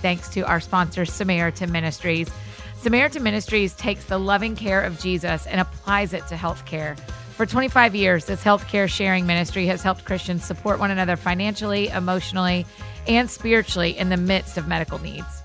thanks 0.00 0.28
to 0.30 0.42
our 0.42 0.60
sponsor, 0.60 1.04
Samaritan 1.04 1.72
Ministries. 1.72 2.30
Samaritan 2.76 3.22
Ministries 3.22 3.74
takes 3.74 4.04
the 4.04 4.18
loving 4.18 4.54
care 4.54 4.80
of 4.80 4.98
Jesus 5.00 5.46
and 5.46 5.60
applies 5.60 6.12
it 6.12 6.26
to 6.28 6.34
healthcare. 6.34 6.98
For 7.38 7.46
25 7.46 7.94
years, 7.94 8.24
this 8.24 8.42
healthcare 8.42 8.88
sharing 8.88 9.24
ministry 9.24 9.66
has 9.66 9.80
helped 9.80 10.04
Christians 10.04 10.44
support 10.44 10.80
one 10.80 10.90
another 10.90 11.14
financially, 11.14 11.86
emotionally, 11.86 12.66
and 13.06 13.30
spiritually 13.30 13.96
in 13.96 14.08
the 14.08 14.16
midst 14.16 14.58
of 14.58 14.66
medical 14.66 14.98
needs. 14.98 15.44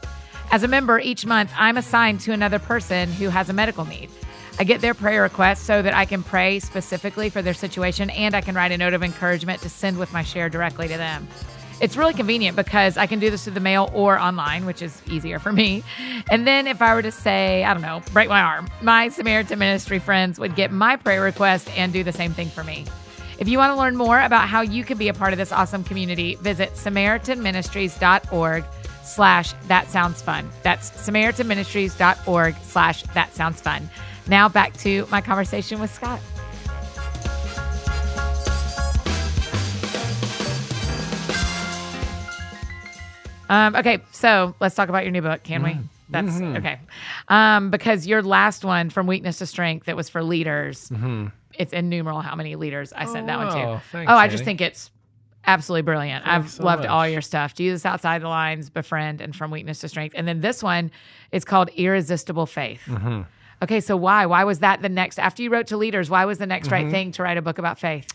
As 0.50 0.64
a 0.64 0.68
member, 0.68 1.00
each 1.00 1.24
month 1.24 1.52
I'm 1.56 1.78
assigned 1.78 2.20
to 2.22 2.32
another 2.32 2.58
person 2.58 3.12
who 3.12 3.30
has 3.30 3.48
a 3.48 3.54
medical 3.54 3.86
need. 3.86 4.10
I 4.58 4.64
get 4.64 4.82
their 4.82 4.96
prayer 4.96 5.22
requests 5.22 5.62
so 5.62 5.84
that 5.84 5.94
I 5.94 6.06
can 6.06 6.24
pray 6.24 6.58
specifically 6.58 7.30
for 7.30 7.44
their 7.44 7.54
situation 7.54 8.10
and 8.10 8.34
I 8.34 8.42
can 8.42 8.56
write 8.56 8.72
a 8.72 8.78
note 8.80 8.96
of 8.96 9.04
encouragement 9.04 9.62
to 9.62 9.70
send 9.70 10.00
with 10.00 10.12
my 10.12 10.24
share 10.24 10.50
directly 10.50 10.88
to 10.88 10.98
them. 10.98 11.28
It's 11.82 11.98
really 11.98 12.14
convenient 12.14 12.56
because 12.56 12.98
I 12.98 13.08
can 13.08 13.20
do 13.20 13.30
this 13.30 13.44
through 13.44 13.54
the 13.54 13.60
mail 13.60 13.90
or 13.94 14.18
online, 14.18 14.66
which 14.66 14.82
is 14.82 15.02
easier 15.08 15.40
for 15.40 15.52
me. 15.52 15.84
And 16.30 16.48
then 16.48 16.68
if 16.68 16.82
I 16.82 16.94
were 16.96 17.02
to 17.02 17.12
say, 17.12 17.64
I 17.64 17.74
don't 17.74 17.82
know, 17.82 18.02
break 18.14 18.30
my 18.30 18.42
arm, 18.42 18.70
my 18.82 19.10
Samaritan 19.10 19.60
Ministry 19.60 20.00
friends 20.00 20.40
would 20.40 20.56
get 20.56 20.72
my 20.72 20.96
prayer 20.96 21.22
request 21.22 21.70
and 21.78 21.92
do 21.92 22.04
the 22.04 22.14
same 22.14 22.34
thing 22.34 22.50
for 22.50 22.64
me. 22.64 22.86
If 23.40 23.50
you 23.50 23.58
want 23.58 23.72
to 23.72 23.78
learn 23.78 23.96
more 23.96 24.22
about 24.22 24.48
how 24.48 24.62
you 24.62 24.84
can 24.84 24.98
be 24.98 25.10
a 25.10 25.14
part 25.14 25.34
of 25.34 25.40
this 25.40 25.52
awesome 25.52 25.84
community, 25.84 26.36
visit 26.36 26.74
samaritanministries.org 26.74 28.64
slash 29.04 29.54
that 29.68 29.90
sounds 29.90 30.22
fun. 30.22 30.50
That's 30.62 30.92
samaritanministries.org 30.92 32.56
slash 32.64 33.04
that 33.04 33.34
sounds 33.34 33.60
fun. 33.60 33.90
Now 34.28 34.48
back 34.48 34.74
to 34.78 35.06
my 35.12 35.22
conversation 35.22 35.82
with 35.82 35.94
Scott. 35.94 36.22
Um, 43.50 43.76
okay, 43.76 44.00
so 44.12 44.56
let's 44.60 44.76
talk 44.76 44.90
about 44.90 45.04
your 45.04 45.12
new 45.12 45.22
book, 45.22 45.44
can 45.44 45.64
we? 45.64 45.78
That's 46.10 46.40
okay. 46.40 46.80
Um, 47.28 47.72
because 47.72 48.06
your 48.08 48.22
last 48.22 48.64
one, 48.64 48.90
From 48.90 49.08
Weakness 49.08 49.40
to 49.40 49.46
Strength, 49.46 49.86
that 49.88 49.96
was 49.96 50.10
for 50.10 50.24
leaders, 50.24 50.92
it's 51.58 51.74
in 51.74 51.90
numeral 51.90 52.22
how 52.22 52.36
many 52.36 52.56
leaders 52.56 52.94
I 52.94 53.06
sent 53.06 53.28
that 53.28 53.38
one 53.38 53.48
to. 53.54 53.64
Oh, 53.64 53.82
thanks, 53.92 54.12
oh, 54.12 54.16
I 54.16 54.28
just 54.28 54.44
think 54.44 54.62
it's 54.62 54.92
absolutely 55.46 55.82
brilliant. 55.84 56.24
Thanks 56.26 56.46
I've 56.46 56.52
so 56.52 56.64
loved 56.64 56.86
all 56.86 57.08
your 57.08 57.22
stuff. 57.22 57.54
Jesus 57.54 57.86
Outside 57.86 58.22
the 58.22 58.28
Lines, 58.28 58.70
Befriend, 58.70 59.22
and 59.22 59.36
From 59.36 59.52
Weakness 59.52 59.80
to 59.80 59.90
Strength. 59.90 60.14
And 60.18 60.28
then 60.28 60.42
this 60.42 60.64
one 60.64 60.92
is 61.32 61.44
called 61.44 61.70
Irresistible 61.70 62.46
Faith. 62.46 62.82
Mm-hmm. 62.86 63.22
Okay, 63.62 63.80
so 63.80 63.96
why? 63.96 64.26
Why 64.26 64.44
was 64.44 64.60
that 64.60 64.82
the 64.82 64.90
next, 64.90 65.20
after 65.20 65.42
you 65.42 65.50
wrote 65.50 65.68
to 65.68 65.78
leaders, 65.78 66.10
why 66.10 66.26
was 66.26 66.38
the 66.38 66.46
next 66.46 66.68
Mm-hmm. 66.68 66.74
right 66.86 66.92
thing 66.92 67.12
to 67.14 67.24
write 67.24 67.38
a 67.38 67.42
book 67.42 67.58
about 67.58 67.80
faith? 67.80 68.08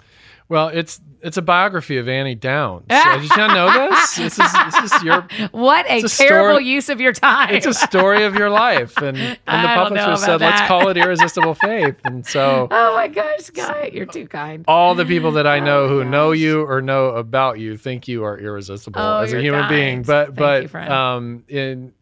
Well, 0.48 0.68
it's 0.68 1.00
it's 1.20 1.36
a 1.36 1.42
biography 1.42 1.98
of 1.98 2.08
Annie 2.08 2.34
Downs. 2.36 2.86
Did 2.88 3.22
you 3.22 3.28
not 3.36 3.52
know 3.54 3.90
this? 3.90 4.16
This 4.18 4.38
is, 4.38 4.52
this 4.52 4.92
is 4.92 5.02
your 5.02 5.26
what 5.50 5.84
a, 5.86 5.98
a 5.98 6.08
terrible 6.08 6.54
story- 6.54 6.64
use 6.64 6.88
of 6.88 7.00
your 7.00 7.12
time. 7.12 7.54
it's 7.54 7.66
a 7.66 7.74
story 7.74 8.24
of 8.24 8.34
your 8.34 8.48
life, 8.48 8.96
and 8.96 9.18
and 9.18 9.36
the 9.36 9.38
I 9.46 9.74
don't 9.74 9.92
know 9.94 10.04
publisher 10.04 10.24
said, 10.24 10.40
"Let's 10.40 10.66
call 10.68 10.88
it 10.88 10.96
irresistible 10.96 11.54
faith." 11.54 11.96
And 12.04 12.24
so 12.26 12.66
oh 12.70 12.94
my 12.94 13.08
gosh, 13.08 13.50
Guy, 13.50 13.90
you're 13.92 14.06
too 14.06 14.26
kind. 14.26 14.64
all 14.68 14.94
the 14.94 15.04
people 15.04 15.32
that 15.32 15.46
I 15.46 15.60
know 15.60 15.84
Oh 15.84 15.88
who 15.88 16.04
my 16.04 16.10
know 16.10 16.32
you 16.32 16.62
or 16.62 16.80
know 16.80 17.08
about 17.08 17.58
you 17.58 17.76
think 17.76 18.08
you 18.08 18.24
are 18.24 18.38
irresistible 18.38 19.00
Oh, 19.00 19.18
as 19.20 19.32
a 19.34 19.40
human 19.42 19.60
kind. 19.62 19.70
being. 19.70 20.02
But 20.02 20.34
Thank 20.36 20.72
but 20.72 20.86
you, 20.88 20.92
um 20.94 21.44
in 21.48 21.92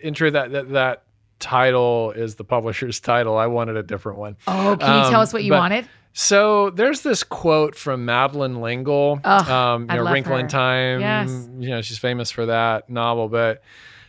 in 0.00 0.14
truth 0.14 0.32
that, 0.32 0.52
that 0.52 0.70
that 0.70 1.02
title 1.38 2.12
is 2.12 2.36
the 2.36 2.44
publisher's 2.44 3.00
title. 3.12 3.36
I 3.36 3.46
wanted 3.46 3.76
a 3.76 3.82
different 3.82 4.18
one. 4.18 4.36
Oh, 4.46 4.76
can 4.78 4.88
you 5.04 5.10
tell 5.10 5.16
Um, 5.20 5.22
us 5.22 5.32
what 5.32 5.44
you 5.44 5.50
but- 5.52 5.58
wanted? 5.58 5.88
So 6.12 6.70
there's 6.70 7.02
this 7.02 7.22
quote 7.22 7.74
from 7.74 8.04
Madeleine 8.04 8.60
L'Engle, 8.60 9.20
Ugh, 9.22 9.48
um, 9.48 9.86
I 9.88 9.96
you 9.96 10.04
know, 10.04 10.10
Wrinkle 10.10 10.36
in. 10.36 10.48
Time. 10.48 11.00
Yes. 11.00 11.48
You 11.58 11.70
know, 11.70 11.82
she's 11.82 11.98
famous 11.98 12.30
for 12.30 12.46
that 12.46 12.90
novel, 12.90 13.28
but 13.28 13.62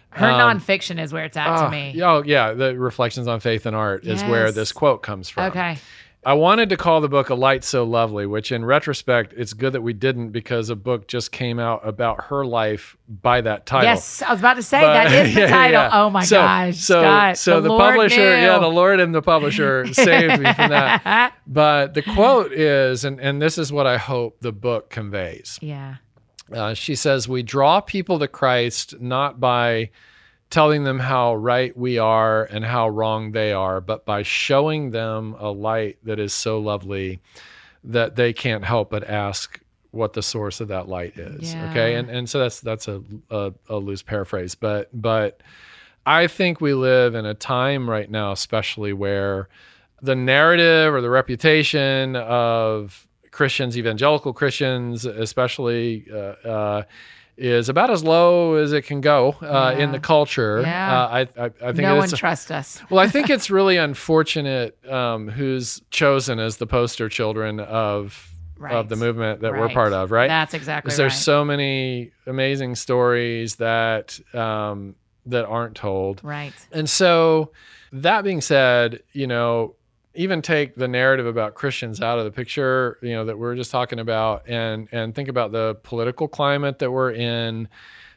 Her 0.09 0.29
um, 0.29 0.59
nonfiction 0.59 1.01
is 1.01 1.13
where 1.13 1.25
it's 1.25 1.37
at 1.37 1.59
oh, 1.59 1.65
to 1.65 1.71
me. 1.71 2.01
Oh, 2.01 2.23
yeah. 2.23 2.53
The 2.53 2.77
Reflections 2.77 3.27
on 3.27 3.39
Faith 3.39 3.65
and 3.65 3.75
Art 3.75 4.05
is 4.05 4.23
where 4.23 4.51
this 4.51 4.71
quote 4.71 5.03
comes 5.03 5.29
from. 5.29 5.45
Okay. 5.51 5.77
I 6.23 6.33
wanted 6.33 6.69
to 6.69 6.77
call 6.77 7.01
the 7.01 7.09
book 7.09 7.29
A 7.29 7.33
Light 7.35 7.63
So 7.63 7.83
Lovely, 7.83 8.27
which 8.27 8.51
in 8.51 8.63
retrospect, 8.63 9.33
it's 9.35 9.53
good 9.53 9.73
that 9.73 9.81
we 9.81 9.93
didn't 9.93 10.29
because 10.29 10.69
a 10.69 10.75
book 10.75 11.07
just 11.07 11.31
came 11.31 11.57
out 11.57 11.81
about 11.87 12.25
her 12.25 12.45
life 12.45 12.95
by 13.09 13.41
that 13.41 13.65
title. 13.65 13.89
Yes, 13.89 14.21
I 14.21 14.31
was 14.31 14.39
about 14.39 14.53
to 14.53 14.61
say 14.63 14.81
But- 14.81 14.93
that 14.93 15.11
is 15.27 15.33
the 15.33 15.41
yeah, 15.41 15.47
title. 15.47 15.81
yeah. 15.81 15.89
Oh 15.93 16.11
my 16.11 16.23
so, 16.23 16.35
gosh, 16.37 16.77
So, 16.77 17.01
Scott, 17.01 17.37
so 17.39 17.59
the, 17.59 17.69
Lord 17.69 17.81
publisher, 17.95 18.17
knew. 18.17 18.23
yeah, 18.43 18.59
the 18.59 18.67
Lord 18.67 18.99
and 18.99 19.15
the 19.15 19.23
publisher 19.23 19.87
saved 19.93 20.39
me 20.39 20.53
from 20.53 20.69
that. 20.69 21.33
But 21.47 21.95
the 21.95 22.03
quote 22.03 22.53
is, 22.53 23.03
and, 23.03 23.19
and 23.19 23.41
this 23.41 23.57
is 23.57 23.73
what 23.73 23.87
I 23.87 23.97
hope 23.97 24.41
the 24.41 24.51
book 24.51 24.89
conveys. 24.91 25.57
yeah. 25.61 25.95
Uh, 26.53 26.73
she 26.73 26.95
says, 26.95 27.27
We 27.29 27.43
draw 27.43 27.79
people 27.81 28.19
to 28.19 28.27
Christ 28.27 28.99
not 28.99 29.39
by 29.39 29.89
telling 30.51 30.83
them 30.83 30.99
how 30.99 31.33
right 31.33 31.75
we 31.75 31.97
are 31.97 32.43
and 32.43 32.63
how 32.63 32.87
wrong 32.87 33.31
they 33.31 33.51
are, 33.51 33.81
but 33.81 34.05
by 34.05 34.21
showing 34.21 34.91
them 34.91 35.35
a 35.39 35.49
light 35.49 35.97
that 36.03 36.19
is 36.19 36.33
so 36.33 36.59
lovely 36.59 37.19
that 37.83 38.15
they 38.15 38.31
can't 38.31 38.63
help 38.63 38.91
but 38.91 39.03
ask 39.03 39.59
what 39.89 40.13
the 40.13 40.21
source 40.21 40.61
of 40.61 40.67
that 40.67 40.87
light 40.87 41.17
is. 41.17 41.55
Okay. 41.55 41.95
And 41.95 42.09
and 42.09 42.29
so 42.29 42.39
that's 42.39 42.59
that's 42.61 42.87
a, 42.87 43.01
a, 43.29 43.53
a 43.67 43.77
loose 43.77 44.03
paraphrase, 44.03 44.53
but 44.55 44.89
but 44.93 45.41
I 46.05 46.27
think 46.27 46.61
we 46.61 46.73
live 46.73 47.15
in 47.15 47.25
a 47.25 47.33
time 47.33 47.89
right 47.89 48.09
now, 48.09 48.31
especially 48.31 48.93
where 48.93 49.49
the 50.01 50.15
narrative 50.15 50.93
or 50.93 51.01
the 51.01 51.09
reputation 51.09 52.15
of 52.15 53.07
Christians, 53.31 53.77
evangelical 53.77 54.33
Christians, 54.33 55.05
especially, 55.05 56.05
uh, 56.11 56.15
uh, 56.15 56.83
is 57.37 57.69
about 57.69 57.89
as 57.89 58.03
low 58.03 58.55
as 58.55 58.71
it 58.73 58.83
can 58.83 59.01
go 59.01 59.35
uh, 59.41 59.75
in 59.77 59.91
the 59.91 59.99
culture. 59.99 60.61
Yeah. 60.61 61.01
Uh, 61.03 61.07
I, 61.07 61.19
I, 61.21 61.45
I 61.45 61.49
think 61.49 61.79
No 61.79 61.95
one 61.95 62.09
trusts 62.09 62.51
us. 62.51 62.81
well, 62.89 62.99
I 62.99 63.07
think 63.07 63.29
it's 63.29 63.49
really 63.57 63.77
unfortunate 63.77 64.77
um, 64.89 65.27
who's 65.29 65.81
chosen 65.91 66.39
as 66.39 66.57
the 66.57 66.67
poster 66.67 67.09
children 67.09 67.59
of 67.59 68.27
of 68.69 68.89
the 68.89 68.95
movement 68.95 69.41
that 69.41 69.53
we're 69.53 69.69
part 69.69 69.91
of, 69.91 70.11
right? 70.11 70.27
That's 70.27 70.53
exactly 70.53 70.89
Because 70.89 70.99
right. 70.99 71.03
there's 71.05 71.17
so 71.17 71.43
many 71.43 72.11
amazing 72.27 72.75
stories 72.75 73.55
that 73.55 74.19
um, 74.35 74.95
that 75.25 75.45
aren't 75.45 75.75
told. 75.75 76.21
right. 76.23 76.53
And 76.71 76.87
so, 76.89 77.51
that 77.91 78.23
being 78.23 78.41
said, 78.41 79.01
you 79.13 79.25
know, 79.25 79.75
even 80.13 80.41
take 80.41 80.75
the 80.75 80.87
narrative 80.87 81.25
about 81.25 81.55
Christians 81.55 82.01
out 82.01 82.19
of 82.19 82.25
the 82.25 82.31
picture, 82.31 82.97
you 83.01 83.11
know, 83.11 83.25
that 83.25 83.37
we 83.37 83.47
are 83.47 83.55
just 83.55 83.71
talking 83.71 83.99
about, 83.99 84.47
and 84.47 84.87
and 84.91 85.15
think 85.15 85.29
about 85.29 85.51
the 85.51 85.75
political 85.83 86.27
climate 86.27 86.79
that 86.79 86.91
we're 86.91 87.11
in. 87.11 87.69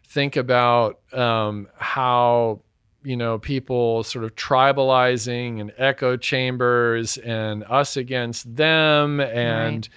Think 0.07 0.37
about 0.37 1.01
um, 1.13 1.69
how 1.77 2.61
you 3.05 3.17
know 3.17 3.39
people 3.39 4.03
sort 4.03 4.25
of 4.25 4.35
tribalizing 4.35 5.61
and 5.61 5.73
echo 5.77 6.17
chambers 6.17 7.17
and 7.19 7.63
us 7.65 7.97
against 7.97 8.55
them 8.57 9.21
and 9.21 9.89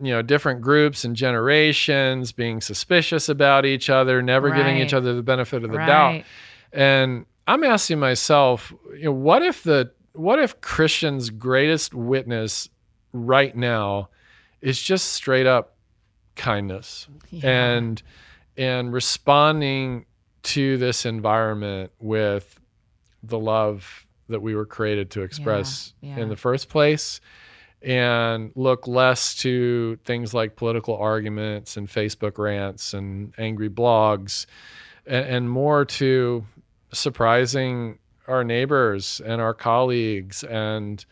you 0.00 0.12
know 0.12 0.22
different 0.22 0.60
groups 0.60 1.04
and 1.04 1.16
generations 1.16 2.32
being 2.32 2.60
suspicious 2.60 3.28
about 3.28 3.64
each 3.66 3.90
other 3.90 4.22
never 4.22 4.50
giving 4.50 4.76
each 4.78 4.94
other 4.94 5.14
the 5.14 5.22
benefit 5.22 5.64
of 5.64 5.70
the 5.70 5.78
doubt. 5.78 6.24
And 6.72 7.26
I'm 7.48 7.64
asking 7.64 7.98
myself, 7.98 8.72
you 8.94 9.04
know, 9.06 9.12
what 9.12 9.42
if 9.42 9.64
the 9.64 9.90
what 10.12 10.38
if 10.38 10.60
Christian's 10.60 11.30
greatest 11.30 11.94
witness 11.94 12.68
right 13.12 13.56
now 13.56 14.08
is 14.60 14.80
just 14.80 15.12
straight 15.12 15.46
up 15.46 15.76
kindness 16.36 17.08
Yeah. 17.30 17.50
and 17.50 18.02
and 18.56 18.92
responding 18.92 20.06
to 20.42 20.76
this 20.78 21.06
environment 21.06 21.92
with 22.00 22.60
the 23.22 23.38
love 23.38 24.06
that 24.28 24.40
we 24.40 24.54
were 24.54 24.66
created 24.66 25.10
to 25.10 25.22
express 25.22 25.92
yeah. 26.00 26.16
in 26.18 26.28
the 26.28 26.36
first 26.36 26.68
place 26.68 27.20
and 27.82 28.52
look 28.54 28.86
less 28.86 29.34
to 29.36 29.98
things 30.04 30.34
like 30.34 30.56
political 30.56 30.96
arguments 30.96 31.76
and 31.76 31.88
Facebook 31.88 32.38
rants 32.38 32.92
and 32.94 33.32
angry 33.38 33.70
blogs 33.70 34.46
and, 35.06 35.26
and 35.26 35.50
more 35.50 35.84
to 35.84 36.44
surprising 36.92 37.98
our 38.30 38.44
neighbors 38.44 39.20
and 39.24 39.40
our 39.40 39.54
colleagues 39.54 40.42
and 40.44 41.04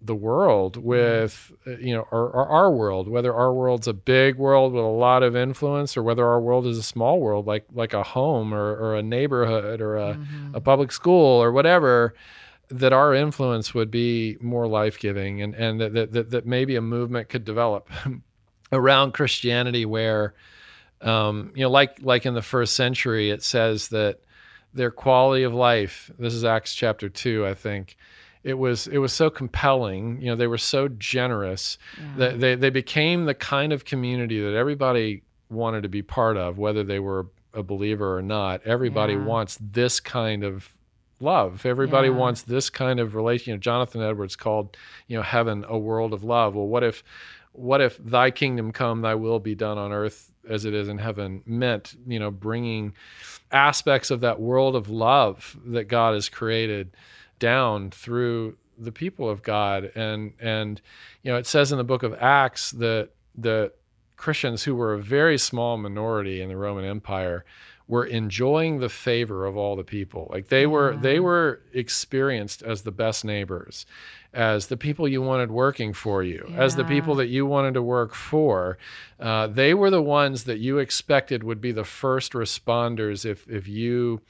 the 0.00 0.14
world 0.14 0.76
with 0.76 1.50
uh, 1.66 1.70
you 1.78 1.92
know 1.92 2.06
our, 2.12 2.30
our, 2.32 2.46
our 2.46 2.70
world 2.70 3.08
whether 3.08 3.34
our 3.34 3.52
world's 3.52 3.88
a 3.88 3.92
big 3.92 4.36
world 4.36 4.72
with 4.72 4.84
a 4.84 4.86
lot 4.86 5.24
of 5.24 5.34
influence 5.34 5.96
or 5.96 6.04
whether 6.04 6.24
our 6.24 6.40
world 6.40 6.66
is 6.68 6.78
a 6.78 6.82
small 6.84 7.18
world 7.18 7.46
like 7.48 7.64
like 7.72 7.94
a 7.94 8.04
home 8.04 8.54
or, 8.54 8.76
or 8.76 8.94
a 8.96 9.02
neighborhood 9.02 9.80
or 9.80 9.96
a, 9.96 10.14
Mhm. 10.14 10.54
a 10.54 10.60
public 10.60 10.92
school 10.92 11.42
or 11.42 11.50
whatever 11.50 12.14
that 12.70 12.92
our 12.92 13.12
influence 13.12 13.74
would 13.74 13.90
be 13.90 14.36
more 14.40 14.68
life-giving 14.68 15.42
and 15.42 15.54
and 15.56 15.80
that 15.80 15.92
that, 15.94 16.12
that, 16.12 16.30
that 16.30 16.46
maybe 16.46 16.76
a 16.76 16.80
movement 16.82 17.28
could 17.28 17.44
develop 17.44 17.90
around 18.72 19.14
christianity 19.14 19.84
where 19.84 20.34
um, 21.00 21.50
you 21.56 21.62
know 21.62 21.70
like 21.70 21.98
like 22.02 22.24
in 22.24 22.34
the 22.34 22.42
first 22.42 22.76
century 22.76 23.30
it 23.30 23.42
says 23.42 23.88
that 23.88 24.20
their 24.78 24.90
quality 24.90 25.42
of 25.42 25.52
life 25.52 26.10
this 26.18 26.32
is 26.32 26.44
acts 26.44 26.74
chapter 26.74 27.08
2 27.08 27.46
i 27.46 27.52
think 27.52 27.96
it 28.44 28.54
was 28.54 28.86
it 28.86 28.98
was 28.98 29.12
so 29.12 29.28
compelling 29.28 30.20
you 30.22 30.26
know 30.28 30.36
they 30.36 30.46
were 30.46 30.56
so 30.76 30.88
generous 30.88 31.76
Yeah. 31.98 32.14
that 32.16 32.40
they, 32.40 32.54
they 32.54 32.70
became 32.70 33.24
the 33.26 33.34
kind 33.34 33.72
of 33.72 33.84
community 33.84 34.40
that 34.40 34.54
everybody 34.54 35.22
wanted 35.50 35.82
to 35.82 35.88
be 35.88 36.02
part 36.02 36.36
of 36.36 36.56
whether 36.58 36.84
they 36.84 37.00
were 37.00 37.26
a 37.54 37.62
believer 37.62 38.16
or 38.16 38.22
not 38.22 38.62
everybody 38.64 39.14
Yeah. 39.14 39.24
wants 39.24 39.58
this 39.60 40.00
kind 40.00 40.44
of 40.44 40.68
love 41.20 41.66
everybody 41.66 42.08
Yeah. 42.08 42.14
wants 42.14 42.42
this 42.42 42.70
kind 42.70 43.00
of 43.00 43.14
relation 43.14 43.50
you 43.50 43.56
know, 43.56 43.60
jonathan 43.60 44.00
edwards 44.02 44.36
called 44.36 44.76
you 45.08 45.16
know 45.16 45.22
heaven 45.22 45.64
a 45.68 45.76
world 45.76 46.12
of 46.12 46.22
love 46.22 46.54
well 46.54 46.66
what 46.68 46.84
if 46.84 47.02
what 47.52 47.80
if 47.80 47.98
thy 47.98 48.30
kingdom 48.30 48.70
come 48.72 49.00
thy 49.02 49.16
will 49.16 49.40
be 49.40 49.54
done 49.56 49.78
on 49.78 49.90
earth 49.92 50.30
as 50.48 50.64
it 50.64 50.74
is 50.74 50.88
in 50.88 50.98
heaven 50.98 51.42
meant 51.46 51.94
you 52.06 52.18
know 52.18 52.30
bringing 52.30 52.92
aspects 53.52 54.10
of 54.10 54.20
that 54.20 54.40
world 54.40 54.76
of 54.76 54.88
love 54.88 55.56
that 55.64 55.84
god 55.84 56.14
has 56.14 56.28
created 56.28 56.90
down 57.38 57.90
through 57.90 58.56
the 58.78 58.92
people 58.92 59.28
of 59.28 59.42
god. 59.42 59.90
And 59.94 60.32
and 60.40 60.80
you 61.22 61.32
know 61.32 61.38
it 61.38 61.46
says 61.46 61.72
in 61.72 61.78
the 61.78 61.84
book 61.84 62.02
of 62.02 62.14
acts 62.14 62.70
that 62.72 63.10
the 63.36 63.72
christians 64.16 64.64
who 64.64 64.74
were 64.74 64.94
a 64.94 65.00
very 65.00 65.38
small 65.38 65.76
minority 65.76 66.40
in 66.40 66.48
the 66.48 66.56
roman 66.56 66.84
empire 66.84 67.44
were 67.88 68.04
enjoying 68.04 68.78
the 68.78 68.88
favor 68.88 69.46
of 69.46 69.56
all 69.56 69.74
the 69.74 69.82
people. 69.82 70.28
Like 70.30 70.48
they 70.48 70.66
were 70.66 70.92
Yeah. 70.92 71.00
they 71.00 71.20
were 71.20 71.60
experienced 71.72 72.62
as 72.62 72.82
the 72.82 72.92
best 72.92 73.24
neighbors 73.24 73.86
as 74.34 74.66
the 74.66 74.76
people 74.76 75.08
you 75.08 75.22
wanted 75.22 75.50
working 75.50 75.94
for 75.94 76.22
you 76.22 76.52
as 76.54 76.76
the 76.76 76.84
people 76.84 77.14
that 77.14 77.28
you 77.28 77.46
wanted 77.46 77.72
to 77.74 77.82
work 77.82 78.14
for. 78.14 78.76
Uh, 79.18 79.46
they 79.46 79.72
were 79.72 79.90
the 79.90 80.02
ones 80.02 80.44
that 80.44 80.58
you 80.58 80.78
expected 80.78 81.42
would 81.42 81.60
be 81.62 81.72
the 81.72 81.84
first 81.84 82.32
responders 82.34 83.24
if 83.24 83.48
if 83.48 83.66
you 83.66 84.20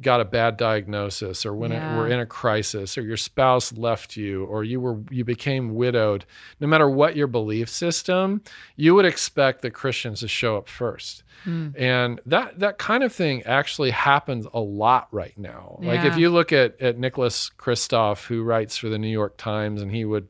got 0.00 0.20
a 0.20 0.24
bad 0.24 0.56
diagnosis 0.56 1.44
or 1.44 1.52
when 1.54 1.72
Yeah. 1.72 1.92
it, 1.92 1.96
were 1.96 2.06
in 2.08 2.20
a 2.20 2.26
crisis 2.26 2.96
or 2.96 3.02
your 3.02 3.16
spouse 3.16 3.72
left 3.72 4.16
you 4.16 4.44
or 4.44 4.62
you 4.64 4.80
were 4.80 4.98
you 5.10 5.24
became 5.24 5.74
widowed 5.74 6.24
no 6.60 6.66
matter 6.66 6.88
what 6.88 7.16
your 7.16 7.26
belief 7.26 7.68
system 7.68 8.40
you 8.76 8.94
would 8.94 9.04
expect 9.04 9.62
the 9.62 9.70
christians 9.70 10.20
to 10.20 10.28
show 10.28 10.56
up 10.56 10.68
first 10.68 11.22
Hmm. 11.44 11.68
and 11.76 12.20
that 12.26 12.58
that 12.58 12.78
kind 12.78 13.04
of 13.04 13.12
thing 13.12 13.44
actually 13.44 13.90
happens 13.90 14.46
a 14.52 14.58
lot 14.60 15.06
right 15.12 15.38
now 15.38 15.78
like 15.80 16.04
if 16.04 16.16
you 16.18 16.30
look 16.30 16.52
at 16.52 16.80
at 16.80 16.98
nicholas 16.98 17.50
kristof 17.56 18.26
who 18.26 18.42
writes 18.42 18.76
for 18.76 18.88
the 18.88 18.98
new 18.98 19.06
york 19.08 19.36
times 19.36 19.80
and 19.80 19.92
he 19.92 20.04
would 20.04 20.26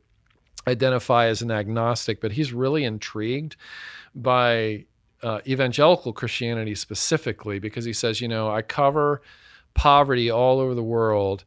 identify 0.66 1.26
as 1.26 1.40
an 1.40 1.50
agnostic 1.50 2.20
but 2.20 2.32
he's 2.32 2.52
really 2.52 2.84
intrigued 2.84 3.56
by 4.14 4.84
uh, 5.22 5.40
evangelical 5.46 6.12
christianity 6.12 6.74
specifically 6.74 7.58
because 7.58 7.84
he 7.86 7.92
says 7.92 8.20
you 8.20 8.28
know 8.28 8.50
i 8.50 8.60
cover 8.62 9.22
poverty 9.78 10.30
all 10.30 10.58
over 10.60 10.74
the 10.74 10.82
world 10.82 11.44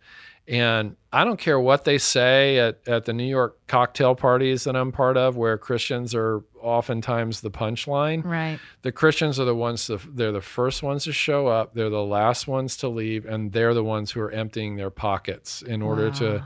And 0.47 0.95
I 1.13 1.23
don't 1.23 1.39
care 1.39 1.59
what 1.59 1.85
they 1.85 1.97
say 1.97 2.57
at, 2.59 2.79
at 2.87 3.05
the 3.05 3.13
New 3.13 3.29
York 3.39 3.57
cocktail 3.67 4.15
parties 4.15 4.63
that 4.63 4.75
I'm 4.75 4.91
part 4.91 5.15
of, 5.15 5.37
where 5.37 5.57
Christians 5.57 6.15
are 6.15 6.41
oftentimes 6.61 7.41
the 7.41 7.51
punchline. 7.51 8.23
Right. 8.25 8.59
The 8.81 8.91
Christians 8.91 9.39
are 9.39 9.45
the 9.45 9.55
ones, 9.55 9.85
to, 9.87 9.99
they're 10.13 10.31
the 10.31 10.41
first 10.41 10.83
ones 10.83 11.03
to 11.05 11.13
show 11.13 11.47
up, 11.47 11.73
they're 11.73 11.89
the 11.89 12.03
last 12.03 12.47
ones 12.47 12.75
to 12.77 12.89
leave, 12.89 13.25
and 13.25 13.51
they're 13.53 13.73
the 13.73 13.83
ones 13.83 14.11
who 14.11 14.19
are 14.21 14.31
emptying 14.31 14.77
their 14.77 14.89
pockets 14.89 15.61
in 15.61 15.81
order 15.81 16.07
Wow. 16.07 16.19
to 16.21 16.43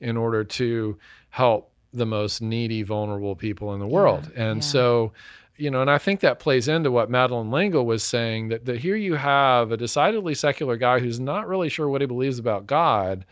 in 0.00 0.16
order 0.16 0.44
to 0.44 0.98
help 1.30 1.70
the 1.92 2.04
most 2.06 2.42
needy, 2.42 2.82
vulnerable 2.82 3.36
people 3.36 3.72
in 3.74 3.80
the 3.80 3.86
world. 3.86 4.30
And 4.36 4.56
yeah. 4.62 4.68
so, 4.68 5.12
you 5.56 5.70
know, 5.70 5.80
and 5.80 5.90
I 5.90 5.98
think 5.98 6.20
that 6.20 6.38
plays 6.38 6.68
into 6.68 6.90
what 6.90 7.10
Madeleine 7.10 7.50
L'Engle 7.50 7.86
was 7.86 8.02
saying 8.02 8.48
that, 8.48 8.66
that 8.66 8.78
here 8.78 8.96
you 8.96 9.14
have 9.14 9.72
a 9.72 9.76
decidedly 9.76 10.34
secular 10.34 10.76
guy 10.76 10.98
who's 10.98 11.20
not 11.20 11.48
really 11.48 11.68
sure 11.68 11.88
what 11.88 12.00
he 12.00 12.06
believes 12.06 12.38
about 12.38 12.66
God. 12.66 13.24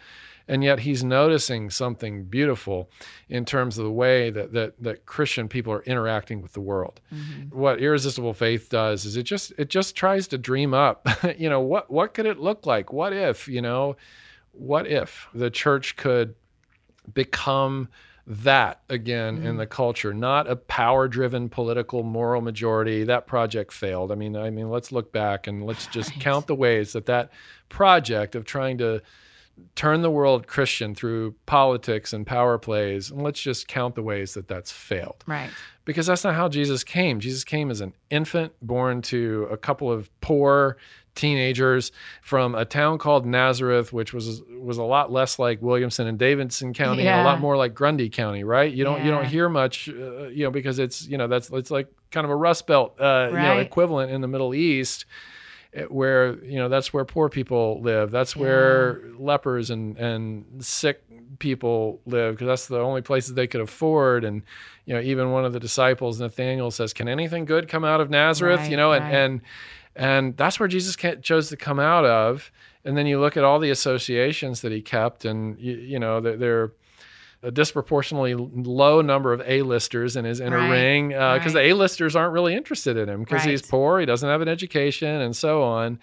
And 0.47 0.63
yet 0.63 0.81
he's 0.81 1.03
noticing 1.03 1.71
something 1.71 2.25
beautiful 2.25 2.91
in 3.31 3.47
terms 3.47 3.79
of 3.79 3.85
the 3.85 3.91
way 3.91 4.29
that, 4.29 4.53
that, 4.53 4.75
that 4.83 5.07
Christian 5.07 5.49
people 5.49 5.73
are 5.73 5.83
interacting 5.85 6.43
with 6.43 6.53
the 6.53 6.61
world. 6.61 7.01
Mm-hmm. 7.15 7.59
What 7.59 7.81
irresistible 7.81 8.35
faith 8.35 8.69
does 8.69 9.07
is 9.07 9.17
it 9.17 9.23
just 9.23 9.55
it 9.57 9.71
just 9.71 9.97
tries 9.97 10.29
to 10.29 10.39
dream 10.39 10.75
up, 10.75 11.09
you 11.39 11.49
know, 11.49 11.61
what 11.61 11.91
what 11.91 12.13
could 12.13 12.27
it 12.27 12.39
look 12.39 12.67
like? 12.67 12.93
What 12.93 13.15
if, 13.15 13.49
you 13.49 13.63
know, 13.63 13.97
what 14.53 14.87
if 14.87 15.29
the 15.35 15.51
church 15.51 15.97
could 15.97 16.35
become 17.15 17.89
that 18.27 18.81
again 18.89 19.37
in 19.37 19.43
mm-hmm. 19.43 19.57
the 19.59 19.67
culture 19.67 20.15
not 20.15 20.49
a 20.51 20.57
power 20.57 21.07
driven 21.09 21.49
political 21.49 22.03
moral 22.03 22.41
majority 22.41 23.05
that 23.05 23.27
project 23.27 23.71
failed 23.73 24.11
i 24.11 24.15
mean 24.15 24.35
i 24.35 24.49
mean 24.49 24.71
let's 24.71 24.91
look 24.91 25.13
back 25.13 25.47
and 25.47 25.67
let's 25.67 25.87
just 25.89 26.11
Right. 26.13 26.21
count 26.21 26.47
the 26.47 26.55
ways 26.55 26.95
that 26.95 27.05
that 27.07 27.31
project 27.69 28.35
of 28.35 28.47
trying 28.47 28.79
to 28.79 29.03
turn 29.75 30.01
the 30.01 30.11
world 30.11 30.47
christian 30.47 30.95
through 30.95 31.35
politics 31.45 32.15
and 32.15 32.27
power 32.27 32.57
plays 32.57 33.11
and 33.11 33.23
let's 33.23 33.41
just 33.41 33.69
count 33.69 33.95
the 33.95 34.03
ways 34.03 34.33
that 34.35 34.49
that's 34.49 34.73
failed 34.73 35.23
Right. 35.27 35.51
because 35.85 36.07
that's 36.07 36.25
not 36.25 36.35
how 36.35 36.49
Jesus 36.49 36.83
came. 36.83 37.21
Jesus 37.21 37.45
came 37.45 37.71
as 37.71 37.81
an 37.83 37.93
infant 38.11 38.55
born 38.63 39.03
to 39.03 39.47
a 39.51 39.57
couple 39.59 39.93
of 39.93 40.09
poor 40.23 40.79
teenagers 41.15 41.93
from 42.23 42.55
a 42.55 42.65
town 42.65 42.99
called 42.99 43.25
Nazareth, 43.27 43.93
which 43.93 44.13
was 44.13 44.43
was 44.59 44.79
a 44.79 44.83
lot 44.83 45.13
less 45.13 45.39
like 45.39 45.63
Williamson 45.63 46.07
and 46.07 46.19
Davidson 46.19 46.73
County, 46.75 47.03
and 47.19 47.21
a 47.23 47.25
lot 47.25 47.41
more 47.41 47.57
like 47.57 47.75
Grundy 47.75 48.09
County, 48.09 48.45
right? 48.45 48.73
You 48.73 48.85
don't 48.85 49.05
you 49.05 49.11
don't 49.11 49.25
hear 49.27 49.49
much, 49.49 49.89
uh, 49.89 50.29
you 50.29 50.45
know, 50.45 50.51
because 50.51 50.79
it's 50.79 51.07
you 51.07 51.17
know 51.19 51.27
that's 51.29 51.51
it's 51.51 51.71
like 51.71 51.89
kind 52.11 52.25
of 52.25 52.31
a 52.31 52.37
Rust 52.37 52.67
Belt, 52.67 52.97
uh, 53.01 53.29
you 53.31 53.37
know, 53.37 53.59
equivalent 53.59 54.11
in 54.11 54.21
the 54.21 54.29
Middle 54.29 54.55
East. 54.55 55.05
eh, 55.75 55.83
Where 55.85 56.35
you 56.45 56.57
know 56.59 56.69
that's 56.69 56.93
where 56.93 57.05
poor 57.05 57.29
people 57.29 57.81
live. 57.83 58.11
That's 58.11 58.35
where 58.37 59.03
lepers 59.19 59.71
and 59.71 59.97
and 59.99 60.65
sick 60.65 61.03
people 61.41 62.01
live 62.07 62.35
because 62.35 62.47
that's 62.47 62.67
the 62.69 62.79
only 62.79 63.03
places 63.03 63.35
they 63.35 63.47
could 63.49 63.61
afford. 63.61 64.25
And 64.25 64.43
you 64.87 64.95
know, 64.95 65.01
even 65.01 65.33
one 65.33 65.45
of 65.45 65.53
the 65.53 65.61
disciples, 65.61 66.21
Nathaniel, 66.21 66.71
says, 66.71 66.93
"Can 66.93 67.09
anything 67.09 67.45
good 67.45 67.69
come 67.69 67.85
out 67.85 68.01
of 68.01 68.09
Nazareth?" 68.11 68.61
Right, 68.61 68.71
you 68.71 68.77
know, 68.77 68.91
right. 68.91 69.03
and 69.03 69.15
and 69.15 69.41
that's 69.95 70.59
where 70.59 70.69
Jesus 70.69 70.97
chose 71.23 71.49
to 71.49 71.57
come 71.57 71.79
out 71.81 72.05
of. 72.05 72.51
And 72.85 72.97
then 72.97 73.07
you 73.07 73.19
look 73.21 73.37
at 73.37 73.45
all 73.45 73.59
the 73.59 73.71
associations 73.71 74.61
that 74.61 74.73
he 74.73 74.83
kept, 74.83 75.25
and 75.25 75.59
you, 75.59 75.75
you 75.77 75.99
know, 75.99 76.21
they're, 76.21 76.37
they're 76.37 76.73
a 77.43 77.51
disproportionately 77.51 78.35
low 78.35 79.01
number 79.03 79.33
of 79.33 79.43
A-listers 79.47 80.17
in 80.17 80.25
his 80.25 80.41
inner 80.41 80.57
Right, 80.59 80.71
ring 80.71 81.15
uh, 81.15 81.35
because 81.35 81.55
right. 81.55 81.63
the 81.63 81.71
A-listers 81.71 82.17
aren't 82.17 82.33
really 82.33 82.55
interested 82.55 82.97
in 82.97 83.09
him 83.09 83.21
because 83.21 83.45
he's 83.45 83.63
poor, 83.63 84.01
he 84.01 84.07
doesn't 84.07 84.29
have 84.29 84.41
an 84.41 84.49
education, 84.49 85.09
and 85.21 85.37
so 85.37 85.63
on. 85.63 85.99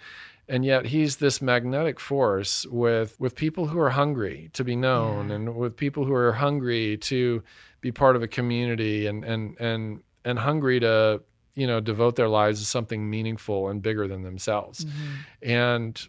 And 0.48 0.64
yet 0.64 0.86
he's 0.86 1.16
this 1.16 1.40
magnetic 1.40 2.00
force 2.00 2.66
with 2.66 3.18
with 3.20 3.34
people 3.36 3.66
who 3.68 3.78
are 3.78 3.90
hungry 3.90 4.50
to 4.54 4.64
be 4.64 4.74
known, 4.76 5.28
Yeah. 5.28 5.36
and 5.36 5.56
with 5.56 5.76
people 5.76 6.04
who 6.04 6.14
are 6.14 6.32
hungry 6.32 6.96
to 6.98 7.42
be 7.80 7.92
part 7.92 8.16
of 8.16 8.22
a 8.22 8.28
community, 8.28 9.06
and 9.06 9.24
and 9.24 9.56
and 9.60 10.02
and 10.24 10.38
hungry 10.38 10.80
to 10.80 11.22
you 11.54 11.66
know 11.66 11.80
devote 11.80 12.16
their 12.16 12.28
lives 12.28 12.60
to 12.60 12.66
something 12.66 13.08
meaningful 13.10 13.68
and 13.68 13.82
bigger 13.82 14.08
than 14.08 14.22
themselves 14.22 14.84
Mhm. 14.84 14.90
and 15.42 16.08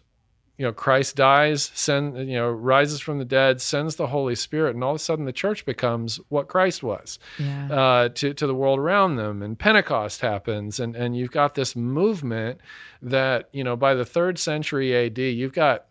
you 0.56 0.64
know 0.64 0.72
christ 0.72 1.16
dies 1.16 1.70
send 1.74 2.16
you 2.28 2.36
know 2.36 2.48
rises 2.48 3.00
from 3.00 3.18
the 3.18 3.24
dead 3.24 3.60
sends 3.60 3.96
the 3.96 4.06
holy 4.06 4.34
spirit 4.36 4.74
and 4.74 4.84
all 4.84 4.92
of 4.92 4.96
a 4.96 4.98
sudden 5.00 5.24
the 5.24 5.32
church 5.32 5.66
becomes 5.66 6.20
what 6.28 6.46
christ 6.48 6.82
was 6.82 7.18
Yeah. 7.38 7.72
uh, 7.72 8.08
to, 8.10 8.32
to 8.34 8.46
the 8.46 8.54
world 8.54 8.78
around 8.78 9.16
them 9.16 9.42
and 9.42 9.58
pentecost 9.58 10.20
happens 10.20 10.78
and, 10.80 10.94
and 10.94 11.16
you've 11.16 11.32
got 11.32 11.54
this 11.56 11.74
movement 11.74 12.60
that 13.02 13.48
you 13.52 13.64
know 13.64 13.74
by 13.76 13.94
the 13.94 14.04
third 14.04 14.38
century 14.38 14.94
ad 14.96 15.18
you've 15.18 15.52
got 15.52 15.86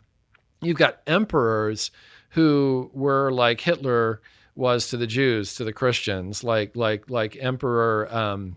you've 0.62 0.78
got 0.78 1.02
emperors 1.08 1.92
who 2.30 2.90
were 2.94 3.32
like 3.32 3.60
hitler 3.62 4.22
was 4.56 4.88
to 4.90 4.98
the 4.98 5.08
jews 5.08 5.56
to 5.56 5.64
the 5.66 5.74
christians 5.74 6.42
like 6.44 6.76
like 6.76 7.10
like 7.10 7.36
emperor 7.42 8.08
um, 8.16 8.56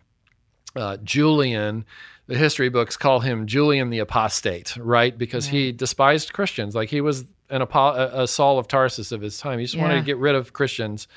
uh, 0.76 0.96
Julian, 0.98 1.84
the 2.26 2.36
history 2.36 2.68
books 2.68 2.96
call 2.96 3.20
him 3.20 3.46
Julian 3.46 3.90
the 3.90 4.00
apostate, 4.00 4.76
right? 4.76 5.16
Because 5.16 5.46
he 5.46 5.72
despised 5.72 6.32
Christians. 6.32 6.74
Like 6.74 6.88
he 6.90 7.00
was 7.00 7.24
an 7.50 7.62
a, 7.62 8.10
a 8.12 8.26
Saul 8.28 8.58
of 8.58 8.68
Tarsus 8.68 9.12
of 9.12 9.20
his 9.20 9.38
time. 9.38 9.58
He 9.58 9.64
just 9.64 9.78
wanted 9.78 9.94
to 9.96 10.02
get 10.02 10.16
rid 10.16 10.34
of 10.34 10.52
Christians 10.52 11.08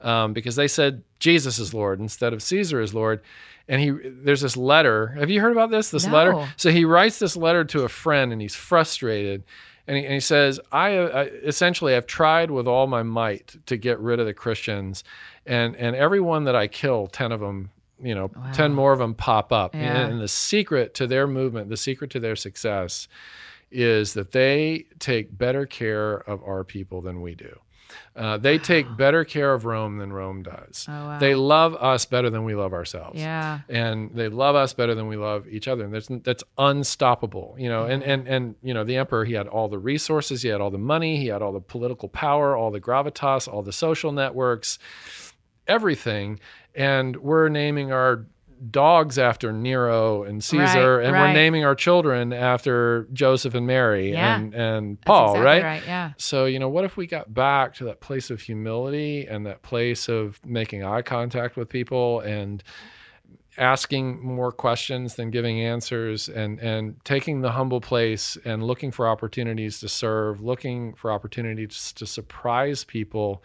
um, 0.00 0.32
because 0.32 0.56
they 0.56 0.68
said 0.68 1.02
Jesus 1.18 1.58
is 1.58 1.72
Lord 1.74 2.00
instead 2.00 2.32
of 2.32 2.42
Caesar 2.42 2.80
is 2.80 2.94
Lord. 2.94 3.20
And 3.68 3.80
he 3.80 3.90
there's 3.90 4.40
this 4.40 4.56
letter. 4.56 5.08
Have 5.08 5.30
you 5.30 5.40
heard 5.40 5.52
about 5.52 5.70
this? 5.70 5.90
This 5.90 6.06
No. 6.06 6.12
letter. 6.12 6.48
So 6.56 6.70
he 6.70 6.84
writes 6.84 7.18
this 7.18 7.36
letter 7.36 7.64
to 7.64 7.84
a 7.84 7.88
friend, 7.88 8.32
and 8.32 8.42
he's 8.42 8.54
frustrated. 8.56 9.44
And 9.86 9.96
he, 9.96 10.04
and 10.04 10.14
he 10.14 10.20
says, 10.20 10.60
I, 10.70 10.88
I 10.98 11.22
essentially 11.24 11.94
I've 11.94 12.06
tried 12.06 12.50
with 12.50 12.66
all 12.68 12.86
my 12.86 13.02
might 13.02 13.56
to 13.66 13.76
get 13.76 13.98
rid 14.00 14.20
of 14.20 14.26
the 14.26 14.34
Christians, 14.34 15.04
and 15.46 15.74
and 15.76 15.96
everyone 15.96 16.44
that 16.44 16.56
I 16.56 16.66
kill, 16.68 17.06
ten 17.06 17.32
of 17.32 17.40
them, 17.40 17.70
you 18.02 18.14
know, 18.14 18.30
Wow. 18.34 18.52
ten 18.52 18.72
more 18.72 18.92
of 18.92 18.98
them 18.98 19.14
pop 19.14 19.52
up. 19.52 19.74
Yeah. 19.74 20.06
And, 20.06 20.20
the 20.20 20.28
secret 20.28 20.94
to 20.94 21.06
their 21.06 21.26
movement, 21.26 21.68
the 21.68 21.76
secret 21.76 22.10
to 22.10 22.20
their 22.20 22.36
success, 22.36 23.08
is 23.70 24.14
that 24.14 24.32
they 24.32 24.86
take 24.98 25.36
better 25.36 25.66
care 25.66 26.14
of 26.14 26.42
our 26.42 26.64
people 26.64 27.00
than 27.00 27.20
we 27.20 27.34
do. 27.34 27.58
Uh, 28.14 28.36
they 28.36 28.58
take 28.58 28.96
better 28.96 29.24
care 29.24 29.52
of 29.52 29.64
Rome 29.64 29.98
than 29.98 30.12
Rome 30.12 30.42
does. 30.42 30.86
Oh, 30.88 30.92
wow. 30.92 31.18
They 31.18 31.34
love 31.34 31.74
us 31.74 32.04
better 32.04 32.30
than 32.30 32.44
we 32.44 32.54
love 32.54 32.72
ourselves 32.72 33.18
yeah. 33.18 33.60
and 33.68 34.10
they 34.14 34.28
love 34.28 34.56
us 34.56 34.72
better 34.72 34.94
than 34.94 35.08
we 35.08 35.16
love 35.16 35.46
each 35.48 35.68
other 35.68 35.84
and 35.84 35.94
that's 35.94 36.08
that's 36.22 36.44
unstoppable 36.58 37.54
you 37.58 37.68
know 37.68 37.84
and 37.84 38.02
and 38.02 38.26
and 38.28 38.54
you 38.62 38.74
know 38.74 38.84
the 38.84 38.96
emperor 38.96 39.24
he 39.24 39.34
had 39.34 39.48
all 39.48 39.68
the 39.68 39.78
resources 39.78 40.42
he 40.42 40.48
had 40.48 40.60
all 40.60 40.70
the 40.70 40.78
money 40.78 41.16
he 41.16 41.28
had 41.28 41.40
all 41.42 41.52
the 41.52 41.60
political 41.60 42.08
power 42.08 42.56
all 42.56 42.70
the 42.70 42.80
gravitas 42.80 43.48
all 43.52 43.62
the 43.62 43.72
social 43.72 44.12
networks 44.12 44.78
everything 45.66 46.38
and 46.74 47.16
we're 47.16 47.48
naming 47.48 47.92
our 47.92 48.26
dogs 48.70 49.18
after 49.18 49.52
Nero 49.52 50.22
and 50.22 50.44
Caesar 50.44 50.98
Right, 50.98 51.04
and 51.06 51.12
right. 51.14 51.28
we're 51.28 51.32
naming 51.32 51.64
our 51.64 51.74
children 51.74 52.32
after 52.34 53.08
Joseph 53.12 53.54
and 53.54 53.66
Mary 53.66 54.12
Yeah. 54.12 54.36
and 54.36 54.54
and 54.54 55.00
Paul 55.00 55.30
exactly 55.36 55.44
right 55.46 55.62
Right. 55.62 55.82
Yeah. 55.86 56.12
so, 56.18 56.44
you 56.44 56.58
know, 56.58 56.68
what 56.68 56.84
if 56.84 56.96
we 56.98 57.06
got 57.06 57.32
back 57.32 57.72
to 57.76 57.84
that 57.84 58.00
place 58.00 58.28
of 58.28 58.42
humility 58.42 59.26
and 59.26 59.46
that 59.46 59.62
place 59.62 60.08
of 60.10 60.38
making 60.44 60.84
eye 60.84 61.00
contact 61.00 61.56
with 61.56 61.70
people 61.70 62.20
and 62.20 62.62
asking 63.58 64.22
more 64.24 64.52
questions 64.52 65.16
than 65.16 65.30
giving 65.30 65.60
answers 65.60 66.28
and 66.28 66.58
and 66.60 67.02
taking 67.04 67.40
the 67.40 67.50
humble 67.52 67.80
place 67.80 68.36
and 68.44 68.62
looking 68.62 68.90
for 68.90 69.08
opportunities 69.08 69.80
to 69.80 69.88
serve, 69.88 70.40
looking 70.40 70.94
for 70.94 71.10
opportunities 71.10 71.92
to 71.94 72.06
surprise 72.06 72.84
people 72.84 73.42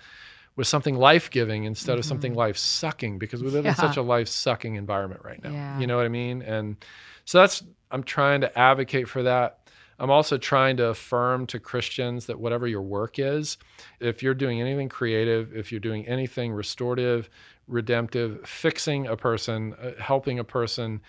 with 0.56 0.68
something 0.68 0.96
life-giving 0.96 1.66
instead 1.66 1.98
of 1.98 2.06
something 2.06 2.34
life-sucking 2.34 3.20
because 3.20 3.44
we 3.44 3.50
live 3.50 3.66
in 3.66 3.74
Mm-hmm. 3.74 3.82
Such 3.88 3.98
a 3.98 4.02
life-sucking 4.02 4.76
environment 4.76 5.22
right 5.24 5.44
now. 5.44 5.52
Yeah. 5.52 5.80
You 5.80 5.88
know 5.88 5.98
what 5.98 6.06
I 6.06 6.10
mean? 6.10 6.42
And 6.42 6.78
so 7.26 7.40
that's 7.40 7.64
I'm 7.92 8.04
trying 8.04 8.42
to 8.42 8.58
advocate 8.58 9.10
for 9.10 9.24
that. 9.24 9.60
I'm 10.00 10.12
also 10.12 10.38
trying 10.38 10.78
to 10.78 10.88
affirm 10.88 11.46
to 11.48 11.60
Christians 11.60 12.26
that 12.26 12.40
whatever 12.40 12.68
your 12.68 12.82
work 12.82 13.18
is, 13.20 13.58
if 14.00 14.22
you're 14.22 14.34
doing 14.34 14.60
anything 14.60 14.90
creative, 14.90 15.56
if 15.56 15.72
you're 15.72 15.80
doing 15.80 16.06
anything 16.08 16.52
restorative, 16.52 17.30
redemptive, 17.68 18.46
fixing 18.48 19.08
a 19.08 19.16
person, 19.16 19.74
uh, 19.82 19.92
helping 20.00 20.40
a 20.40 20.44
person 20.44 21.02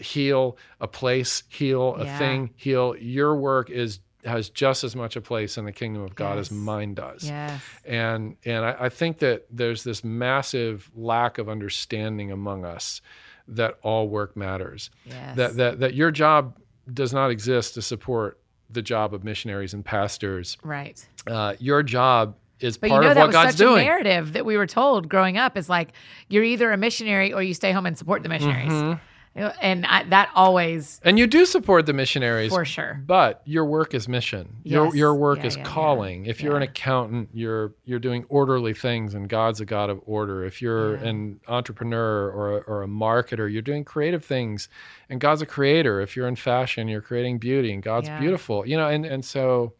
heal 0.00 0.56
a 0.80 0.88
place, 0.88 1.42
heal 1.48 1.96
a 1.96 2.04
Yeah. 2.04 2.18
thing, 2.18 2.50
heal, 2.56 2.96
your 2.96 3.36
work 3.36 3.68
is 3.68 4.00
has 4.24 4.48
just 4.50 4.84
as 4.84 4.94
much 4.94 5.16
a 5.16 5.20
place 5.20 5.58
in 5.58 5.64
the 5.64 5.72
kingdom 5.72 6.02
of 6.02 6.14
God 6.14 6.38
as 6.38 6.50
mine 6.50 6.94
does 6.94 7.24
Yes. 7.24 7.60
and 7.84 8.36
and 8.44 8.64
I, 8.64 8.76
I 8.80 8.88
think 8.88 9.18
that 9.18 9.46
there's 9.50 9.82
this 9.84 10.04
massive 10.04 10.90
lack 10.94 11.38
of 11.38 11.48
understanding 11.48 12.30
among 12.30 12.64
us 12.64 13.00
that 13.48 13.78
all 13.82 14.08
work 14.08 14.36
matters 14.36 14.90
Yes. 15.04 15.36
that 15.36 15.56
that 15.56 15.80
that 15.80 15.94
your 15.94 16.10
job 16.10 16.56
does 16.92 17.12
not 17.12 17.30
exist 17.30 17.74
to 17.74 17.82
support 17.82 18.38
the 18.70 18.82
job 18.82 19.12
of 19.12 19.24
missionaries 19.24 19.74
and 19.74 19.84
pastors 19.84 20.56
right. 20.62 21.04
uh, 21.26 21.54
your 21.58 21.82
job 21.82 22.36
is 22.60 22.78
But 22.78 22.90
part 22.90 23.02
you 23.02 23.06
know 23.06 23.10
of 23.10 23.14
that 23.16 23.20
what 23.22 23.26
was 23.28 23.34
god's 23.34 23.50
such 23.56 23.58
doing 23.66 23.82
a 23.82 23.84
narrative 23.84 24.32
that 24.34 24.46
we 24.46 24.56
were 24.56 24.68
told 24.68 25.08
growing 25.08 25.36
up 25.36 25.56
is 25.56 25.68
like 25.68 25.92
you're 26.28 26.44
either 26.44 26.70
a 26.72 26.76
missionary 26.76 27.32
or 27.32 27.42
you 27.42 27.54
stay 27.54 27.72
home 27.72 27.86
and 27.86 27.98
support 27.98 28.22
the 28.22 28.28
missionaries. 28.28 28.70
Mhm. 28.72 29.00
And 29.34 29.86
I, 29.86 30.02
that 30.10 30.28
always, 30.34 31.00
And 31.04 31.18
you 31.18 31.26
do 31.26 31.46
support 31.46 31.86
the 31.86 31.92
missionaries 31.94 32.50
for 32.52 32.64
sure. 32.66 33.02
but 33.06 33.40
your 33.46 33.64
work 33.64 33.94
is 33.94 34.06
mission. 34.06 34.56
Yes. 34.62 34.72
Your 34.72 34.94
your 34.96 35.14
work 35.14 35.38
Yeah, 35.40 35.46
is 35.46 35.56
yeah, 35.56 35.62
yeah. 35.62 35.68
calling. 35.68 36.26
If 36.26 36.42
you're 36.42 36.56
an 36.56 36.62
accountant, 36.62 37.30
you're 37.32 37.72
you're 37.84 37.98
doing 37.98 38.24
orderly 38.28 38.74
things, 38.74 39.14
and 39.14 39.28
God's 39.28 39.60
a 39.60 39.64
God 39.64 39.88
of 39.88 40.00
order. 40.04 40.44
If 40.44 40.60
you're 40.60 40.96
Yeah. 40.98 41.08
an 41.08 41.40
entrepreneur 41.48 42.30
or 42.30 42.58
a, 42.58 42.60
or 42.62 42.82
a 42.82 42.86
marketer, 42.86 43.50
you're 43.50 43.62
doing 43.62 43.84
creative 43.84 44.24
things, 44.24 44.68
and 45.08 45.20
God's 45.20 45.40
a 45.42 45.46
creator. 45.46 46.00
If 46.00 46.14
you're 46.14 46.28
in 46.28 46.36
fashion, 46.36 46.88
you're 46.88 47.00
creating 47.00 47.38
beauty, 47.38 47.72
and 47.72 47.82
God's 47.82 48.08
Yeah. 48.08 48.18
beautiful. 48.20 48.66
You 48.66 48.76
know, 48.76 48.88
and 48.88 49.06
and 49.06 49.24
so 49.24 49.72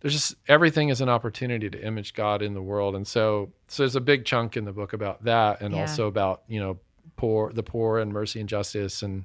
there's 0.00 0.12
just 0.14 0.34
everything 0.46 0.90
is 0.90 1.00
an 1.00 1.08
opportunity 1.08 1.68
to 1.70 1.82
image 1.84 2.14
God 2.14 2.40
in 2.42 2.54
the 2.54 2.62
world, 2.62 2.94
and 2.94 3.06
so 3.06 3.50
so 3.66 3.82
there's 3.82 3.96
a 3.96 4.00
big 4.00 4.24
chunk 4.24 4.56
in 4.56 4.64
the 4.64 4.72
book 4.72 4.92
about 4.92 5.24
that, 5.24 5.60
and 5.60 5.74
Yeah. 5.74 5.80
also 5.80 6.06
about 6.06 6.42
you 6.46 6.60
know 6.60 6.78
poor 7.16 7.52
the 7.52 7.62
poor 7.62 7.98
and 7.98 8.12
mercy 8.12 8.40
and 8.40 8.48
justice 8.48 9.02
and 9.02 9.24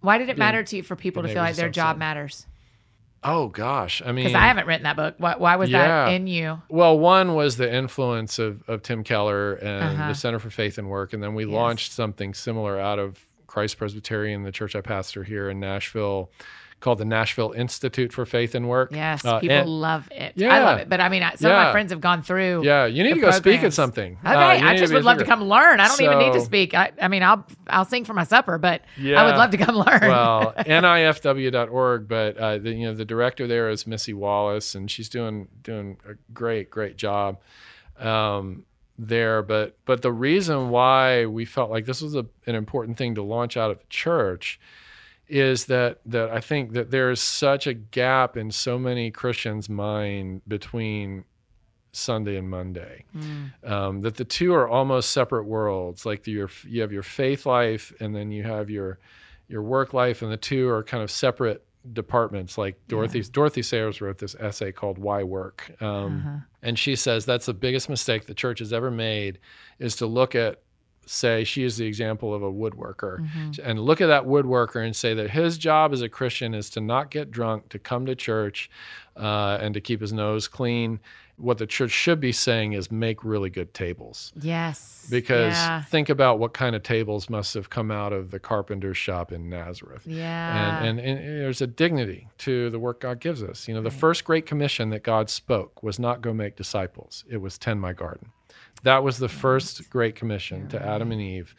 Why 0.00 0.18
did 0.18 0.28
it 0.28 0.38
matter 0.38 0.62
to 0.62 0.76
you 0.76 0.82
for 0.82 0.96
people 0.96 1.22
to 1.22 1.28
feel 1.28 1.42
like 1.42 1.56
their 1.56 1.68
job 1.70 1.96
matters? 1.98 2.46
oh 3.24 3.46
gosh, 3.48 4.02
I 4.04 4.06
mean 4.10 4.24
Because 4.24 4.34
I 4.34 4.46
haven't 4.48 4.66
written 4.66 4.82
that 4.82 4.96
book. 4.96 5.14
Why, 5.18 5.36
why 5.36 5.54
was 5.56 5.70
Yeah. 5.70 6.06
that 6.06 6.14
in 6.14 6.26
you? 6.26 6.60
Well, 6.68 6.98
one 6.98 7.34
was 7.36 7.56
the 7.56 7.72
influence 7.72 8.40
of, 8.40 8.64
of 8.68 8.82
Tim 8.82 9.04
Keller 9.04 9.54
and 9.54 9.84
Uh-huh. 9.96 10.08
the 10.08 10.14
Center 10.16 10.40
for 10.40 10.50
Faith 10.50 10.76
and 10.76 10.88
Work. 10.90 11.12
And 11.12 11.22
then 11.22 11.34
we 11.34 11.44
Yes. 11.44 11.52
launched 11.52 11.92
something 11.92 12.34
similar 12.34 12.80
out 12.80 12.98
of 12.98 13.20
Christ 13.46 13.78
Presbyterian, 13.78 14.42
the 14.42 14.50
church 14.50 14.74
I 14.74 14.80
pastor 14.80 15.22
here 15.22 15.48
in 15.50 15.60
Nashville, 15.60 16.32
called 16.82 16.98
the 16.98 17.04
Nashville 17.06 17.52
Institute 17.52 18.12
for 18.12 18.26
Faith 18.26 18.54
and 18.54 18.68
Work. 18.68 18.90
Yes, 18.92 19.24
Uh, 19.24 19.38
people 19.38 19.56
and- 19.56 19.68
love 19.70 20.08
it. 20.10 20.34
I 20.42 20.62
love 20.62 20.80
it. 20.80 20.88
But 20.88 21.00
I 21.00 21.08
mean, 21.08 21.22
some 21.36 21.50
of 21.50 21.56
my 21.56 21.72
friends 21.72 21.92
have 21.92 22.00
gone 22.00 22.22
through. 22.22 22.62
yeah, 22.64 22.84
you 22.86 23.02
need 23.02 23.14
to 23.14 23.20
go 23.20 23.30
speak 23.30 23.62
at 23.62 23.72
something. 23.72 24.18
Okay, 24.24 24.34
Uh, 24.34 24.68
I 24.68 24.76
just 24.76 24.92
would 24.92 25.04
love 25.04 25.18
to 25.18 25.24
come 25.24 25.42
learn. 25.44 25.80
I 25.80 25.88
don't 25.88 26.02
even 26.02 26.18
need 26.18 26.32
to 26.34 26.40
speak. 26.40 26.74
I, 26.74 26.92
I 27.00 27.08
mean, 27.08 27.22
I'll 27.22 27.46
I'll 27.68 27.84
sing 27.86 28.04
for 28.04 28.12
my 28.14 28.24
supper, 28.24 28.58
but 28.58 28.82
I 28.98 29.24
would 29.24 29.36
love 29.36 29.50
to 29.52 29.56
come 29.58 29.76
learn. 29.76 30.00
well, 30.02 30.52
nifw.org, 30.66 32.08
but 32.08 32.36
uh, 32.36 32.58
the, 32.58 32.72
you 32.72 32.86
know 32.86 32.94
the 32.94 33.04
director 33.04 33.46
there 33.46 33.70
is 33.70 33.86
Missy 33.86 34.12
Wallace, 34.12 34.74
and 34.74 34.90
she's 34.90 35.08
doing 35.08 35.48
doing 35.62 35.98
a 36.08 36.14
great 36.34 36.70
great 36.70 36.96
job 36.96 37.40
um, 37.98 38.64
there. 38.98 39.42
But 39.42 39.76
but 39.84 40.02
the 40.02 40.12
reason 40.12 40.70
why 40.70 41.26
we 41.26 41.44
felt 41.44 41.70
like 41.70 41.86
this 41.86 42.02
was 42.02 42.14
a, 42.14 42.26
an 42.46 42.54
important 42.54 42.98
thing 42.98 43.14
to 43.14 43.22
launch 43.22 43.56
out 43.56 43.70
of 43.70 43.78
the 43.78 43.86
church 43.88 44.58
is 45.32 45.64
that 45.64 45.98
that 46.04 46.30
I 46.30 46.40
think 46.40 46.74
that 46.74 46.90
there 46.90 47.10
is 47.10 47.20
such 47.20 47.66
a 47.66 47.72
gap 47.72 48.36
in 48.36 48.50
so 48.50 48.78
many 48.78 49.10
Christians' 49.10 49.68
mind 49.70 50.42
between 50.46 51.24
Sunday 51.92 52.36
and 52.36 52.48
Monday 52.48 53.04
Mm, 53.16 53.70
um, 53.70 54.00
that 54.02 54.16
the 54.16 54.24
two 54.24 54.52
are 54.54 54.68
almost 54.68 55.10
separate 55.10 55.44
worlds. 55.44 56.04
Like 56.04 56.26
your 56.26 56.50
you 56.68 56.82
have 56.82 56.92
your 56.92 57.02
faith 57.02 57.46
life, 57.46 57.94
and 57.98 58.14
then 58.14 58.30
you 58.30 58.42
have 58.42 58.68
your 58.68 58.98
your 59.48 59.62
work 59.62 59.94
life, 59.94 60.20
and 60.20 60.30
the 60.30 60.36
two 60.36 60.68
are 60.68 60.84
kind 60.84 61.02
of 61.02 61.10
separate 61.10 61.64
departments. 61.94 62.58
Like 62.58 62.78
Dorothy 62.86 63.22
Dorothy 63.22 63.62
Sayers 63.62 64.02
wrote 64.02 64.18
this 64.18 64.34
essay 64.34 64.70
called 64.70 64.98
"Why 64.98 65.22
Work," 65.22 65.72
um, 65.80 66.18
uh-huh. 66.18 66.36
and 66.62 66.78
she 66.78 66.94
says 66.94 67.24
that's 67.24 67.46
the 67.46 67.54
biggest 67.54 67.88
mistake 67.88 68.26
the 68.26 68.34
church 68.34 68.58
has 68.58 68.72
ever 68.72 68.90
made 68.90 69.38
is 69.78 69.96
to 69.96 70.06
look 70.06 70.34
at 70.34 70.60
say 71.06 71.42
she 71.44 71.64
is 71.64 71.76
the 71.76 71.84
example 71.86 72.32
of 72.34 72.42
a 72.42 72.52
woodworker 72.52 73.18
Mhm. 73.20 73.58
and 73.62 73.80
look 73.80 74.00
at 74.00 74.06
that 74.06 74.24
woodworker 74.24 74.84
and 74.84 74.94
say 74.94 75.14
that 75.14 75.30
his 75.30 75.58
job 75.58 75.92
as 75.92 76.00
a 76.02 76.08
christian 76.08 76.54
is 76.54 76.70
to 76.70 76.80
not 76.80 77.10
get 77.10 77.30
drunk 77.30 77.68
to 77.70 77.78
come 77.78 78.06
to 78.06 78.14
church 78.14 78.70
uh, 79.16 79.58
and 79.60 79.74
to 79.74 79.80
keep 79.80 80.00
his 80.00 80.12
nose 80.12 80.48
clean 80.48 81.00
what 81.36 81.58
the 81.58 81.66
church 81.66 81.90
should 81.90 82.20
be 82.20 82.30
saying 82.30 82.72
is 82.72 82.90
make 82.92 83.24
really 83.24 83.50
good 83.50 83.74
tables 83.74 84.32
Yes. 84.40 85.06
because 85.10 85.54
yeah. 85.54 85.82
think 85.82 86.08
about 86.08 86.38
what 86.38 86.52
kind 86.54 86.76
of 86.76 86.82
tables 86.84 87.28
must 87.28 87.52
have 87.54 87.68
come 87.68 87.90
out 87.90 88.12
of 88.12 88.30
the 88.30 88.38
carpenter's 88.38 88.96
shop 88.96 89.32
in 89.32 89.48
nazareth 89.50 90.06
yeah. 90.06 90.82
and, 90.84 91.00
and, 91.00 91.18
and 91.18 91.40
there's 91.40 91.60
a 91.60 91.66
dignity 91.66 92.28
to 92.38 92.70
the 92.70 92.78
work 92.78 93.00
God 93.00 93.18
gives 93.18 93.42
us. 93.42 93.66
You 93.66 93.74
know, 93.74 93.82
the 93.82 93.90
Right. 93.90 93.98
first 93.98 94.24
great 94.24 94.46
commission 94.46 94.90
that 94.90 95.02
God 95.02 95.28
spoke 95.30 95.82
was 95.82 95.98
not 95.98 96.20
go 96.22 96.32
make 96.32 96.54
disciples, 96.56 97.24
it 97.28 97.38
was 97.38 97.58
tend 97.58 97.80
my 97.80 97.92
garden. 97.92 98.30
That 98.82 99.04
was 99.04 99.18
the 99.18 99.28
first 99.28 99.88
great 99.90 100.16
commission 100.16 100.68
to 100.68 100.82
Adam 100.84 101.12
and 101.12 101.20
Eve. 101.20 101.54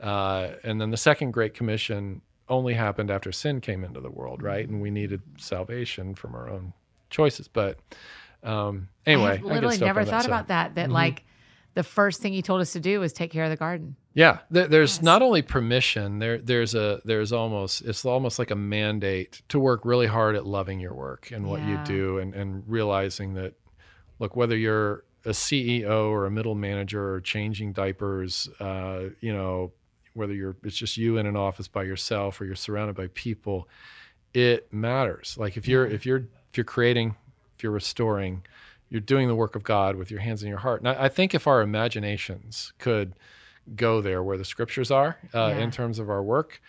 Uh, 0.00 0.50
and 0.62 0.80
then 0.80 0.90
the 0.90 0.96
second 0.96 1.32
great 1.32 1.54
commission 1.54 2.20
only 2.48 2.72
happened 2.74 3.10
after 3.10 3.32
sin 3.32 3.60
came 3.60 3.84
into 3.84 4.00
the 4.00 4.10
world, 4.10 4.42
right? 4.42 4.66
And 4.68 4.80
we 4.80 4.90
needed 4.90 5.20
salvation 5.38 6.14
from 6.14 6.34
our 6.34 6.48
own 6.48 6.72
choices. 7.10 7.48
But 7.48 7.78
um, 8.42 8.88
anyway, 9.06 9.40
I 9.42 9.46
I 9.46 9.54
literally 9.54 9.76
stuck 9.76 9.86
never 9.86 10.04
that 10.04 10.10
thought 10.10 10.22
side. 10.22 10.28
about 10.30 10.48
that. 10.48 10.74
That 10.76 10.88
Mhm. 10.88 10.92
like 10.92 11.24
the 11.74 11.82
first 11.82 12.22
thing 12.22 12.32
he 12.32 12.42
told 12.42 12.60
us 12.60 12.72
to 12.72 12.80
do 12.80 13.00
was 13.00 13.12
take 13.12 13.30
care 13.32 13.44
of 13.44 13.50
the 13.50 13.56
garden. 13.56 13.96
Yeah, 14.14 14.38
there, 14.50 14.66
there's 14.66 14.96
Yes. 14.96 15.02
not 15.02 15.22
only 15.22 15.42
permission. 15.42 16.18
There, 16.18 16.38
there's 16.38 16.74
a, 16.74 17.00
there's 17.04 17.32
almost, 17.32 17.82
it's 17.82 18.04
almost 18.04 18.38
like 18.38 18.50
a 18.50 18.56
mandate 18.56 19.42
to 19.48 19.60
work 19.60 19.84
really 19.84 20.06
hard 20.06 20.34
at 20.34 20.44
loving 20.46 20.80
your 20.80 20.94
work 20.94 21.30
and 21.32 21.46
what 21.46 21.62
you 21.64 21.78
do, 21.84 22.18
and 22.18 22.34
and 22.34 22.62
realizing 22.66 23.34
that, 23.34 23.54
look, 24.18 24.34
whether 24.36 24.56
you're 24.56 25.04
a 25.24 25.30
CEO 25.30 26.08
or 26.08 26.26
a 26.26 26.30
middle 26.30 26.54
manager 26.54 27.14
or 27.14 27.20
changing 27.20 27.72
diapers, 27.72 28.48
uh, 28.60 29.04
you 29.20 29.32
know, 29.32 29.72
whether 30.14 30.32
you're 30.32 30.56
it's 30.64 30.76
just 30.76 30.96
you 30.96 31.16
in 31.18 31.26
an 31.26 31.36
office 31.36 31.68
by 31.68 31.82
yourself 31.84 32.40
or 32.40 32.44
you're 32.44 32.54
surrounded 32.56 32.96
by 32.96 33.08
people, 33.14 33.68
it 34.34 34.72
matters. 34.72 35.36
Like 35.38 35.56
if 35.56 35.68
you're 35.68 35.86
if 35.86 36.04
you're 36.06 36.18
if 36.50 36.56
you're 36.56 36.64
creating, 36.64 37.14
if 37.56 37.62
you're 37.62 37.72
restoring, 37.72 38.42
you're 38.88 39.00
doing 39.00 39.28
the 39.28 39.34
work 39.34 39.54
of 39.54 39.62
God 39.62 39.96
with 39.96 40.10
your 40.10 40.20
hands 40.20 40.42
in 40.42 40.48
your 40.48 40.58
heart. 40.58 40.80
And 40.80 40.88
I, 40.88 41.04
I 41.04 41.08
think 41.08 41.34
if 41.34 41.46
our 41.46 41.60
imaginations 41.62 42.72
could 42.78 43.14
go 43.76 44.00
there 44.00 44.22
where 44.22 44.38
the 44.38 44.44
scriptures 44.46 44.90
are 44.90 45.18
uh, 45.34 45.52
Yeah. 45.54 45.58
in 45.58 45.70
terms 45.70 45.98
of 45.98 46.08
our 46.08 46.22
work, 46.22 46.62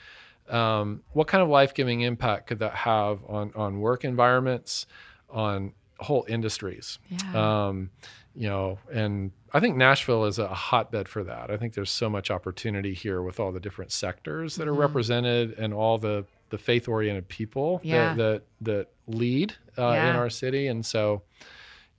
um, 0.49 1.01
what 1.13 1.27
kind 1.27 1.41
of 1.41 1.47
life 1.49 1.73
giving 1.73 2.01
impact 2.01 2.47
could 2.47 2.59
that 2.59 2.73
have 2.73 3.19
on 3.27 3.51
on 3.55 3.79
work 3.79 4.03
environments, 4.03 4.85
on 5.29 5.73
whole 5.99 6.25
industries? 6.27 6.99
Yeah. 7.09 7.67
Um, 7.67 7.91
you 8.35 8.47
know, 8.47 8.79
and 8.91 9.31
I 9.53 9.59
think 9.59 9.75
Nashville 9.75 10.25
is 10.25 10.37
a 10.39 10.47
hotbed 10.47 11.07
for 11.09 11.23
that. 11.23 11.49
I 11.49 11.57
think 11.57 11.73
there's 11.73 11.89
so 11.91 12.09
much 12.09 12.29
opportunity 12.31 12.93
here 12.93 13.21
with 13.21 13.39
all 13.39 13.51
the 13.51 13.59
different 13.59 13.91
sectors 13.91 14.55
that 14.57 14.67
are 14.67 14.73
Mhm. 14.73 14.77
represented 14.79 15.57
and 15.59 15.73
all 15.73 15.97
the 15.97 16.25
the 16.49 16.57
faith 16.57 16.87
oriented 16.87 17.27
people 17.27 17.79
Yeah. 17.83 18.15
that, 18.15 18.43
that 18.61 18.87
that 19.07 19.15
lead 19.15 19.53
uh, 19.77 19.91
Yeah. 19.91 20.09
in 20.09 20.15
our 20.15 20.29
city, 20.31 20.65
and 20.67 20.83
so 20.85 21.21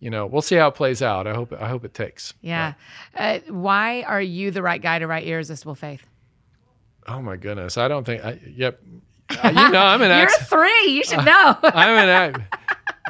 you 0.00 0.10
know 0.10 0.26
we'll 0.26 0.42
see 0.42 0.56
how 0.56 0.68
it 0.68 0.74
plays 0.74 1.02
out. 1.02 1.26
I 1.26 1.34
hope 1.34 1.52
I 1.52 1.68
hope 1.68 1.84
it 1.84 1.94
takes. 1.94 2.34
yeah. 2.40 2.74
Uh, 3.16 3.38
why 3.48 4.02
are 4.02 4.20
you 4.22 4.50
the 4.50 4.62
right 4.62 4.80
guy 4.82 4.98
to 4.98 5.06
write 5.06 5.24
Irresistible 5.26 5.74
Faith? 5.76 6.04
Oh 7.06 7.20
my 7.22 7.36
goodness, 7.36 7.76
I 7.78 7.88
don't 7.88 8.04
think. 8.04 8.24
I, 8.24 8.40
yep, 8.46 8.80
Uh, 9.30 9.48
you 9.54 9.70
know 9.70 9.82
I'm 9.82 10.02
an 10.02 10.08
You're 10.16 10.26
ex. 10.28 10.48
three. 10.48 10.86
You 10.88 11.04
should 11.04 11.24
know. 11.24 11.56
I'm 11.62 12.08
an 12.08 12.44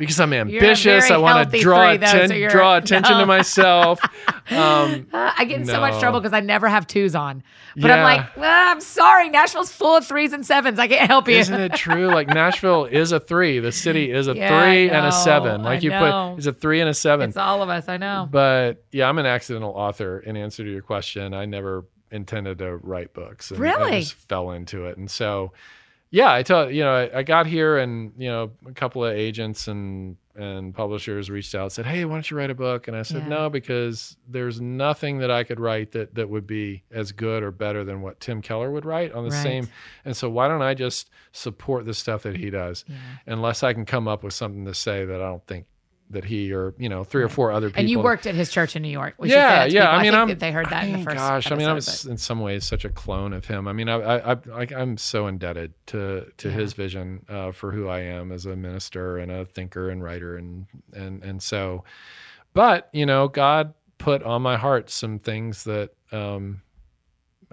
because 0.00 0.18
I'm 0.18 0.32
ambitious. 0.32 1.10
I 1.10 1.16
want 1.18 1.48
to 1.52 1.60
draw 1.60 1.90
three, 1.90 1.98
though, 1.98 2.06
so 2.06 2.18
atten- 2.24 2.48
draw 2.50 2.76
attention 2.76 3.14
no. 3.14 3.20
to 3.20 3.26
myself. 3.26 4.00
Um, 4.50 5.06
Uh, 5.12 5.32
I 5.38 5.44
get 5.44 5.60
in 5.60 5.64
so 5.66 5.78
much 5.78 6.00
trouble 6.00 6.18
because 6.20 6.32
I 6.32 6.40
never 6.40 6.66
have 6.68 6.84
twos 6.84 7.14
on. 7.14 7.44
But 7.76 7.92
I'm 7.92 8.02
like, 8.02 8.26
"Ah, 8.36 8.72
I'm 8.72 8.80
sorry, 8.80 9.28
Nashville's 9.28 9.70
full 9.70 9.94
of 9.96 10.04
threes 10.04 10.32
and 10.32 10.44
sevens. 10.44 10.80
I 10.80 10.88
can't 10.88 11.08
help 11.08 11.28
you. 11.28 11.36
Isn't 11.36 11.60
it 11.60 11.74
true? 11.74 12.08
Like 12.08 12.26
Nashville 12.34 12.86
is 12.86 13.12
a 13.12 13.20
three. 13.20 13.60
The 13.60 13.70
city 13.70 14.10
is 14.10 14.26
a 14.26 14.34
Yeah, 14.34 14.48
three 14.64 14.90
and 14.90 15.06
a 15.06 15.12
seven. 15.12 15.62
Like 15.62 15.78
I 15.78 15.82
you 15.82 15.90
know. 15.90 16.30
put, 16.32 16.38
it's 16.38 16.46
a 16.48 16.52
three 16.52 16.80
and 16.80 16.90
a 16.90 16.94
seven. 16.94 17.28
it's 17.28 17.36
all 17.36 17.62
of 17.62 17.68
us. 17.68 17.88
I 17.88 17.96
know. 17.96 18.26
But 18.28 18.82
yeah, 18.90 19.08
I'm 19.08 19.18
an 19.18 19.26
accidental 19.26 19.70
author. 19.70 20.18
In 20.18 20.36
answer 20.36 20.64
to 20.64 20.70
your 20.70 20.82
question, 20.82 21.32
I 21.32 21.44
never 21.44 21.84
intended 22.10 22.58
to 22.58 22.74
write 22.78 23.14
books. 23.14 23.52
And 23.52 23.60
Really? 23.60 23.92
I 23.92 24.00
just 24.00 24.14
fell 24.14 24.50
into 24.50 24.86
it, 24.86 24.98
and 24.98 25.08
so 25.08 25.52
yeah, 26.10 26.32
I 26.32 26.42
tell 26.42 26.70
you 26.70 26.82
know 26.82 26.92
I, 26.92 27.18
I 27.18 27.22
got 27.22 27.46
here, 27.46 27.78
and 27.78 28.12
you 28.18 28.28
know 28.28 28.50
a 28.66 28.72
couple 28.72 29.04
of 29.04 29.14
agents 29.14 29.68
and 29.68 30.16
and 30.36 30.74
publishers 30.74 31.28
reached 31.28 31.54
out, 31.54 31.70
said, 31.72 31.86
"Hey, 31.86 32.04
why 32.04 32.14
don't 32.14 32.30
you 32.30 32.36
write 32.36 32.50
a 32.50 32.54
book?" 32.54 32.88
And 32.88 32.96
I 32.96 33.02
said, 33.02 33.22
Yeah. 33.22 33.28
"No, 33.28 33.50
because 33.50 34.16
there's 34.28 34.60
nothing 34.60 35.18
that 35.18 35.30
I 35.30 35.44
could 35.44 35.60
write 35.60 35.92
that 35.92 36.14
that 36.14 36.30
would 36.30 36.46
be 36.46 36.82
as 36.90 37.12
good 37.12 37.42
or 37.42 37.50
better 37.50 37.84
than 37.84 38.00
what 38.00 38.20
Tim 38.20 38.40
Keller 38.40 38.70
would 38.70 38.84
write 38.84 39.12
on 39.12 39.24
the 39.24 39.30
Right. 39.30 39.42
same." 39.42 39.68
And 40.04 40.16
so 40.16 40.30
why 40.30 40.48
don't 40.48 40.62
I 40.62 40.74
just 40.74 41.10
support 41.32 41.84
the 41.84 41.94
stuff 41.94 42.22
that 42.22 42.36
he 42.36 42.48
does, 42.50 42.84
Yeah. 42.88 42.96
unless 43.26 43.62
I 43.62 43.72
can 43.74 43.84
come 43.84 44.08
up 44.08 44.22
with 44.22 44.32
something 44.32 44.64
to 44.64 44.74
say 44.74 45.04
that 45.04 45.16
I 45.20 45.26
don't 45.26 45.46
think 45.46 45.66
that 46.10 46.24
he 46.24 46.52
or 46.52 46.74
you 46.76 46.88
know 46.88 47.04
three 47.04 47.22
or 47.22 47.28
four 47.28 47.52
other 47.52 47.68
people 47.68 47.80
And 47.80 47.90
you 47.90 48.00
worked 48.00 48.26
at 48.26 48.34
his 48.34 48.50
church 48.50 48.74
in 48.76 48.82
New 48.82 48.88
York. 48.88 49.14
Yeah, 49.22 49.64
yeah. 49.64 49.90
I 49.90 50.02
mean, 50.02 50.12
think 50.12 50.14
I'm. 50.14 50.28
that 50.28 50.40
they 50.40 50.52
heard 50.52 50.66
that 50.70 50.82
I 50.82 50.86
in 50.86 50.92
the 50.92 51.04
first. 51.04 51.16
Gosh, 51.16 51.52
I 51.52 51.54
mean, 51.54 51.68
I'm 51.68 51.76
episode, 51.76 52.10
in 52.10 52.18
some 52.18 52.40
ways 52.40 52.64
such 52.64 52.84
a 52.84 52.88
clone 52.88 53.32
of 53.32 53.44
him. 53.46 53.68
I 53.68 53.72
mean, 53.72 53.88
I, 53.88 53.96
I, 53.96 54.32
I, 54.32 54.36
I 54.54 54.66
I'm 54.76 54.96
so 54.96 55.26
indebted 55.26 55.72
to 55.86 56.26
to 56.36 56.48
Yeah. 56.48 56.54
his 56.54 56.72
vision 56.72 57.24
uh, 57.28 57.52
for 57.52 57.70
who 57.70 57.88
I 57.88 58.00
am 58.00 58.32
as 58.32 58.46
a 58.46 58.56
minister 58.56 59.18
and 59.18 59.30
a 59.30 59.44
thinker 59.44 59.90
and 59.90 60.02
writer, 60.02 60.36
and 60.36 60.66
and 60.92 61.22
and 61.22 61.42
so, 61.42 61.84
but 62.52 62.88
you 62.92 63.06
know, 63.06 63.28
God 63.28 63.74
put 63.98 64.22
on 64.22 64.42
my 64.42 64.56
heart 64.56 64.90
some 64.90 65.18
things 65.18 65.64
that 65.64 65.90
um, 66.10 66.62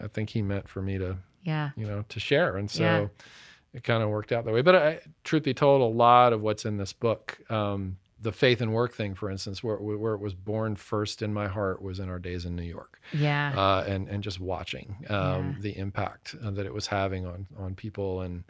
I 0.01 0.07
think 0.07 0.31
He 0.31 0.41
meant 0.41 0.67
for 0.67 0.81
me 0.81 0.97
to 0.97 1.17
yeah. 1.43 1.69
you 1.77 1.85
know 1.85 2.03
to 2.09 2.19
share, 2.19 2.57
and 2.57 2.69
so. 2.69 2.83
Yeah. 2.83 3.07
It 3.73 3.83
kind 3.83 4.01
of 4.01 4.09
worked 4.09 4.31
out 4.31 4.45
that 4.45 4.53
way, 4.53 4.61
but 4.63 4.75
I, 4.75 4.99
truth 5.23 5.43
be 5.43 5.53
told, 5.53 5.81
a 5.81 5.85
lot 5.85 6.33
of 6.33 6.41
what's 6.41 6.65
in 6.65 6.77
this 6.77 6.93
book 6.93 7.37
um, 7.51 7.97
the 8.21 8.31
faith 8.31 8.61
and 8.61 8.73
work 8.73 8.93
thing, 8.93 9.13
for 9.15 9.29
instance, 9.29 9.63
where 9.63 9.77
where 9.77 10.13
it 10.13 10.19
was 10.21 10.33
born 10.33 10.75
first 10.75 11.21
in 11.21 11.33
my 11.33 11.47
heart 11.47 11.81
was 11.81 11.99
in 11.99 12.09
our 12.09 12.19
days 12.19 12.45
in 12.45 12.55
New 12.55 12.63
York, 12.63 12.99
Yeah. 13.13 13.53
uh, 13.55 13.83
and 13.87 14.07
and 14.09 14.23
just 14.23 14.39
watching 14.39 14.95
um, 15.09 15.15
Yeah. 15.17 15.53
the 15.61 15.77
impact 15.77 16.35
uh, 16.43 16.51
that 16.51 16.65
it 16.65 16.73
was 16.73 16.87
having 16.87 17.25
on 17.25 17.45
on 17.57 17.75
people, 17.75 18.21
and 18.21 18.43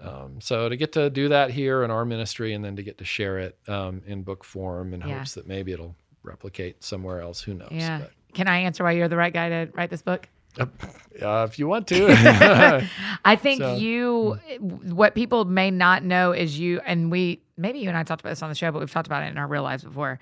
um, 0.00 0.40
so 0.40 0.68
to 0.68 0.76
get 0.76 0.92
to 0.92 1.10
do 1.10 1.28
that 1.30 1.50
here 1.50 1.82
in 1.84 1.90
our 1.90 2.04
ministry, 2.04 2.52
and 2.52 2.64
then 2.64 2.76
to 2.76 2.82
get 2.82 2.98
to 2.98 3.04
share 3.04 3.38
it 3.38 3.56
um, 3.66 4.02
in 4.06 4.22
book 4.22 4.44
form, 4.44 4.92
in 4.94 5.00
Yeah. 5.00 5.18
hopes 5.18 5.34
that 5.34 5.46
maybe 5.46 5.72
it'll 5.72 5.96
replicate 6.22 6.84
somewhere 6.84 7.20
else. 7.20 7.40
Who 7.42 7.54
knows? 7.54 7.68
yeah. 7.72 8.02
Can 8.34 8.46
I 8.46 8.58
answer 8.58 8.84
why 8.84 8.92
you're 8.92 9.08
the 9.08 9.16
right 9.16 9.32
guy 9.32 9.48
to 9.48 9.70
write 9.72 9.88
this 9.88 10.02
book? 10.02 10.28
Uh, 10.60 11.46
if 11.48 11.58
you 11.58 11.66
want 11.66 11.86
to, 11.88 12.08
I 13.24 13.36
think 13.36 13.60
So- 13.62 13.76
you, 13.76 14.38
what 14.60 15.14
people 15.14 15.44
may 15.44 15.70
not 15.70 16.04
know 16.04 16.32
is 16.32 16.58
you, 16.58 16.80
and 16.84 17.10
we, 17.10 17.40
maybe 17.58 17.80
you 17.80 17.88
and 17.88 17.98
I 17.98 18.04
talked 18.04 18.22
about 18.22 18.30
this 18.30 18.42
on 18.42 18.48
the 18.48 18.54
show, 18.54 18.70
but 18.70 18.78
we've 18.78 18.90
talked 18.90 19.08
about 19.08 19.24
it 19.24 19.26
in 19.26 19.36
our 19.36 19.46
real 19.46 19.62
lives 19.62 19.84
before. 19.84 20.18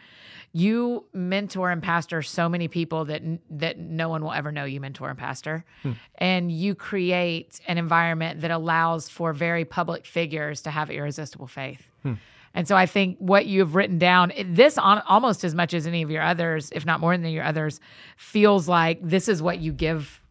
You 0.52 1.04
mentor 1.12 1.70
and 1.70 1.82
pastor 1.82 2.22
so 2.22 2.48
many 2.48 2.66
people 2.66 3.04
that 3.04 3.22
that 3.50 3.78
no 3.78 4.08
one 4.08 4.24
will 4.24 4.32
ever 4.32 4.50
know 4.50 4.64
you 4.64 4.80
mentor 4.80 5.10
and 5.10 5.18
pastor, 5.18 5.64
hmm. 5.82 5.92
and 6.16 6.50
you 6.50 6.74
create 6.74 7.60
an 7.68 7.78
environment 7.78 8.40
that 8.40 8.50
allows 8.50 9.08
for 9.08 9.32
very 9.32 9.64
public 9.64 10.06
figures 10.06 10.62
to 10.62 10.70
have 10.70 10.90
irresistible 10.90 11.46
faith. 11.46 11.86
Hmm. 12.02 12.14
And 12.54 12.66
so 12.66 12.74
I 12.74 12.86
think 12.86 13.18
what 13.18 13.44
you've 13.44 13.74
written 13.74 13.98
down, 13.98 14.32
this 14.46 14.78
on, 14.78 15.02
almost 15.06 15.44
as 15.44 15.54
much 15.54 15.74
as 15.74 15.86
any 15.86 16.02
of 16.02 16.10
your 16.10 16.22
others, 16.22 16.70
if 16.72 16.86
not 16.86 17.00
more 17.00 17.16
than 17.16 17.30
your 17.30 17.44
others, 17.44 17.80
feels 18.16 18.66
like 18.66 18.98
this 19.02 19.28
is 19.28 19.42
what 19.42 19.58
you 19.58 19.72
give 19.72 20.22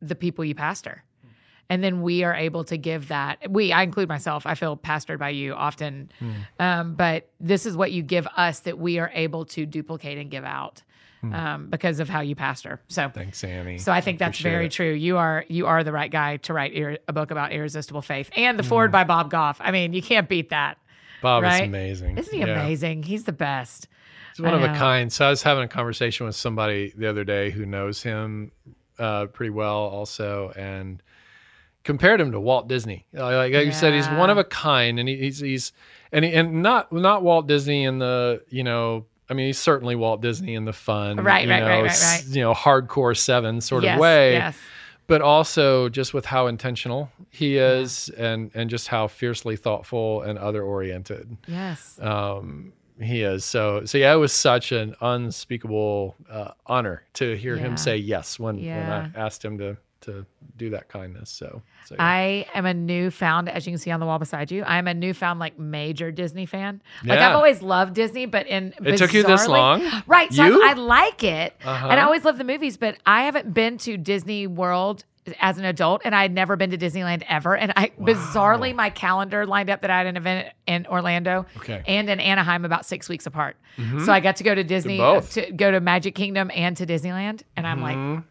the 0.00 0.14
people 0.14 0.44
you 0.44 0.54
pastor. 0.54 1.02
And 1.68 1.82
then 1.82 2.02
we 2.02 2.22
are 2.22 2.34
able 2.34 2.62
to 2.64 2.76
give 2.76 3.08
that. 3.08 3.50
We, 3.50 3.72
I 3.72 3.82
include 3.82 4.08
myself, 4.08 4.46
I 4.46 4.54
feel 4.54 4.76
pastored 4.76 5.18
by 5.18 5.30
you 5.30 5.52
often. 5.54 6.10
Um, 6.60 6.94
but 6.94 7.28
this 7.40 7.66
is 7.66 7.76
what 7.76 7.90
you 7.92 8.02
give 8.02 8.26
us 8.36 8.60
that 8.60 8.78
we 8.78 8.98
are 9.00 9.10
able 9.14 9.44
to 9.46 9.66
duplicate 9.66 10.16
and 10.18 10.30
give 10.30 10.44
out 10.44 10.82
um, 11.24 11.68
because 11.68 11.98
of 11.98 12.08
how 12.08 12.20
you 12.20 12.36
pastor. 12.36 12.80
So, 12.86 13.10
thanks, 13.12 13.42
Annie. 13.42 13.78
so 13.78 13.90
I 13.90 14.00
think 14.00 14.20
that's 14.20 14.38
very 14.38 14.66
it. 14.66 14.72
true. 14.72 14.92
You 14.92 15.16
are 15.16 15.44
you 15.48 15.66
are 15.66 15.82
the 15.82 15.90
right 15.90 16.10
guy 16.10 16.36
to 16.38 16.52
write 16.52 16.72
ir- 16.72 16.98
a 17.08 17.12
book 17.12 17.32
about 17.32 17.50
irresistible 17.52 18.02
faith 18.02 18.30
and 18.36 18.56
the 18.56 18.62
foreword 18.62 18.92
by 18.92 19.02
Bob 19.02 19.28
Goff. 19.30 19.58
I 19.60 19.72
mean, 19.72 19.92
you 19.92 20.02
can't 20.02 20.28
beat 20.28 20.50
that. 20.50 20.78
Bob 21.22 21.42
is 21.42 21.60
amazing. 21.60 22.16
Isn't 22.18 22.32
he 22.32 22.40
Yeah. 22.40 22.60
amazing? 22.62 23.02
He's 23.02 23.24
the 23.24 23.32
best. 23.32 23.88
He's 24.36 24.40
one 24.40 24.54
I 24.54 24.58
of 24.58 24.62
a 24.62 24.78
kind. 24.78 25.12
So 25.12 25.26
I 25.26 25.30
was 25.30 25.42
having 25.42 25.64
a 25.64 25.68
conversation 25.68 26.26
with 26.26 26.36
somebody 26.36 26.92
the 26.96 27.08
other 27.08 27.24
day 27.24 27.50
who 27.50 27.66
knows 27.66 28.02
him 28.04 28.52
uh, 29.00 29.26
pretty 29.26 29.50
well, 29.50 29.78
also, 29.78 30.52
and 30.56 31.02
compared 31.86 32.20
him 32.20 32.32
to 32.32 32.40
Walt 32.40 32.68
Disney. 32.68 33.06
Uh, 33.16 33.24
Like, 33.24 33.52
like 33.54 33.64
you 33.66 33.72
said, 33.72 33.94
he's 33.94 34.08
one 34.08 34.28
of 34.28 34.36
a 34.36 34.44
kind, 34.44 34.98
and 35.00 35.08
he, 35.08 35.16
he's 35.16 35.38
he's 35.40 35.72
and 36.12 36.24
he, 36.24 36.32
and 36.34 36.62
not 36.62 36.92
not 36.92 37.22
Walt 37.22 37.46
Disney 37.46 37.84
in 37.84 37.98
the 37.98 38.42
you 38.50 38.62
know. 38.64 39.06
I 39.28 39.34
mean, 39.34 39.46
he's 39.46 39.58
certainly 39.58 39.96
Walt 39.96 40.20
Disney 40.22 40.54
in 40.54 40.66
the 40.66 40.72
fun, 40.72 41.16
Right, 41.16 41.44
you 41.44 41.50
right, 41.50 41.58
know, 41.60 41.66
right, 41.66 41.82
right, 41.84 42.00
right. 42.00 42.24
you 42.28 42.42
know, 42.42 42.54
hardcore 42.54 43.16
seven 43.16 43.60
sort 43.60 43.82
yes, 43.82 43.94
of 43.96 44.00
way 44.00 44.34
Yes. 44.34 44.56
but 45.08 45.20
also 45.20 45.88
just 45.88 46.14
with 46.14 46.24
how 46.24 46.46
intentional 46.46 47.10
he 47.30 47.56
is 47.56 48.08
and 48.10 48.52
and 48.54 48.70
just 48.70 48.86
how 48.86 49.08
fiercely 49.08 49.56
thoughtful 49.56 50.22
and 50.22 50.38
other 50.38 50.62
oriented 50.62 51.36
Yes. 51.48 51.98
um 52.00 52.72
he 53.00 53.22
is 53.22 53.44
so 53.44 53.84
so 53.84 53.98
yeah 53.98 54.14
it 54.14 54.16
was 54.18 54.32
such 54.32 54.70
an 54.70 54.94
unspeakable 55.00 56.14
uh, 56.30 56.52
honor 56.66 57.02
to 57.14 57.36
hear 57.36 57.56
Yeah. 57.56 57.62
him 57.62 57.76
say 57.76 57.96
yes 57.96 58.38
when 58.38 58.58
Yeah. 58.58 58.78
when 58.78 59.12
i 59.16 59.26
asked 59.26 59.44
him 59.44 59.58
to 59.58 59.76
to 60.02 60.26
do 60.56 60.70
that 60.70 60.88
kindness 60.88 61.30
so, 61.30 61.62
so 61.86 61.94
yeah. 61.94 62.02
I 62.04 62.46
am 62.54 62.66
a 62.66 62.74
newfound, 62.74 63.48
as 63.48 63.66
you 63.66 63.72
can 63.72 63.78
see 63.78 63.90
on 63.90 63.98
the 64.00 64.06
wall 64.06 64.18
beside 64.18 64.50
you, 64.50 64.62
I'm 64.64 64.86
a 64.86 64.94
newfound 64.94 65.40
like 65.40 65.58
major 65.58 66.10
Disney 66.12 66.46
fan. 66.46 66.82
Like 67.04 67.18
Yeah. 67.18 67.30
I've 67.30 67.36
always 67.36 67.62
loved 67.62 67.94
Disney, 67.94 68.26
but 68.26 68.46
in 68.46 68.74
It 68.84 68.98
took 68.98 69.12
you 69.14 69.22
this 69.22 69.48
long? 69.48 69.82
right? 70.06 70.32
So 70.32 70.44
You? 70.44 70.62
I, 70.62 70.70
I 70.70 70.72
like 70.74 71.24
it, 71.24 71.54
Uh-huh. 71.64 71.88
and 71.90 71.98
I 71.98 72.04
always 72.04 72.24
love 72.24 72.38
the 72.38 72.44
movies, 72.44 72.76
but 72.76 72.98
I 73.06 73.24
haven't 73.24 73.52
been 73.54 73.78
to 73.78 73.96
Disney 73.96 74.46
World 74.46 75.04
as 75.40 75.58
an 75.58 75.64
adult, 75.64 76.02
and 76.04 76.14
I 76.14 76.22
had 76.22 76.32
never 76.32 76.54
been 76.54 76.70
to 76.70 76.78
Disneyland 76.78 77.24
ever. 77.28 77.56
And 77.56 77.72
I 77.74 77.90
bizarrely, 78.00 78.72
my 78.74 78.90
calendar 78.90 79.44
lined 79.44 79.70
up 79.70 79.80
that 79.80 79.90
I 79.90 79.98
had 79.98 80.06
an 80.06 80.16
event 80.16 80.48
in 80.68 80.86
Orlando 80.86 81.46
Okay. 81.56 81.82
and 81.88 82.08
in 82.08 82.20
Anaheim 82.20 82.64
about 82.64 82.86
six 82.86 83.08
weeks 83.08 83.26
apart. 83.26 83.56
So 84.04 84.12
I 84.12 84.20
got 84.20 84.36
to 84.36 84.44
go 84.44 84.54
to 84.54 84.62
Disney, 84.62 84.98
both. 84.98 85.32
to 85.32 85.50
go 85.50 85.70
to 85.72 85.80
Magic 85.80 86.14
Kingdom 86.14 86.50
and 86.54 86.76
to 86.76 86.86
Disneyland, 86.86 87.42
and 87.56 87.66
I'm 87.66 87.80
like, 87.82 87.96
Mhm. 87.96 88.22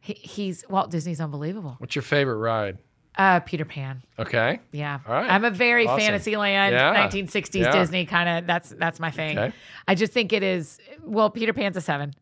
He, 0.00 0.14
he's 0.14 0.64
Walt 0.68 0.90
Disney's 0.90 1.20
unbelievable. 1.20 1.76
what's 1.78 1.94
your 1.94 2.02
favorite 2.02 2.36
ride 2.38 2.78
Uh, 3.18 3.40
Peter 3.40 3.64
Pan. 3.64 4.02
okay 4.18 4.60
Yeah. 4.72 5.00
All 5.06 5.14
right. 5.14 5.30
I'm 5.30 5.44
a 5.44 5.50
very 5.50 5.86
Awesome. 5.86 6.00
Fantasyland, 6.00 6.72
Yeah. 6.74 6.94
1960s 7.08 7.54
Yeah. 7.62 7.72
Disney 7.72 8.06
kind 8.06 8.28
of. 8.28 8.46
That's 8.46 8.70
that's 8.70 8.98
my 9.00 9.10
thing. 9.10 9.38
Okay. 9.38 9.52
I 9.86 9.94
just 9.94 10.12
think 10.12 10.32
it 10.32 10.42
is. 10.42 10.78
Well, 11.02 11.28
Peter 11.30 11.52
Pan's 11.52 11.76
a 11.76 11.80
seven, 11.80 12.14